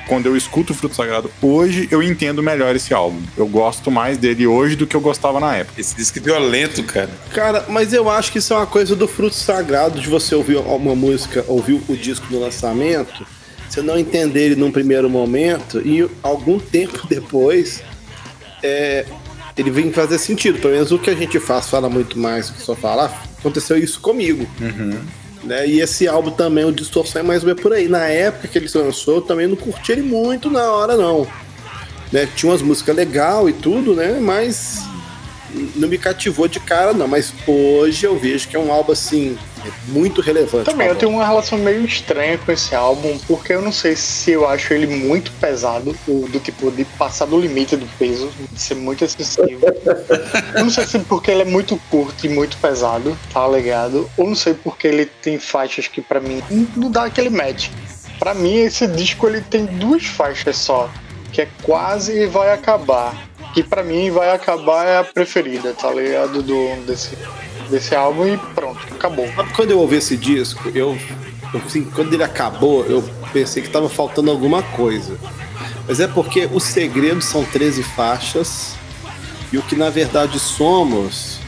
quando 0.07 0.27
eu 0.27 0.37
escuto 0.37 0.73
o 0.73 0.77
Fruto 0.77 0.95
Sagrado, 0.95 1.31
hoje 1.41 1.89
eu 1.91 2.03
entendo 2.03 2.43
melhor 2.43 2.75
esse 2.75 2.93
álbum. 2.93 3.23
Eu 3.37 3.47
gosto 3.47 3.91
mais 3.91 4.19
dele 4.19 4.47
hoje 4.47 4.77
do 4.77 4.87
que 4.87 4.97
eu 4.97 5.01
gostava 5.01 5.41
na 5.41 5.57
época. 5.57 5.81
Esse 5.81 5.95
disco 5.95 6.19
é 6.19 6.23
violento, 6.23 6.83
cara. 6.83 7.11
Cara, 7.33 7.65
mas 7.69 7.93
eu 7.93 8.11
acho 8.11 8.33
que 8.33 8.39
isso 8.39 8.53
é 8.53 8.57
uma 8.57 8.67
coisa 8.67 8.97
do 8.97 9.07
fruto 9.07 9.35
sagrado 9.35 10.01
de 10.01 10.09
você 10.09 10.35
ouvir 10.35 10.57
uma 10.59 10.95
música, 10.95 11.45
ouvir 11.49 11.81
o 11.89 11.97
disco 11.97 12.27
no 12.31 12.41
lançamento, 12.41 13.27
você 13.73 13.81
não 13.81 13.99
entender 13.99 14.45
ele 14.45 14.57
num 14.57 14.71
primeiro 14.71 15.09
momento 15.09 15.81
e 15.81 16.07
algum 16.23 16.59
tempo 16.59 17.07
depois 17.09 17.83
é, 18.63 19.07
ele 19.57 19.71
vem 19.71 19.91
fazer 19.91 20.19
sentido. 20.19 20.59
Pelo 20.59 20.75
menos 20.75 20.93
o 20.93 20.99
que 20.99 21.09
a 21.09 21.15
gente 21.15 21.41
faz 21.41 21.69
fala 21.69 21.89
muito 21.89 22.19
mais 22.19 22.51
do 22.51 22.55
que 22.55 22.63
só 22.63 22.75
falar. 22.77 23.25
Aconteceu 23.39 23.79
isso 23.79 23.99
comigo. 24.01 24.47
Né? 25.43 25.67
E 25.67 25.81
esse 25.81 26.07
álbum 26.07 26.31
também, 26.31 26.65
o 26.65 26.71
Distorção, 26.71 27.21
é 27.21 27.25
mais 27.25 27.43
ou 27.43 27.47
menos 27.47 27.63
por 27.63 27.73
aí. 27.73 27.89
Na 27.89 28.07
época 28.07 28.47
que 28.47 28.59
ele 28.59 28.69
se 28.69 28.77
lançou, 28.77 29.17
eu 29.17 29.23
também 29.23 29.47
não 29.47 29.57
curti 29.57 29.93
ele 29.93 30.03
muito 30.03 30.51
na 30.51 30.71
hora, 30.71 30.95
não. 30.95 31.27
Né? 32.13 32.29
Tinha 32.37 32.53
umas 32.53 32.61
músicas 32.61 32.95
legais 32.95 33.49
e 33.49 33.53
tudo, 33.55 33.95
né? 33.95 34.19
Mas 34.21 34.85
não 35.77 35.89
me 35.89 35.99
cativou 35.99 36.49
de 36.49 36.61
cara, 36.61 36.93
não. 36.93 37.07
Mas 37.09 37.33
hoje 37.47 38.05
eu 38.07 38.19
vejo 38.19 38.49
que 38.49 38.57
é 38.57 38.59
um 38.59 38.73
álbum, 38.73 38.93
assim, 38.93 39.37
muito 39.89 40.21
relevante. 40.21 40.65
Também 40.65 40.89
eu 40.89 40.97
tenho 40.97 41.13
uma 41.13 41.27
relação 41.27 41.59
meio 41.59 41.85
estranha 41.85 42.39
com 42.39 42.51
esse 42.53 42.75
álbum, 42.75 43.19
porque 43.27 43.53
eu 43.53 43.63
não 43.63 43.73
sei 43.73 43.95
se 43.97 44.33
eu 44.33 44.49
acho 44.49 44.73
ele 44.73 44.87
muito 44.87 45.31
pesado, 45.41 45.95
ou 46.09 46.29
do 46.29 46.41
tipo 46.41 46.71
de 46.71 46.85
passar 46.85 47.27
do 47.27 47.39
limite 47.39 47.77
do 47.77 47.87
peso, 47.99 48.31
de 48.51 48.61
ser 48.61 48.75
muito 48.75 49.05
excessivo. 49.05 49.61
eu 50.57 50.65
não 50.65 50.71
sei 50.71 50.85
se 50.87 50.99
porque 51.01 51.31
ele 51.31 51.43
é 51.43 51.47
muito 51.47 51.77
curto 51.91 52.27
e 52.27 52.29
muito 52.29 52.57
pesado, 52.57 53.17
tá 53.33 53.47
ligado? 53.49 54.09
Ou 54.17 54.27
não 54.27 54.35
sei 54.35 54.55
porque 54.55 54.87
ele 54.87 55.07
tem 55.07 55.39
faixas 55.39 55.87
que 55.87 56.01
pra 56.01 56.21
mim 56.21 56.43
não- 56.77 56.91
dá 56.91 57.05
aquele 57.05 57.31
match. 57.31 57.69
Pra 58.19 58.35
mim 58.35 58.55
esse 58.57 58.87
disco 58.87 59.27
ele 59.27 59.41
tem 59.41 59.65
duas 59.67 60.05
faixas 60.07 60.57
só, 60.57 60.91
que 61.33 61.43
é 61.43 61.49
quase 61.63 62.13
e 62.23 62.27
vai 62.27 62.53
acabar. 62.53 63.15
Que 63.53 63.63
pra 63.63 63.83
mim 63.83 64.11
vai 64.11 64.35
acabar 64.35 64.87
é 64.87 64.99
a 64.99 65.05
preferida, 65.05 65.75
tá 65.75 65.91
ligado? 65.93 66.43
Do, 66.43 66.87
desse, 66.87 67.17
desse 67.71 67.95
álbum 67.95 68.27
e 68.27 68.37
pronto, 68.55 68.81
acabou. 68.91 69.29
Quando 69.55 69.71
eu 69.71 69.79
ouvi 69.79 69.97
esse 69.97 70.17
disco, 70.17 70.71
eu, 70.75 70.97
eu, 71.53 71.61
assim, 71.67 71.85
quando 71.85 72.15
ele 72.15 72.25
acabou, 72.25 72.85
eu 72.87 73.05
pensei 73.33 73.63
que 73.63 73.69
tava 73.69 73.89
faltando 73.89 74.31
alguma 74.31 74.63
coisa. 74.63 75.19
Mas 75.87 76.01
é 76.01 76.07
porque 76.07 76.49
os 76.53 76.65
segredos 76.65 77.25
são 77.25 77.45
13 77.45 77.83
faixas 77.83 78.75
e 79.53 79.59
o 79.59 79.63
que 79.63 79.77
na 79.77 79.91
verdade 79.91 80.39
somos 80.39 81.39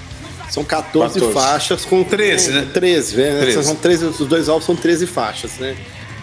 são 0.51 0.63
14, 0.63 1.15
14. 1.15 1.33
faixas 1.33 1.85
com 1.85 2.05
13, 2.05 2.53
né? 2.53 2.69
13, 2.73 3.17
né? 3.17 3.41
13. 3.41 3.65
São 3.65 3.75
13, 3.75 4.05
os 4.05 4.19
dois 4.19 4.49
álbuns 4.49 4.65
são 4.65 4.77
13 4.77 5.07
faixas, 5.07 5.59
né? 5.59 5.77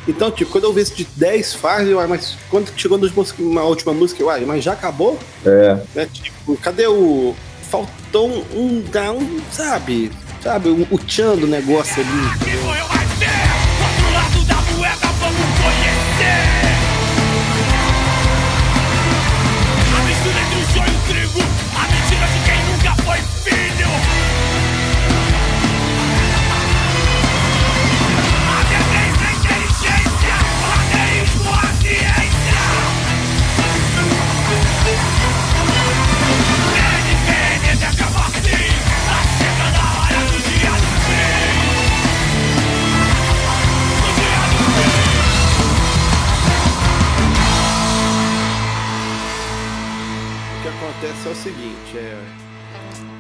Então, 0.08 0.32
tipo, 0.32 0.52
quando 0.52 0.64
eu 0.64 0.74
vi 0.74 0.82
esse 0.82 0.96
de 0.96 1.04
10 1.16 1.54
faixas, 1.54 1.90
eu, 1.90 1.98
"Uai, 1.98 2.08
mas 2.08 2.36
quando 2.50 2.72
chegou 2.76 2.98
na 2.98 3.06
última, 3.06 3.26
na 3.54 3.64
última 3.64 3.94
música, 3.94 4.22
eu, 4.22 4.28
uai, 4.28 4.42
mas 4.46 4.64
já 4.64 4.74
acabou? 4.74 5.18
É. 5.46 5.78
Né? 5.94 6.08
Tipo, 6.12 6.58
cadê 6.58 6.88
o. 6.88 7.36
Faltou 7.70 8.28
um, 8.30 8.44
um, 8.54 8.84
um 9.12 9.42
sabe? 9.52 10.12
Sabe, 10.44 10.70
o, 10.70 10.88
o 10.90 10.98
tchan 10.98 11.36
do 11.36 11.48
negócio 11.48 12.02
ali. 12.02 12.40
Que 12.44 12.58
morreu 12.58 12.88
vai 12.88 13.06
ser 13.18 13.30
Outro 13.84 14.14
lado 14.14 14.46
da 14.46 14.74
moeda 14.76 15.08
vamos 15.20 15.60
conhecer 15.60 16.61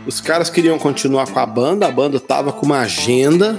Os 0.06 0.20
caras 0.20 0.50
queriam 0.50 0.78
continuar 0.80 1.28
com 1.28 1.40
a 1.40 1.46
banda, 1.46 1.88
a 1.88 1.92
banda 1.92 2.20
tava 2.20 2.52
com 2.52 2.66
uma 2.66 2.80
agenda, 2.80 3.58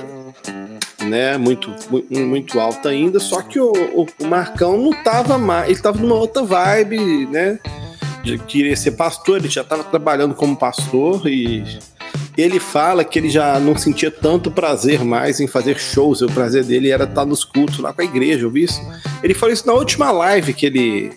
né? 1.02 1.36
Muito, 1.38 1.72
mu- 1.90 2.04
muito 2.10 2.58
alta 2.58 2.88
ainda. 2.88 3.20
Só 3.20 3.42
que 3.42 3.60
o, 3.60 3.72
o- 3.94 4.06
o 4.20 4.26
Marcão 4.26 4.76
não 4.76 4.92
tava 5.04 5.38
mais. 5.38 5.70
Ele 5.70 5.78
tava 5.80 5.98
numa 5.98 6.16
outra 6.16 6.42
vibe, 6.42 7.26
né? 7.26 7.58
De 8.24 8.38
querer 8.38 8.76
ser 8.76 8.92
pastor, 8.92 9.38
ele 9.38 9.48
já 9.48 9.64
tava 9.64 9.82
trabalhando 9.84 10.34
como 10.34 10.56
pastor 10.56 11.26
e 11.26 11.64
ele 12.36 12.58
fala 12.60 13.04
que 13.04 13.18
ele 13.18 13.28
já 13.28 13.58
não 13.58 13.76
sentia 13.76 14.10
tanto 14.10 14.50
prazer 14.50 15.04
mais 15.04 15.40
em 15.40 15.46
fazer 15.46 15.78
shows. 15.78 16.22
O 16.22 16.26
prazer 16.28 16.64
dele 16.64 16.90
era 16.90 17.04
estar 17.04 17.24
nos 17.24 17.44
cultos 17.44 17.78
lá 17.78 17.92
com 17.92 18.00
a 18.00 18.04
igreja, 18.04 18.44
eu 18.46 18.50
vi 18.50 18.64
isso. 18.64 18.80
Ele 19.22 19.34
falou 19.34 19.52
isso 19.52 19.66
na 19.66 19.74
última 19.74 20.10
live 20.10 20.52
que 20.54 20.66
ele. 20.66 21.12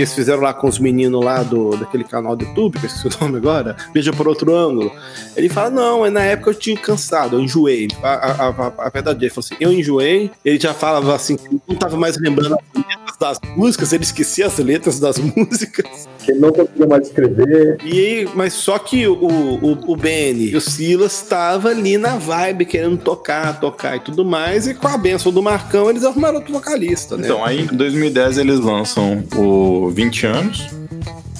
Que 0.00 0.04
eles 0.04 0.14
fizeram 0.14 0.40
lá 0.40 0.54
com 0.54 0.66
os 0.66 0.78
meninos 0.78 1.22
lá 1.22 1.42
do, 1.42 1.76
daquele 1.76 2.04
canal 2.04 2.34
do 2.34 2.42
YouTube, 2.42 2.78
que 2.78 2.86
eu 2.86 2.88
esqueci 2.88 3.06
o 3.06 3.20
nome 3.22 3.36
agora, 3.36 3.76
Veja 3.92 4.10
por 4.14 4.26
outro 4.26 4.56
ângulo. 4.56 4.90
Ele 5.36 5.50
fala: 5.50 5.68
Não, 5.68 6.06
é 6.06 6.08
na 6.08 6.22
época 6.22 6.52
eu 6.52 6.54
tinha 6.54 6.74
cansado, 6.74 7.36
eu 7.36 7.40
enjoei. 7.40 7.86
A, 8.02 8.08
a, 8.08 8.48
a, 8.48 8.72
a 8.86 8.88
verdade 8.88 9.18
dele, 9.18 9.26
ele 9.26 9.34
falou 9.34 9.44
assim: 9.44 9.56
Eu 9.60 9.70
enjoei. 9.70 10.30
Ele 10.42 10.58
já 10.58 10.72
falava 10.72 11.14
assim: 11.14 11.36
que 11.36 11.60
não 11.68 11.76
tava 11.76 11.98
mais 11.98 12.16
lembrando 12.18 12.54
as 12.54 12.82
letras 12.82 13.16
das 13.20 13.40
músicas, 13.54 13.92
ele 13.92 14.02
esquecia 14.02 14.46
as 14.46 14.56
letras 14.56 14.98
das 14.98 15.18
músicas. 15.36 16.08
Que 16.24 16.30
ele 16.30 16.40
não 16.40 16.50
conseguia 16.50 16.86
mais 16.86 17.06
escrever. 17.08 17.76
E 17.84 17.92
aí, 17.92 18.28
mas 18.34 18.54
só 18.54 18.78
que 18.78 19.06
o, 19.06 19.12
o, 19.14 19.92
o 19.92 19.96
Benny 19.96 20.48
e 20.48 20.56
o 20.56 20.62
Silas 20.62 21.12
estavam 21.12 21.70
ali 21.70 21.98
na 21.98 22.16
vibe, 22.16 22.64
querendo 22.64 22.96
tocar, 22.96 23.60
tocar 23.60 23.96
e 23.96 24.00
tudo 24.00 24.24
mais. 24.24 24.66
E 24.66 24.72
com 24.72 24.88
a 24.88 24.96
benção 24.96 25.30
do 25.30 25.42
Marcão, 25.42 25.90
eles 25.90 26.04
arrumaram 26.04 26.36
outro 26.36 26.54
vocalista, 26.54 27.18
né? 27.18 27.24
Então, 27.26 27.44
aí 27.44 27.60
em 27.60 27.66
2010 27.66 28.38
eles 28.38 28.60
lançam 28.60 29.22
o 29.36 29.89
20 29.92 30.26
anos, 30.26 30.68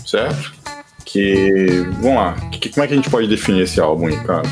certo? 0.06 0.52
Que. 1.04 1.86
Vamos 2.00 2.16
lá. 2.16 2.32
Que, 2.52 2.68
como 2.68 2.84
é 2.84 2.86
que 2.86 2.92
a 2.94 2.96
gente 2.96 3.10
pode 3.10 3.26
definir 3.26 3.62
esse 3.62 3.80
álbum 3.80 4.06
aí, 4.06 4.16
cara? 4.18 4.42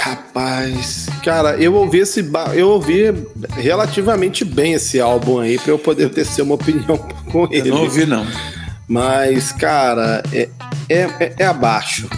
Rapaz, 0.00 1.06
cara, 1.24 1.56
eu 1.56 1.74
ouvi 1.74 1.98
esse 1.98 2.22
ba- 2.22 2.52
eu 2.54 2.68
ouvi 2.70 3.04
relativamente 3.56 4.44
bem 4.44 4.72
esse 4.74 5.00
álbum 5.00 5.38
aí 5.40 5.58
pra 5.58 5.72
eu 5.72 5.78
poder 5.78 6.08
ter 6.10 6.26
uma 6.42 6.54
opinião 6.54 6.96
com 7.30 7.44
Eu 7.44 7.48
ele. 7.52 7.70
não 7.70 7.82
ouvi, 7.82 8.06
não. 8.06 8.26
Mas, 8.88 9.52
cara, 9.52 10.22
é, 10.32 10.48
é, 10.88 11.00
é- 11.20 11.34
é 11.38 11.44
abaixo. 11.46 12.08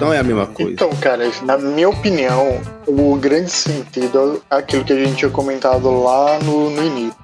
Não 0.00 0.12
é 0.12 0.18
a 0.18 0.22
mesma 0.22 0.46
coisa. 0.46 0.72
Então, 0.72 0.90
cara, 1.00 1.28
na 1.42 1.56
minha 1.58 1.88
opinião, 1.88 2.60
o 2.86 3.16
grande 3.16 3.50
sentido 3.50 4.40
é 4.48 4.56
aquilo 4.56 4.84
que 4.84 4.92
a 4.92 5.04
gente 5.04 5.16
tinha 5.16 5.30
comentado 5.30 5.90
lá 6.02 6.38
no, 6.40 6.70
no 6.70 6.86
início. 6.86 7.16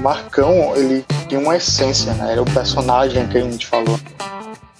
Marcão, 0.00 0.72
ele 0.76 1.04
tinha 1.30 1.40
uma 1.40 1.56
essência, 1.56 2.12
né? 2.14 2.32
Era 2.32 2.42
o 2.42 2.44
personagem 2.44 3.26
que 3.28 3.38
a 3.38 3.40
gente 3.40 3.64
falou. 3.64 3.98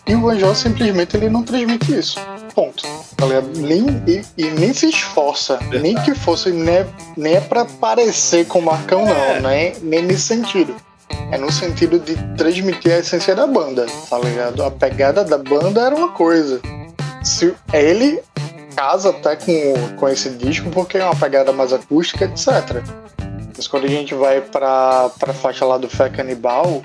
E 0.05 0.15
o 0.17 0.29
Anjol 0.29 0.55
simplesmente 0.57 1.17
ele 1.17 1.31
não 1.31 1.45
transmite 1.45 1.97
isso. 1.97 2.19
Ponto. 2.53 2.83
Ligado? 3.23 3.57
Nem, 3.61 3.87
e, 4.09 4.23
e 4.37 4.51
nem 4.51 4.73
se 4.75 4.89
esforça. 4.89 5.61
Nem 5.81 5.95
que 6.03 6.13
fosse, 6.13 6.51
nem, 6.51 6.85
nem 7.17 7.37
é 7.37 7.41
pra 7.41 7.65
parecer 7.65 8.47
com 8.47 8.59
o 8.59 8.63
Marcão, 8.63 9.07
não. 9.07 9.49
Nem, 9.49 9.75
nem 9.81 10.03
nesse 10.03 10.23
sentido. 10.23 10.75
É 11.31 11.39
no 11.39 11.53
sentido 11.53 12.01
de 12.01 12.17
transmitir 12.37 12.93
a 12.93 12.99
essência 12.99 13.37
da 13.37 13.47
banda, 13.47 13.87
tá 14.09 14.19
ligado? 14.19 14.65
A 14.65 14.71
pegada 14.73 15.23
da 15.23 15.39
banda 15.39 15.81
era 15.83 15.95
uma 15.95 16.09
coisa. 16.09 16.61
Se 17.23 17.55
ele 17.73 18.21
casa 18.75 19.11
até 19.11 19.37
com, 19.37 19.97
com 19.97 20.09
esse 20.09 20.31
disco 20.31 20.71
porque 20.71 20.99
é 20.99 21.05
uma 21.05 21.15
pegada 21.15 21.53
mais 21.53 21.73
acústica, 21.73 22.25
etc. 22.25 22.83
Mas 23.61 23.69
quando 23.69 23.85
a 23.85 23.89
gente 23.89 24.15
vai 24.15 24.41
pra, 24.41 25.11
pra 25.19 25.35
faixa 25.35 25.67
lá 25.67 25.77
do 25.77 25.87
Fé 25.87 26.09
Canibal, 26.09 26.83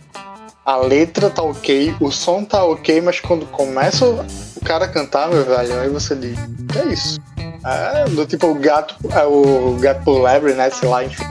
a 0.66 0.76
letra 0.76 1.30
tá 1.30 1.42
ok, 1.42 1.96
o 2.02 2.12
som 2.12 2.44
tá 2.44 2.66
ok, 2.66 3.00
mas 3.00 3.22
quando 3.22 3.46
começa 3.46 4.06
o 4.06 4.26
cara 4.66 4.84
a 4.84 4.88
cantar, 4.90 5.30
meu 5.30 5.46
velho, 5.46 5.80
aí 5.80 5.88
você 5.88 6.14
diz, 6.18 6.38
que 6.70 6.78
é 6.78 6.86
isso? 6.88 7.18
É, 7.66 8.04
do 8.10 8.26
tipo 8.26 8.48
o 8.48 8.56
gato, 8.56 8.94
é, 9.10 9.24
o 9.24 9.78
gato 9.80 10.04
pro 10.04 10.22
lebre, 10.22 10.54
né? 10.54 10.70
Sei 10.70 10.90
lá, 10.90 11.06
enfim. 11.06 11.24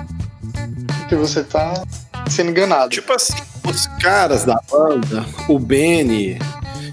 Que 1.10 1.14
você 1.14 1.44
tá 1.44 1.74
sendo 2.30 2.48
enganado. 2.48 2.88
Tipo 2.88 3.12
assim, 3.12 3.34
os 3.68 3.86
caras 4.02 4.46
da 4.46 4.58
banda, 4.72 5.26
o 5.46 5.58
Benny 5.58 6.38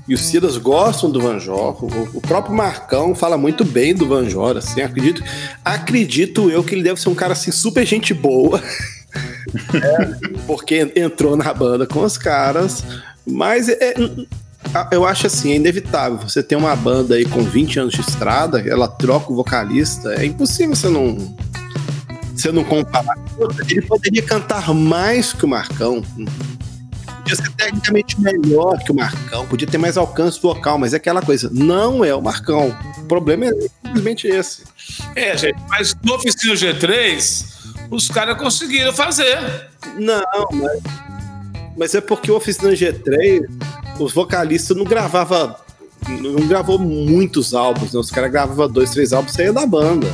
e 0.08 0.14
o 0.14 0.18
Silas 0.18 0.58
gostam 0.58 1.10
do 1.10 1.22
Van 1.22 1.40
Jor. 1.40 1.84
O, 1.84 2.18
o 2.18 2.22
próprio 2.22 2.56
Marcão 2.56 3.14
fala 3.16 3.38
muito 3.38 3.64
bem 3.64 3.94
do 3.94 4.08
Van 4.08 4.30
Jor, 4.30 4.58
assim, 4.58 4.82
acredito, 4.82 5.24
acredito 5.64 6.50
eu 6.50 6.64
que 6.64 6.76
ele 6.76 6.84
deve 6.84 7.00
ser 7.00 7.10
um 7.10 7.16
cara 7.16 7.34
assim 7.34 7.52
super 7.52 7.86
gente 7.86 8.14
boa. 8.14 8.62
É, 9.74 10.38
porque 10.48 10.92
entrou 10.96 11.36
na 11.36 11.54
banda 11.54 11.86
com 11.86 12.02
os 12.04 12.18
caras, 12.18 12.84
mas 13.26 13.70
é- 13.70 13.94
eu 14.92 15.06
acho 15.06 15.28
assim, 15.28 15.52
é 15.52 15.56
inevitável. 15.56 16.18
Você 16.20 16.42
tem 16.42 16.58
uma 16.58 16.76
banda 16.76 17.16
aí 17.16 17.26
com 17.26 17.44
20 17.44 17.80
anos 17.80 17.94
de 17.94 18.02
estrada, 18.02 18.60
ela 18.62 18.88
troca 18.88 19.32
o 19.32 19.36
vocalista, 19.36 20.14
é 20.14 20.26
impossível 20.26 20.76
você 20.76 20.90
não 20.90 21.18
você 22.36 22.52
não 22.52 22.64
comparar. 22.64 23.16
Ele 23.70 23.82
poderia 23.82 24.22
cantar 24.24 24.74
mais 24.74 25.34
que 25.34 25.46
o 25.46 25.48
Marcão. 25.48 26.04
Podia 27.22 27.36
ser 27.36 27.52
tecnicamente 27.52 28.20
melhor 28.20 28.80
que 28.80 28.92
o 28.92 28.96
Marcão, 28.96 29.46
podia 29.46 29.68
ter 29.68 29.78
mais 29.78 29.96
alcance 29.96 30.42
vocal, 30.42 30.80
mas 30.80 30.94
é 30.94 30.98
aquela 30.98 31.22
coisa, 31.22 31.50
não 31.54 32.04
é 32.04 32.14
o 32.16 32.22
Marcão. 32.22 32.76
O 32.98 33.06
problema 33.06 33.46
é 33.46 33.52
simplesmente 33.86 34.28
esse. 34.28 34.64
É, 35.16 35.38
gente, 35.38 35.60
mas 35.70 35.96
no 36.04 36.16
Oficina 36.16 36.56
G3, 36.56 37.46
os 37.92 38.08
caras 38.08 38.38
conseguiram 38.38 38.92
fazer. 38.92 39.38
Não, 39.98 40.24
mas, 40.52 40.80
mas 41.78 41.96
é 41.96 42.02
porque 42.02 42.32
o 42.32 42.38
Oficina 42.38 42.72
G3, 42.72 43.48
os 44.00 44.14
vocalistas 44.14 44.76
não 44.76 44.84
gravavam. 44.84 45.56
Não 46.08 46.48
gravou 46.48 46.80
muitos 46.80 47.54
álbuns, 47.54 47.94
né? 47.94 48.00
Os 48.00 48.10
caras 48.10 48.32
gravavam 48.32 48.68
dois, 48.68 48.90
três 48.90 49.14
álbuns 49.14 49.34
e 49.34 49.36
saía 49.36 49.54
da 49.54 49.68
banda. 49.68 50.08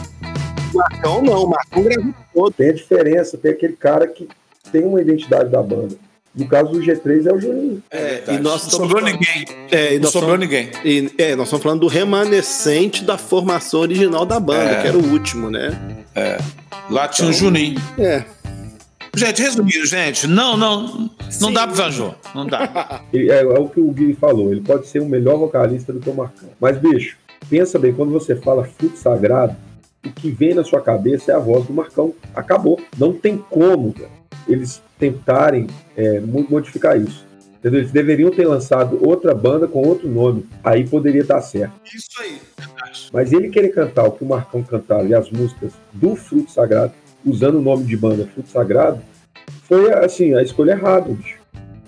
O 0.74 0.78
Marcão 0.78 1.22
não, 1.22 1.46
o 1.46 1.50
Marcão 1.50 1.84
gravou 1.84 2.14
todo. 2.34 2.52
Tem 2.52 2.70
a 2.70 2.74
diferença, 2.74 3.38
tem 3.38 3.52
aquele 3.52 3.78
cara 3.78 4.06
que 4.06 4.28
tem 4.70 4.84
uma 4.84 5.02
identidade 5.02 5.50
da 5.50 5.64
banda. 5.64 5.96
No 6.38 6.48
caso 6.48 6.72
do 6.72 6.80
G3 6.80 7.26
é 7.26 7.34
o 7.34 7.40
Juninho. 7.42 7.84
É, 7.90 7.98
Verdade. 7.98 8.38
e 8.38 8.42
nós 8.42 8.64
não 8.64 8.70
sobrou 8.70 8.90
falando- 9.02 9.14
ninguém. 9.14 9.46
É, 9.72 9.94
e 9.94 9.96
Não 9.96 10.04
nós 10.04 10.12
sobrou 10.12 10.36
estamos- 10.36 10.56
ninguém. 10.56 10.72
E, 10.86 11.12
é, 11.18 11.36
nós 11.36 11.48
estamos 11.48 11.64
falando 11.64 11.80
do 11.82 11.88
remanescente 11.88 13.04
da 13.04 13.18
formação 13.18 13.80
original 13.82 14.26
da 14.26 14.40
banda, 14.40 14.72
É. 14.72 14.82
que 14.82 14.88
era 14.88 14.98
o 14.98 15.12
último, 15.12 15.50
né? 15.50 15.78
Lá 16.90 17.08
tinha 17.08 17.30
o 17.30 17.34
Juninho. 17.34 17.80
É. 17.98 18.24
Gente, 19.16 19.42
resumindo, 19.42 19.84
gente, 19.88 20.28
não, 20.28 20.56
não, 20.56 21.10
não 21.42 21.52
dá 21.52 21.66
pro 21.66 21.76
Vanjô. 21.76 22.14
Não 22.36 22.46
dá. 22.46 23.02
É, 23.14 23.40
é 23.40 23.44
o 23.60 23.68
que 23.68 23.80
o 23.80 23.92
Gui 23.92 24.14
falou, 24.14 24.52
ele 24.52 24.62
pode 24.62 24.88
ser 24.88 25.02
um 25.02 25.08
melhor 25.10 25.38
vocalista 25.38 25.92
do 25.92 26.00
que 26.00 26.10
o 26.10 26.14
Marcão. 26.14 26.50
Mas, 26.62 26.78
bicho, 26.78 27.18
pensa 27.50 27.80
bem, 27.80 27.94
quando 27.94 28.12
você 28.12 28.36
fala 28.36 28.64
fruto 28.78 28.96
sagrado, 28.98 29.56
o 30.06 30.12
que 30.12 30.30
vem 30.30 30.54
na 30.54 30.64
sua 30.64 30.82
cabeça 30.82 31.32
é 31.32 31.36
a 31.36 31.40
voz 31.40 31.66
do 31.66 31.74
Marcão. 31.74 32.14
Acabou. 32.36 32.80
Não 32.96 33.12
tem 33.12 33.38
como 33.50 33.92
cara, 33.94 34.10
eles 34.48 34.82
tentarem 35.00 35.68
é, 35.96 36.20
mo- 36.20 36.46
modificar 36.50 37.00
isso. 37.00 37.26
Entendeu? 37.60 37.80
Eles 37.82 37.92
deveriam 37.92 38.30
ter 38.30 38.48
lançado 38.48 39.00
outra 39.06 39.34
banda 39.34 39.68
com 39.68 39.82
outro 39.82 40.08
nome. 40.08 40.46
Aí 40.64 40.88
poderia 40.88 41.24
dar 41.24 41.42
certo. 41.42 41.74
Isso 41.86 42.08
aí. 42.20 42.40
Mas 43.12 43.32
ele 43.34 43.50
querer 43.50 43.70
cantar 43.70 44.06
o 44.06 44.12
que 44.12 44.24
o 44.24 44.28
Marcão 44.28 44.62
cantava 44.64 45.06
e 45.06 45.14
as 45.14 45.30
músicas 45.30 45.72
do 45.94 46.16
Fruto 46.16 46.52
Sagrado, 46.52 46.94
usando 47.26 47.56
o 47.56 47.62
nome 47.62 47.84
de 47.86 47.98
banda 47.98 48.30
Fruto 48.34 48.50
Sagrado, 48.50 49.02
foi 49.68 49.92
assim, 49.94 50.36
a 50.36 50.42
escolha 50.44 50.72
errada, 50.72 51.10
bicho. 51.10 51.38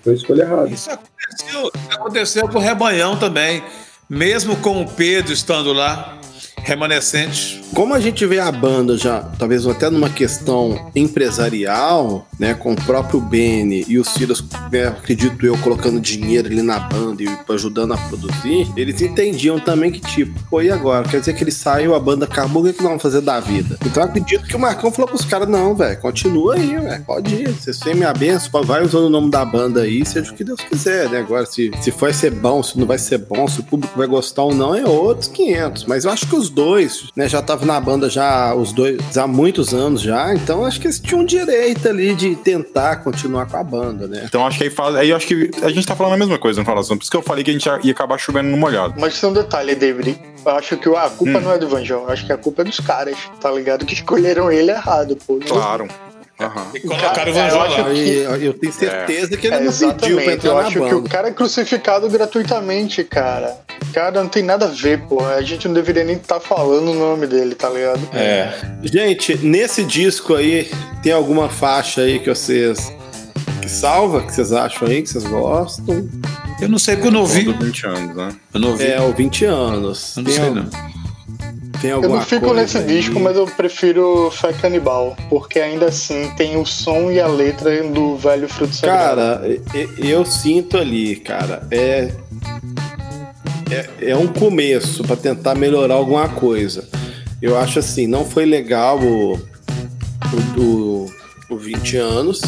Foi 0.02 0.12
a 0.12 0.16
escolha 0.16 0.42
errada. 0.42 0.68
Isso 0.68 0.90
aconteceu, 0.90 1.70
isso 1.74 1.92
aconteceu 1.92 2.48
com 2.48 2.58
o 2.58 2.60
Rebanhão 2.60 3.16
também. 3.18 3.62
Mesmo 4.08 4.56
com 4.56 4.82
o 4.82 4.90
Pedro 4.90 5.32
estando 5.32 5.72
lá, 5.72 6.18
remanescente. 6.56 7.62
Como 7.74 7.94
a 7.94 8.00
gente 8.00 8.26
vê 8.26 8.40
a 8.40 8.50
banda 8.50 8.96
já, 8.96 9.20
talvez 9.38 9.66
até 9.66 9.88
numa 9.88 10.10
questão 10.10 10.90
empresarial, 10.96 12.26
né, 12.40 12.54
com 12.54 12.72
o 12.72 12.76
próprio 12.76 13.20
Benny 13.20 13.84
e 13.86 13.98
o 13.98 14.04
Silas, 14.04 14.42
né, 14.72 14.86
acredito 14.86 15.44
eu, 15.44 15.58
colocando 15.58 16.00
dinheiro 16.00 16.48
ali 16.48 16.62
na 16.62 16.80
banda 16.80 17.22
e 17.22 17.28
ajudando 17.50 17.92
a 17.92 17.98
produzir, 17.98 18.66
eles 18.76 19.02
entendiam 19.02 19.60
também 19.60 19.92
que, 19.92 20.00
tipo, 20.00 20.32
pô, 20.48 20.62
e 20.62 20.70
agora? 20.70 21.06
Quer 21.06 21.20
dizer 21.20 21.34
que 21.34 21.44
ele 21.44 21.50
saiu, 21.50 21.94
a 21.94 22.00
banda 22.00 22.24
acabou, 22.24 22.62
o 22.62 22.66
que, 22.66 22.72
que 22.72 22.78
nós 22.78 22.88
vamos 22.88 23.02
fazer 23.02 23.20
da 23.20 23.38
vida? 23.40 23.76
Então 23.84 24.02
acredito 24.02 24.46
que 24.46 24.56
o 24.56 24.58
Marcão 24.58 24.90
falou 24.90 25.10
pros 25.10 25.24
caras, 25.24 25.48
não, 25.48 25.74
velho, 25.74 26.00
continua 26.00 26.54
aí, 26.54 26.78
velho, 26.78 27.04
pode 27.04 27.34
ir, 27.34 27.50
vocês 27.50 27.78
têm 27.78 27.94
minha 27.94 28.12
benção, 28.14 28.62
vai 28.64 28.82
usando 28.82 29.04
o 29.04 29.10
nome 29.10 29.30
da 29.30 29.44
banda 29.44 29.82
aí, 29.82 30.06
seja 30.06 30.32
o 30.32 30.34
que 30.34 30.42
Deus 30.42 30.60
quiser, 30.62 31.10
né? 31.10 31.18
Agora, 31.18 31.44
se, 31.44 31.70
se 31.82 31.90
vai 31.90 32.14
ser 32.14 32.30
bom, 32.30 32.62
se 32.62 32.78
não 32.78 32.86
vai 32.86 32.96
ser 32.96 33.18
bom, 33.18 33.46
se 33.46 33.60
o 33.60 33.64
público 33.64 33.98
vai 33.98 34.06
gostar 34.06 34.44
ou 34.44 34.54
não, 34.54 34.74
é 34.74 34.86
outros 34.86 35.28
500. 35.28 35.84
Mas 35.84 36.06
eu 36.06 36.10
acho 36.10 36.26
que 36.26 36.36
os 36.36 36.48
dois, 36.48 37.08
né, 37.14 37.28
já 37.28 37.40
estavam 37.40 37.66
na 37.66 37.78
banda 37.78 38.08
já, 38.08 38.54
os 38.54 38.72
dois, 38.72 38.98
há 39.16 39.26
muitos 39.26 39.74
anos 39.74 40.00
já, 40.00 40.34
então 40.34 40.64
acho 40.64 40.80
que 40.80 40.86
eles 40.86 40.98
tinham 41.00 41.22
direito 41.22 41.86
ali 41.86 42.14
de 42.14 42.29
tentar 42.36 42.96
continuar 42.96 43.46
com 43.46 43.56
a 43.56 43.62
banda, 43.64 44.06
né? 44.06 44.22
Então 44.24 44.46
acho 44.46 44.58
que 44.58 44.64
aí 44.64 44.70
fala. 44.70 44.98
Aí 45.00 45.10
eu 45.10 45.16
acho 45.16 45.26
que 45.26 45.50
a 45.62 45.68
gente 45.70 45.86
tá 45.86 45.94
falando 45.96 46.14
a 46.14 46.16
mesma 46.16 46.38
coisa 46.38 46.60
no 46.60 46.66
relação. 46.66 46.96
Por 46.96 47.02
isso 47.02 47.10
que 47.10 47.16
eu 47.16 47.22
falei 47.22 47.42
que 47.44 47.50
a 47.50 47.52
gente 47.54 47.66
ia 47.84 47.92
acabar 47.92 48.18
chovendo 48.18 48.48
no 48.48 48.56
molhado. 48.56 48.94
Mas 48.98 49.20
tem 49.20 49.28
um 49.28 49.32
detalhe, 49.32 49.74
David. 49.74 50.18
Eu 50.44 50.52
acho 50.52 50.76
que 50.76 50.88
a 50.94 51.10
culpa 51.10 51.38
não 51.40 51.52
é 51.52 51.58
do 51.58 51.68
Vanjão, 51.68 52.08
acho 52.08 52.24
que 52.26 52.32
a 52.32 52.36
culpa 52.38 52.62
é 52.62 52.64
dos 52.64 52.80
caras, 52.80 53.16
tá 53.40 53.50
ligado? 53.50 53.84
Que 53.84 53.94
escolheram 53.94 54.50
ele 54.50 54.70
errado, 54.70 55.16
pô. 55.26 55.34
Não- 55.34 55.40
Claro. 55.46 55.88
Aham. 56.40 56.66
E 56.74 56.80
colocaram 56.80 57.32
o 57.32 57.38
acho 57.40 57.56
lá. 57.56 57.84
que- 57.92 58.44
eu 58.44 58.54
tenho 58.54 58.72
certeza 58.72 59.36
que 59.36 59.46
ele 59.46 59.56
É, 59.56 59.60
não 59.60 59.72
pediu 59.72 60.16
pra 60.16 60.32
entrar 60.32 60.50
Eu 60.50 60.54
na 60.54 60.60
acho 60.62 60.72
que 60.72 60.78
o 60.94 61.00
banda. 61.00 61.08
cara 61.08 61.28
é 61.28 61.32
crucificado 61.32 62.08
gratuitamente, 62.08 63.04
cara. 63.04 63.56
Cara, 63.92 64.22
não 64.22 64.28
tem 64.28 64.42
nada 64.42 64.66
a 64.66 64.68
ver, 64.68 65.00
pô. 65.02 65.24
A 65.24 65.42
gente 65.42 65.66
não 65.68 65.74
deveria 65.74 66.04
nem 66.04 66.16
estar 66.16 66.40
falando 66.40 66.90
o 66.92 66.94
nome 66.94 67.26
dele, 67.26 67.54
tá 67.54 67.68
ligado? 67.68 68.00
É. 68.14 68.52
Gente, 68.84 69.36
nesse 69.38 69.84
disco 69.84 70.34
aí, 70.34 70.70
tem 71.02 71.12
alguma 71.12 71.48
faixa 71.48 72.02
aí 72.02 72.18
que 72.18 72.28
vocês. 72.28 72.92
que 73.60 73.68
salva, 73.68 74.22
que 74.22 74.32
vocês 74.34 74.52
acham 74.52 74.88
aí, 74.88 75.02
que 75.02 75.08
vocês 75.10 75.24
gostam? 75.24 76.08
Eu 76.62 76.68
não 76.68 76.78
sei 76.78 76.96
que 76.96 77.06
eu 77.06 77.10
não 77.10 77.20
ouvi. 77.20 77.44
Todo 77.44 77.64
20 77.64 77.86
anos, 77.86 78.16
né? 78.16 78.28
Eu 78.54 78.60
não 78.60 78.70
ouvi. 78.70 78.84
É, 78.86 79.00
o 79.00 79.12
20 79.12 79.44
anos. 79.44 80.16
eu 80.16 80.22
não 80.22 80.30
tem, 80.30 80.40
sei, 80.40 80.50
não. 80.50 80.66
Tem 81.80 81.90
Eu 81.90 81.96
alguma 81.96 82.16
não 82.16 82.22
fico 82.24 82.52
nesse 82.52 82.78
aí? 82.78 82.84
disco, 82.86 83.18
mas 83.20 83.36
eu 83.36 83.46
prefiro 83.46 84.30
Fé 84.30 84.52
Canibal, 84.52 85.16
porque 85.28 85.58
ainda 85.60 85.86
assim 85.86 86.30
tem 86.36 86.56
o 86.56 86.64
som 86.66 87.10
e 87.10 87.20
a 87.20 87.26
letra 87.26 87.82
do 87.84 88.16
velho 88.16 88.48
fruto 88.48 88.74
sagrado. 88.74 89.16
Cara, 89.20 89.42
eu 89.98 90.24
sinto 90.24 90.76
ali, 90.76 91.16
cara, 91.16 91.66
é. 91.70 92.10
É, 93.70 94.10
é 94.10 94.16
um 94.16 94.26
começo 94.26 95.04
pra 95.04 95.14
tentar 95.16 95.54
melhorar 95.54 95.94
alguma 95.94 96.28
coisa. 96.28 96.88
Eu 97.40 97.56
acho 97.56 97.78
assim, 97.78 98.06
não 98.06 98.24
foi 98.24 98.44
legal 98.44 98.98
o, 99.00 99.34
o, 99.34 100.40
do- 100.54 101.06
o 101.48 101.56
20 101.56 101.96
anos, 101.96 102.40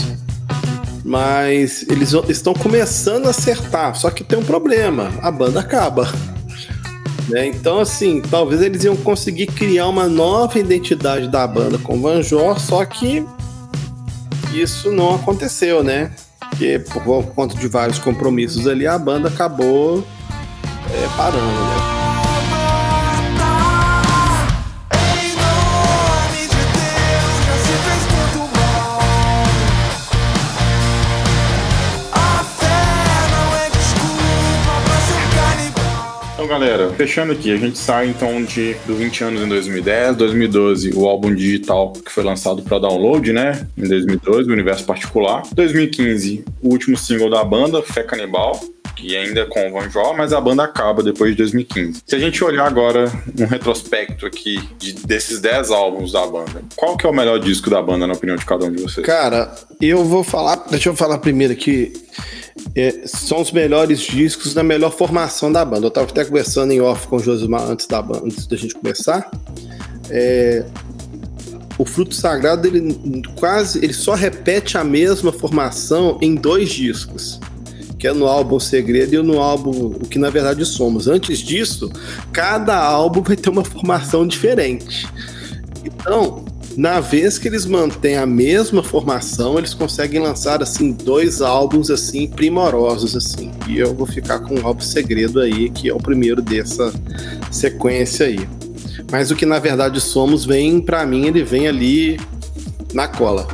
mas 1.04 1.84
eles 1.88 2.12
estão 2.28 2.52
começando 2.54 3.26
a 3.26 3.30
acertar. 3.30 3.94
Só 3.94 4.10
que 4.10 4.24
tem 4.24 4.38
um 4.38 4.42
problema: 4.44 5.10
a 5.22 5.30
banda 5.30 5.60
acaba. 5.60 6.12
Né? 7.32 7.46
Então, 7.46 7.80
assim, 7.80 8.20
talvez 8.20 8.60
eles 8.60 8.84
iam 8.84 8.94
conseguir 8.94 9.46
criar 9.46 9.88
uma 9.88 10.06
nova 10.06 10.58
identidade 10.58 11.28
da 11.28 11.46
banda 11.46 11.78
com 11.78 11.96
o 11.96 12.00
Vanjor, 12.02 12.60
só 12.60 12.84
que 12.84 13.26
isso 14.52 14.92
não 14.92 15.14
aconteceu, 15.14 15.82
né? 15.82 16.12
Porque 16.38 16.78
por 16.78 17.24
conta 17.34 17.56
de 17.56 17.66
vários 17.68 17.98
compromissos 17.98 18.66
ali, 18.66 18.86
a 18.86 18.98
banda 18.98 19.28
acabou 19.28 20.04
é, 20.90 21.16
parando, 21.16 21.40
né? 21.40 22.01
Então, 36.42 36.58
galera, 36.58 36.90
fechando 36.94 37.30
aqui, 37.30 37.52
a 37.52 37.56
gente 37.56 37.78
sai 37.78 38.08
então 38.08 38.42
de 38.42 38.74
do 38.84 38.96
20 38.96 39.22
anos 39.22 39.42
em 39.42 39.48
2010, 39.48 40.16
2012, 40.16 40.90
o 40.92 41.06
álbum 41.06 41.32
digital 41.32 41.92
que 41.92 42.10
foi 42.10 42.24
lançado 42.24 42.62
para 42.62 42.80
download, 42.80 43.32
né? 43.32 43.64
Em 43.78 43.86
2012, 43.86 44.50
o 44.50 44.52
Universo 44.52 44.84
Particular. 44.84 45.44
2015, 45.54 46.44
o 46.60 46.70
último 46.70 46.96
single 46.96 47.30
da 47.30 47.44
banda, 47.44 47.80
Fé 47.80 48.02
Canibal. 48.02 48.60
Que 48.96 49.16
ainda 49.16 49.40
é 49.40 49.44
com 49.46 49.68
o 49.68 49.72
Van 49.72 49.88
Jó, 49.88 50.14
mas 50.16 50.32
a 50.32 50.40
banda 50.40 50.62
acaba 50.64 51.02
depois 51.02 51.30
de 51.32 51.38
2015. 51.38 52.02
Se 52.06 52.14
a 52.14 52.18
gente 52.18 52.42
olhar 52.44 52.66
agora 52.66 53.10
um 53.40 53.46
retrospecto 53.46 54.26
aqui 54.26 54.60
de- 54.78 54.92
desses 55.06 55.40
10 55.40 55.70
álbuns 55.70 56.12
da 56.12 56.26
banda, 56.26 56.62
qual 56.76 56.96
que 56.96 57.06
é 57.06 57.10
o 57.10 57.12
melhor 57.12 57.38
disco 57.40 57.70
da 57.70 57.80
banda, 57.82 58.06
na 58.06 58.12
opinião 58.12 58.36
de 58.36 58.44
cada 58.44 58.64
um 58.66 58.70
de 58.72 58.82
vocês? 58.82 59.04
Cara, 59.06 59.52
eu 59.80 60.04
vou 60.04 60.22
falar. 60.22 60.66
Deixa 60.70 60.88
eu 60.90 60.94
falar 60.96 61.18
primeiro 61.18 61.52
aqui. 61.52 61.92
é, 62.76 63.02
são 63.06 63.40
os 63.40 63.50
melhores 63.50 64.00
discos 64.00 64.52
da 64.52 64.62
melhor 64.62 64.90
formação 64.92 65.50
da 65.50 65.64
banda. 65.64 65.86
Eu 65.86 65.90
tava 65.90 66.06
até 66.10 66.22
conversando 66.24 66.70
em 66.72 66.80
off 66.82 67.06
com 67.08 67.16
o 67.16 67.18
Josimar 67.18 67.62
antes 67.62 67.86
da, 67.86 68.00
antes 68.00 68.46
da 68.46 68.56
gente 68.56 68.74
começar. 68.74 69.30
É, 70.10 70.64
o 71.78 71.84
Fruto 71.86 72.14
Sagrado, 72.14 72.68
ele 72.68 73.22
quase. 73.36 73.78
Ele 73.82 73.94
só 73.94 74.14
repete 74.14 74.76
a 74.76 74.84
mesma 74.84 75.32
formação 75.32 76.18
em 76.20 76.34
dois 76.34 76.68
discos. 76.70 77.40
Que 78.02 78.08
é 78.08 78.12
no 78.12 78.26
álbum 78.26 78.58
Segredo 78.58 79.14
e 79.14 79.22
no 79.22 79.38
álbum 79.38 79.70
O 79.70 80.08
que 80.08 80.18
na 80.18 80.28
verdade 80.28 80.66
somos. 80.66 81.06
Antes 81.06 81.38
disso, 81.38 81.88
cada 82.32 82.76
álbum 82.76 83.22
vai 83.22 83.36
ter 83.36 83.48
uma 83.48 83.64
formação 83.64 84.26
diferente. 84.26 85.06
Então, 85.84 86.44
na 86.76 86.98
vez 86.98 87.38
que 87.38 87.46
eles 87.46 87.64
mantêm 87.64 88.16
a 88.16 88.26
mesma 88.26 88.82
formação, 88.82 89.56
eles 89.56 89.72
conseguem 89.72 90.20
lançar 90.20 90.64
assim 90.64 90.90
dois 90.90 91.40
álbuns 91.40 91.92
assim 91.92 92.26
primorosos 92.26 93.14
assim. 93.14 93.52
E 93.68 93.78
eu 93.78 93.94
vou 93.94 94.08
ficar 94.08 94.40
com 94.40 94.56
o 94.56 94.66
álbum 94.66 94.82
Segredo 94.82 95.38
aí, 95.38 95.70
que 95.70 95.88
é 95.88 95.94
o 95.94 95.98
primeiro 95.98 96.42
dessa 96.42 96.92
sequência 97.52 98.26
aí. 98.26 98.40
Mas 99.12 99.30
o 99.30 99.36
que 99.36 99.46
na 99.46 99.60
verdade 99.60 100.00
somos 100.00 100.44
vem 100.44 100.80
pra 100.80 101.06
mim, 101.06 101.28
ele 101.28 101.44
vem 101.44 101.68
ali 101.68 102.18
na 102.92 103.06
cola. 103.06 103.46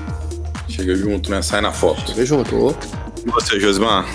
Chega 0.71 0.97
junto, 0.97 1.31
né? 1.31 1.43
Sai 1.43 1.61
na 1.61 1.71
foto. 1.71 2.15
Vem 2.15 2.25
junto. 2.25 2.75
E 3.27 3.31
você, 3.31 3.59
Josimar? 3.61 4.09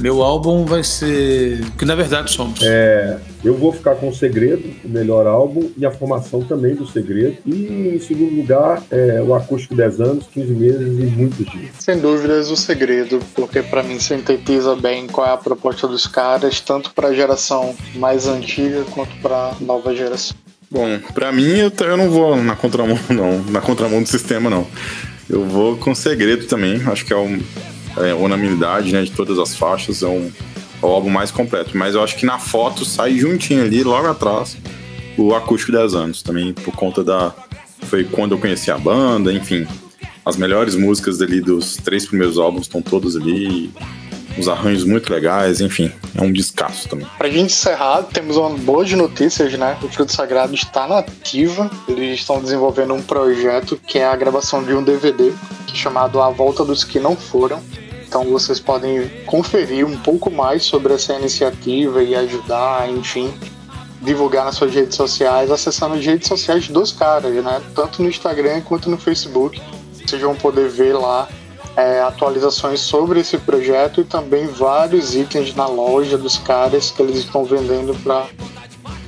Meu 0.00 0.22
álbum 0.22 0.64
vai 0.64 0.82
ser. 0.82 1.60
Que 1.78 1.84
na 1.84 1.94
verdade 1.94 2.30
somos. 2.30 2.60
É, 2.62 3.18
eu 3.44 3.56
vou 3.56 3.72
ficar 3.72 3.94
com 3.96 4.08
o 4.08 4.14
Segredo, 4.14 4.70
o 4.84 4.88
melhor 4.88 5.26
álbum, 5.26 5.70
e 5.76 5.84
a 5.84 5.90
formação 5.90 6.42
também 6.42 6.74
do 6.74 6.86
Segredo. 6.86 7.36
E 7.44 7.94
em 7.94 8.00
segundo 8.00 8.34
lugar, 8.34 8.82
é, 8.90 9.22
o 9.22 9.34
Acústico 9.34 9.74
10 9.74 10.00
anos, 10.00 10.26
15 10.32 10.52
meses 10.52 10.80
e 10.80 11.06
muitos 11.06 11.46
dias. 11.46 11.70
Sem 11.78 11.98
dúvidas 11.98 12.50
o 12.50 12.56
segredo, 12.56 13.20
porque 13.34 13.62
pra 13.62 13.82
mim 13.82 13.98
sintetiza 13.98 14.74
bem 14.76 15.06
qual 15.06 15.26
é 15.26 15.32
a 15.32 15.36
proposta 15.36 15.86
dos 15.86 16.06
caras, 16.06 16.60
tanto 16.60 16.92
pra 16.92 17.12
geração 17.12 17.74
mais 17.96 18.26
antiga 18.26 18.84
quanto 18.92 19.14
pra 19.16 19.54
nova 19.60 19.94
geração. 19.94 20.36
Bom, 20.70 20.98
pra 21.12 21.30
mim 21.30 21.56
eu, 21.58 21.96
não 21.96 22.10
vou 22.10 22.36
na 22.36 22.56
contramão, 22.56 22.98
não. 23.10 23.42
Na 23.44 23.60
contramão 23.60 24.02
do 24.02 24.08
sistema, 24.08 24.50
não. 24.50 24.66
Eu 25.28 25.44
vou 25.44 25.76
com 25.76 25.94
segredo 25.94 26.46
também. 26.46 26.82
Acho 26.86 27.04
que 27.04 27.12
é, 27.12 27.16
um, 27.16 27.40
é 27.96 28.14
unanimidade, 28.14 28.92
né? 28.92 29.02
De 29.02 29.10
todas 29.10 29.38
as 29.38 29.54
faixas. 29.54 30.02
É, 30.02 30.06
um, 30.06 30.30
é 30.82 30.86
o 30.86 30.88
álbum 30.88 31.10
mais 31.10 31.30
completo. 31.30 31.76
Mas 31.76 31.94
eu 31.94 32.02
acho 32.02 32.16
que 32.16 32.26
na 32.26 32.38
foto 32.38 32.84
sai 32.84 33.16
juntinho 33.18 33.62
ali, 33.62 33.82
logo 33.82 34.06
atrás, 34.08 34.56
o 35.16 35.34
Acústico 35.34 35.72
10 35.72 35.94
anos. 35.94 36.22
Também 36.22 36.52
por 36.52 36.74
conta 36.74 37.02
da. 37.02 37.34
Foi 37.82 38.04
quando 38.04 38.32
eu 38.32 38.38
conheci 38.38 38.70
a 38.70 38.78
banda, 38.78 39.32
enfim. 39.32 39.66
As 40.24 40.36
melhores 40.36 40.74
músicas 40.74 41.20
ali 41.20 41.40
dos 41.40 41.76
três 41.76 42.06
primeiros 42.06 42.38
álbuns 42.38 42.62
estão 42.62 42.80
todas 42.80 43.14
ali. 43.14 43.70
Os 44.36 44.48
arranjos 44.48 44.84
muito 44.84 45.12
legais, 45.12 45.60
enfim. 45.60 45.92
É 46.14 46.22
um 46.22 46.32
descasso 46.32 46.88
também. 46.88 47.06
Pra 47.16 47.28
gente 47.28 47.52
encerrar, 47.52 48.02
temos 48.02 48.36
uma 48.36 48.50
boa 48.50 48.84
de 48.84 48.96
notícias, 48.96 49.52
né? 49.54 49.76
O 49.82 49.88
Fruto 49.88 50.12
Sagrado 50.12 50.54
está 50.54 50.98
ativa. 50.98 51.70
Eles 51.88 52.20
estão 52.20 52.40
desenvolvendo 52.40 52.94
um 52.94 53.02
projeto 53.02 53.80
que 53.86 53.98
é 53.98 54.06
a 54.06 54.16
gravação 54.16 54.62
de 54.62 54.74
um 54.74 54.82
DVD 54.82 55.32
chamado 55.72 56.20
A 56.20 56.30
Volta 56.30 56.64
dos 56.64 56.84
Que 56.84 56.98
Não 56.98 57.16
Foram. 57.16 57.62
Então 58.06 58.24
vocês 58.24 58.60
podem 58.60 59.08
conferir 59.26 59.84
um 59.84 59.96
pouco 59.96 60.30
mais 60.30 60.64
sobre 60.64 60.94
essa 60.94 61.14
iniciativa 61.14 62.02
e 62.02 62.14
ajudar, 62.14 62.88
enfim, 62.88 63.34
divulgar 64.00 64.44
nas 64.44 64.54
suas 64.54 64.72
redes 64.72 64.94
sociais, 64.94 65.50
acessando 65.50 65.94
as 65.94 66.04
redes 66.04 66.28
sociais 66.28 66.68
dos 66.68 66.92
caras, 66.92 67.34
né? 67.42 67.60
Tanto 67.74 68.02
no 68.02 68.08
Instagram 68.08 68.60
quanto 68.60 68.88
no 68.88 68.96
Facebook. 68.96 69.60
Vocês 70.06 70.20
vão 70.22 70.36
poder 70.36 70.68
ver 70.68 70.92
lá 70.92 71.28
é, 71.76 72.00
atualizações 72.00 72.80
sobre 72.80 73.20
esse 73.20 73.38
projeto 73.38 74.00
e 74.00 74.04
também 74.04 74.46
vários 74.46 75.14
itens 75.14 75.54
na 75.54 75.66
loja 75.66 76.16
dos 76.16 76.38
caras 76.38 76.90
que 76.90 77.02
eles 77.02 77.18
estão 77.18 77.44
vendendo 77.44 77.94
para 78.02 78.26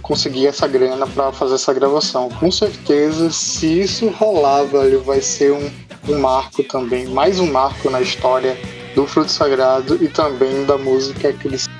conseguir 0.02 0.46
essa 0.46 0.66
grana 0.66 1.06
para 1.06 1.32
fazer 1.32 1.54
essa 1.54 1.72
gravação. 1.72 2.28
Com 2.28 2.50
certeza, 2.50 3.30
se 3.30 3.80
isso 3.80 4.08
rolar, 4.08 4.64
velho, 4.64 5.02
vai 5.02 5.20
ser 5.20 5.52
um, 5.52 5.70
um 6.08 6.18
marco 6.18 6.62
também, 6.62 7.06
mais 7.06 7.40
um 7.40 7.50
marco 7.50 7.90
na 7.90 8.00
história 8.00 8.56
do 8.94 9.06
Fruto 9.06 9.30
Sagrado 9.30 10.02
e 10.02 10.08
também 10.08 10.64
da 10.64 10.78
música 10.78 11.32
cristã 11.32 11.70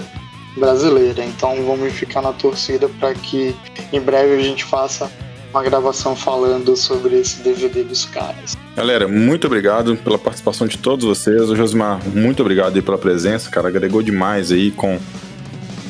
brasileira. 0.57 1.25
Então 1.25 1.65
vamos 1.65 1.93
ficar 1.93 2.23
na 2.23 2.33
torcida 2.33 2.89
para 3.01 3.15
que 3.15 3.55
em 3.93 4.01
breve 4.01 4.35
a 4.35 4.43
gente 4.43 4.65
faça 4.65 5.11
uma 5.57 5.63
gravação 5.63 6.15
falando 6.15 6.77
sobre 6.77 7.19
esse 7.19 7.41
DVD 7.43 7.83
dos 7.83 8.05
caras. 8.05 8.55
Galera, 8.77 9.09
muito 9.09 9.47
obrigado 9.47 9.97
pela 9.97 10.19
participação 10.19 10.67
de 10.67 10.77
todos 10.77 11.07
vocês. 11.07 11.49
O 11.49 11.57
Josmar, 11.57 11.99
muito 12.15 12.41
obrigado 12.41 12.77
aí 12.77 12.83
pela 12.83 12.99
presença, 12.99 13.51
cara. 13.51 13.69
Agregou 13.69 14.03
demais 14.03 14.53
aí 14.53 14.71
com 14.71 14.99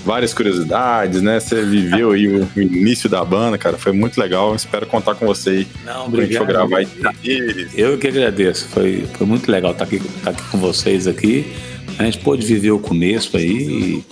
várias 0.04 0.32
curiosidades, 0.32 1.20
né? 1.20 1.40
Você 1.40 1.62
viveu 1.62 2.12
aí 2.12 2.28
o 2.28 2.48
início 2.56 3.10
da 3.10 3.24
banda, 3.24 3.58
cara. 3.58 3.76
Foi 3.76 3.90
muito 3.90 4.20
legal. 4.20 4.54
Espero 4.54 4.86
contar 4.86 5.16
com 5.16 5.26
você 5.26 5.50
aí 5.50 5.68
Não, 5.84 6.04
quando 6.04 6.20
a 6.20 6.24
gente 6.24 6.36
for 6.36 6.42
obrigado. 6.44 6.68
gravar 6.68 6.78
aí. 6.78 7.68
Eu 7.74 7.98
que 7.98 8.06
agradeço. 8.06 8.68
Foi, 8.68 9.04
foi 9.14 9.26
muito 9.26 9.50
legal 9.50 9.72
estar 9.72 9.82
aqui, 9.82 9.96
estar 9.96 10.30
aqui 10.30 10.42
com 10.48 10.58
vocês 10.58 11.08
aqui. 11.08 11.52
A 11.98 12.04
gente 12.04 12.18
pôde 12.18 12.46
viver 12.46 12.70
o 12.70 12.78
começo 12.78 13.36
aí 13.36 13.50
e 13.50 14.04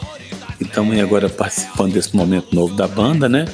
estamos 0.60 0.94
aí 0.94 1.00
agora 1.00 1.28
participando 1.28 1.92
desse 1.92 2.16
momento 2.16 2.52
novo 2.52 2.74
da 2.74 2.88
banda, 2.88 3.28
né? 3.28 3.44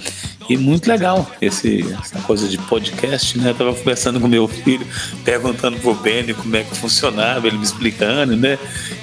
E 0.51 0.57
muito 0.57 0.89
legal 0.89 1.31
esse, 1.41 1.81
essa 1.93 2.21
coisa 2.23 2.49
de 2.49 2.59
podcast, 2.59 3.39
né? 3.39 3.51
Eu 3.51 3.55
tava 3.55 3.73
conversando 3.73 4.19
com 4.19 4.27
meu 4.27 4.49
filho, 4.49 4.85
perguntando 5.25 5.79
pro 5.79 5.95
Benny 5.95 6.35
como 6.35 6.57
é 6.57 6.65
que 6.65 6.77
funcionava, 6.77 7.47
ele 7.47 7.57
me 7.57 7.63
explicando, 7.63 8.37
né? 8.37 8.59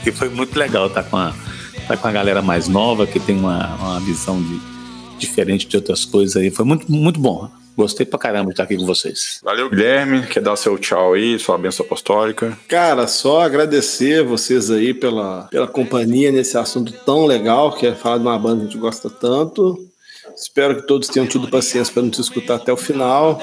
E 0.06 0.12
foi 0.12 0.28
muito 0.28 0.60
legal 0.60 0.88
estar 0.88 1.04
com 1.04 1.16
a, 1.16 1.34
estar 1.78 1.96
com 1.96 2.06
a 2.06 2.12
galera 2.12 2.42
mais 2.42 2.68
nova, 2.68 3.08
que 3.08 3.18
tem 3.18 3.38
uma, 3.38 3.76
uma 3.76 4.00
visão 4.02 4.44
de, 4.44 4.60
diferente 5.18 5.66
de 5.66 5.78
outras 5.78 6.04
coisas 6.04 6.36
aí. 6.36 6.52
Foi 6.52 6.66
muito, 6.66 6.92
muito 6.92 7.18
bom. 7.18 7.50
Gostei 7.78 8.06
pra 8.06 8.20
caramba 8.20 8.48
de 8.48 8.52
estar 8.52 8.64
aqui 8.64 8.76
com 8.76 8.86
vocês. 8.86 9.40
Valeu, 9.42 9.70
Guilherme. 9.70 10.28
Quer 10.28 10.42
dar 10.42 10.58
seu 10.58 10.78
tchau 10.78 11.14
aí, 11.14 11.40
sua 11.40 11.58
benção 11.58 11.86
apostólica? 11.86 12.58
Cara, 12.68 13.08
só 13.08 13.40
agradecer 13.40 14.22
vocês 14.22 14.70
aí 14.70 14.94
pela, 14.94 15.44
pela 15.44 15.68
companhia 15.68 16.30
nesse 16.30 16.58
assunto 16.58 16.92
tão 17.06 17.26
legal, 17.26 17.72
que 17.72 17.88
é 17.88 17.96
falar 17.96 18.18
de 18.18 18.24
uma 18.24 18.38
banda 18.38 18.58
que 18.58 18.62
a 18.64 18.66
gente 18.66 18.78
gosta 18.78 19.10
tanto. 19.10 19.88
Espero 20.38 20.76
que 20.76 20.84
todos 20.84 21.08
tenham 21.08 21.26
tido 21.26 21.48
paciência 21.48 21.92
para 21.92 22.04
nos 22.04 22.20
escutar 22.20 22.56
até 22.56 22.72
o 22.72 22.78
final 22.78 23.42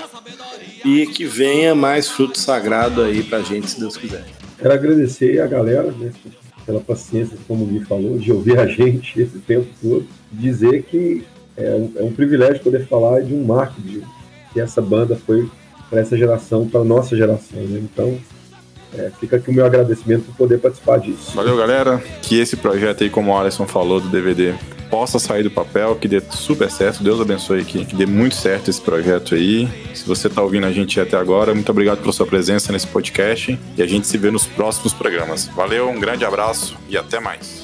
e 0.84 1.06
que 1.08 1.24
venha 1.24 1.74
mais 1.74 2.08
fruto 2.08 2.38
sagrado 2.38 3.02
aí 3.02 3.24
pra 3.24 3.40
gente, 3.40 3.68
se 3.68 3.80
Deus 3.80 3.96
quiser. 3.96 4.24
Quero 4.56 4.72
agradecer 4.72 5.40
a 5.40 5.46
galera 5.48 5.90
né, 5.90 6.12
pela 6.64 6.78
paciência, 6.78 7.36
como 7.48 7.64
o 7.64 7.66
Gui 7.66 7.84
falou, 7.84 8.16
de 8.16 8.30
ouvir 8.30 8.60
a 8.60 8.66
gente 8.68 9.20
esse 9.20 9.40
tempo 9.40 9.66
todo. 9.82 10.06
Dizer 10.30 10.84
que 10.84 11.24
é 11.56 11.70
um, 11.74 11.92
é 11.96 12.02
um 12.04 12.12
privilégio 12.12 12.62
poder 12.62 12.86
falar 12.86 13.22
de 13.22 13.34
um 13.34 13.44
marco 13.44 13.80
de, 13.80 14.00
que 14.52 14.60
essa 14.60 14.80
banda 14.80 15.16
foi 15.16 15.50
para 15.90 16.00
essa 16.00 16.16
geração, 16.16 16.68
para 16.68 16.84
nossa 16.84 17.16
geração. 17.16 17.58
Né? 17.60 17.82
Então, 17.82 18.16
é, 18.96 19.10
fica 19.18 19.36
aqui 19.36 19.50
o 19.50 19.52
meu 19.52 19.66
agradecimento 19.66 20.26
por 20.26 20.36
poder 20.36 20.60
participar 20.60 20.98
disso. 20.98 21.32
Valeu, 21.34 21.56
galera. 21.56 22.00
Que 22.22 22.38
esse 22.38 22.56
projeto 22.56 23.02
aí, 23.02 23.10
como 23.10 23.32
o 23.32 23.36
Alisson 23.36 23.66
falou 23.66 24.00
do 24.00 24.08
DVD, 24.08 24.54
possa 24.90 25.18
sair 25.18 25.42
do 25.42 25.50
papel, 25.50 25.96
que 25.96 26.08
dê 26.08 26.20
super 26.30 26.70
certo. 26.70 27.02
Deus 27.02 27.20
abençoe 27.20 27.60
aqui, 27.60 27.84
que 27.84 27.94
dê 27.94 28.06
muito 28.06 28.34
certo 28.34 28.70
esse 28.70 28.80
projeto 28.80 29.34
aí. 29.34 29.68
Se 29.94 30.06
você 30.06 30.28
está 30.28 30.42
ouvindo 30.42 30.66
a 30.66 30.72
gente 30.72 31.00
até 31.00 31.16
agora, 31.16 31.54
muito 31.54 31.70
obrigado 31.70 32.00
pela 32.00 32.12
sua 32.12 32.26
presença 32.26 32.72
nesse 32.72 32.86
podcast 32.86 33.58
e 33.76 33.82
a 33.82 33.86
gente 33.86 34.06
se 34.06 34.18
vê 34.18 34.30
nos 34.30 34.46
próximos 34.46 34.92
programas. 34.92 35.46
Valeu, 35.48 35.88
um 35.88 35.98
grande 35.98 36.24
abraço 36.24 36.76
e 36.88 36.96
até 36.96 37.18
mais. 37.20 37.63